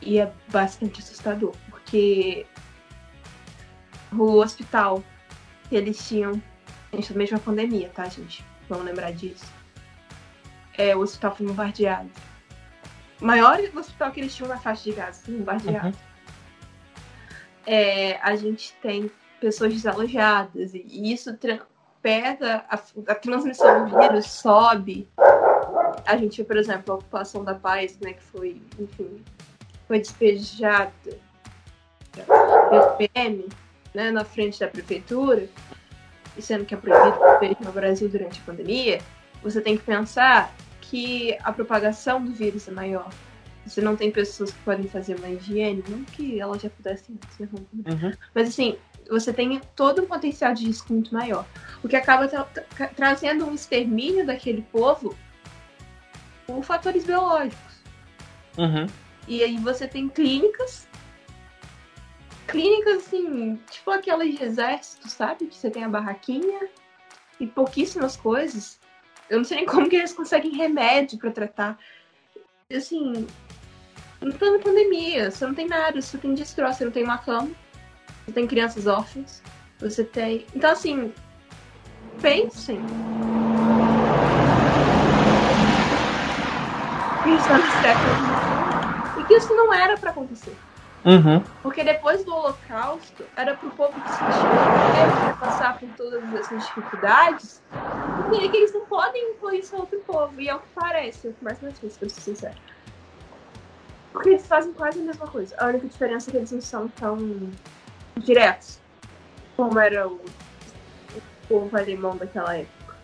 [0.03, 2.47] E é bastante assustador, porque
[4.13, 5.03] o hospital
[5.69, 6.43] que eles tinham.
[6.93, 8.45] Gente, mesmo a pandemia, tá, gente?
[8.69, 9.47] Vamos lembrar disso.
[10.81, 12.11] É, o hospital foi bombardeado.
[13.21, 15.89] O maior hospital que eles tinham na faixa de Gaza foi bombardeado.
[15.89, 16.11] Uhum
[17.67, 21.37] é, a gente tem pessoas desalojadas e isso
[22.03, 25.09] pega a, a, transmissão do vírus, sobe.
[26.05, 29.23] A gente, por exemplo, a ocupação da paz, né, que foi, enfim,
[29.87, 30.93] foi despejada
[32.13, 33.49] pelo PM,
[33.95, 35.49] né, na frente da prefeitura,
[36.37, 39.01] e sendo que é proibido no Brasil durante a pandemia,
[39.43, 40.53] você tem que pensar
[40.91, 43.09] que a propagação do vírus é maior.
[43.65, 47.49] Você não tem pessoas que podem fazer uma higiene, não que elas já pudessem né?
[47.53, 48.13] Uhum.
[48.35, 48.77] Mas assim,
[49.09, 51.47] você tem todo um potencial de risco muito maior.
[51.85, 55.17] O que acaba tra tra trazendo um extermínio daquele povo
[56.45, 57.75] por fatores biológicos.
[58.59, 58.89] Uhum.
[59.29, 60.89] E aí você tem clínicas.
[62.49, 65.47] Clínicas, assim, tipo aquelas de exército, sabe?
[65.47, 66.69] Que você tem a barraquinha
[67.39, 68.80] e pouquíssimas coisas.
[69.31, 71.79] Eu não sei nem como que eles conseguem remédio para tratar.
[72.71, 73.27] Assim,
[74.21, 77.19] não tá na pandemia, você não tem nada, você tem destroço, você não tem uma
[77.19, 77.51] cama,
[78.25, 79.41] você tem crianças órfãs,
[79.79, 80.45] você tem.
[80.55, 81.13] Então assim,
[82.21, 82.85] pensem.
[87.25, 88.17] No século
[89.17, 90.57] e que isso não era para acontecer.
[91.05, 91.43] Uhum.
[91.63, 97.63] Porque depois do Holocausto, era pro povo que sentia passar por todas essas dificuldades,
[98.17, 99.35] porque que eles não podem
[99.73, 100.41] a outro povo.
[100.41, 102.55] E é o que parece, é o que mais me assusta, pra ser sincero.
[104.13, 105.55] Porque eles fazem quase a mesma coisa.
[105.59, 107.17] A única diferença é que eles não são tão
[108.19, 108.81] diretos
[109.57, 112.97] como era o, o povo alemão daquela época.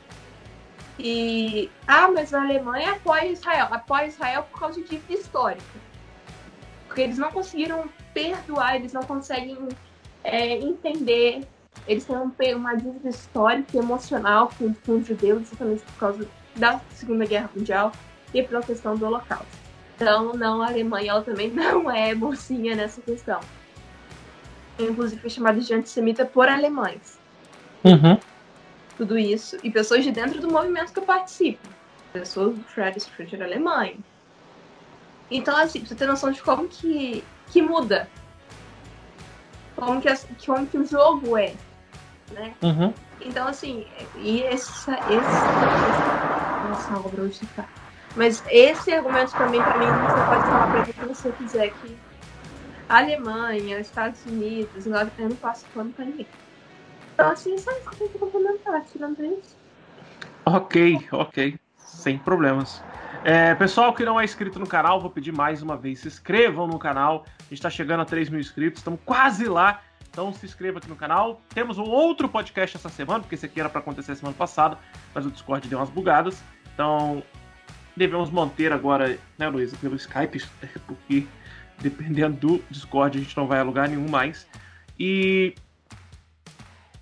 [0.99, 1.71] E.
[1.87, 3.69] Ah, mas a Alemanha apoia Israel.
[3.71, 5.86] Apoia Israel por causa de dívida histórica.
[6.97, 9.69] Porque eles não conseguiram perdoar, eles não conseguem
[10.25, 11.47] é, entender.
[11.87, 16.29] Eles têm um, uma dívida histórica e emocional com, com os judeus, exatamente por causa
[16.55, 17.93] da Segunda Guerra Mundial
[18.33, 19.47] e pela questão do Holocausto.
[19.95, 23.41] Então, não, a Alemanha ela também não é mocinha nessa questão.
[24.79, 27.19] Inclusive foi chamada de antissemita por alemães.
[27.85, 28.19] Uhum.
[28.97, 29.59] Tudo isso.
[29.63, 31.69] E pessoas de dentro do movimento que eu participo.
[32.15, 33.99] Pessoas do Fridays for Future Alemanha.
[35.31, 38.09] Então, assim, pra você ter noção de como que, que muda.
[39.75, 40.09] Como que,
[40.45, 41.55] como que o jogo é.
[42.33, 42.55] Né?
[42.63, 42.93] Uhum.
[43.21, 43.87] Então, assim,
[44.17, 45.49] e essa, esse,
[45.89, 46.03] esse.
[46.63, 47.67] Nossa, obra hoje tá.
[48.15, 51.69] Mas esse argumento também, pra mim, você pode falar pra mim o que você quiser
[51.71, 51.97] que
[52.89, 56.27] a Alemanha, Estados Unidos, eu não passo pano pra ninguém.
[57.13, 59.57] Então, assim, só isso que eu tenho que complementar, tirando isso.
[60.45, 61.59] Ok, ok.
[61.79, 62.83] Sem problemas.
[63.29, 66.69] É, pessoal que não é inscrito no canal, vou pedir mais uma vez, se inscrevam
[66.69, 67.27] no canal.
[67.41, 69.83] A gente está chegando a 3 mil inscritos, estamos quase lá.
[70.09, 71.41] Então se inscreva aqui no canal.
[71.53, 74.79] Temos um outro podcast essa semana, porque esse aqui era para acontecer semana passada,
[75.13, 76.41] mas o Discord deu umas bugadas.
[76.73, 77.21] Então
[77.97, 80.45] devemos manter agora, né, Luísa, pelo Skype,
[80.87, 81.27] porque
[81.81, 84.47] dependendo do Discord a gente não vai alugar nenhum mais.
[84.97, 85.53] E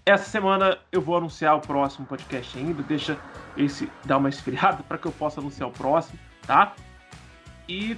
[0.07, 3.19] essa semana eu vou anunciar o próximo podcast ainda, deixa
[3.57, 6.75] esse dar uma esfriada para que eu possa anunciar o próximo, tá?
[7.69, 7.97] E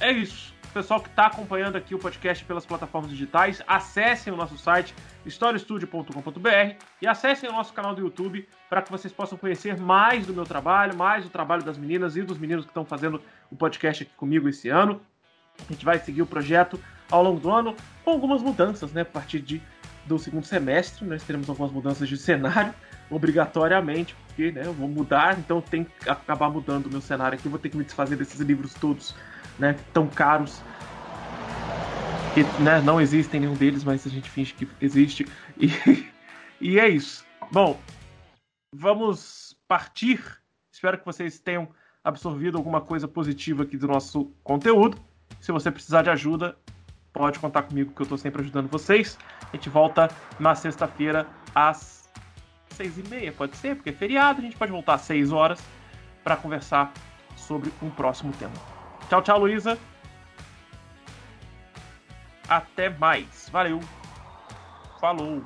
[0.00, 0.54] é isso.
[0.72, 4.94] Pessoal que está acompanhando aqui o podcast pelas plataformas digitais, acessem o nosso site
[5.26, 10.32] historiastudio.com.br e acessem o nosso canal do YouTube para que vocês possam conhecer mais do
[10.32, 13.20] meu trabalho, mais do trabalho das meninas e dos meninos que estão fazendo
[13.50, 15.00] o podcast aqui comigo esse ano.
[15.68, 17.74] A gente vai seguir o projeto ao longo do ano
[18.04, 19.02] com algumas mudanças, né?
[19.02, 19.60] A partir de,
[20.06, 22.72] do segundo semestre, nós teremos algumas mudanças de cenário,
[23.10, 27.48] obrigatoriamente, porque né, eu vou mudar, então tem que acabar mudando o meu cenário aqui.
[27.48, 29.14] Vou ter que me desfazer desses livros todos,
[29.58, 29.76] né?
[29.92, 30.62] Tão caros.
[32.34, 35.26] Que né, não existem nenhum deles, mas a gente finge que existe.
[35.58, 35.68] E,
[36.60, 37.24] e é isso.
[37.50, 37.78] Bom,
[38.72, 40.22] vamos partir.
[40.72, 41.68] Espero que vocês tenham
[42.04, 44.96] absorvido alguma coisa positiva aqui do nosso conteúdo.
[45.40, 46.56] Se você precisar de ajuda,
[47.12, 49.18] pode contar comigo que eu estou sempre ajudando vocês.
[49.52, 50.08] A gente volta
[50.38, 51.99] na sexta-feira às
[52.70, 54.40] seis e meia, pode ser, porque é feriado.
[54.40, 55.60] A gente pode voltar às seis horas
[56.22, 56.92] para conversar
[57.36, 58.52] sobre um próximo tema.
[59.08, 59.78] Tchau, tchau, Luísa.
[62.48, 63.48] Até mais.
[63.50, 63.80] Valeu.
[65.00, 65.42] Falou.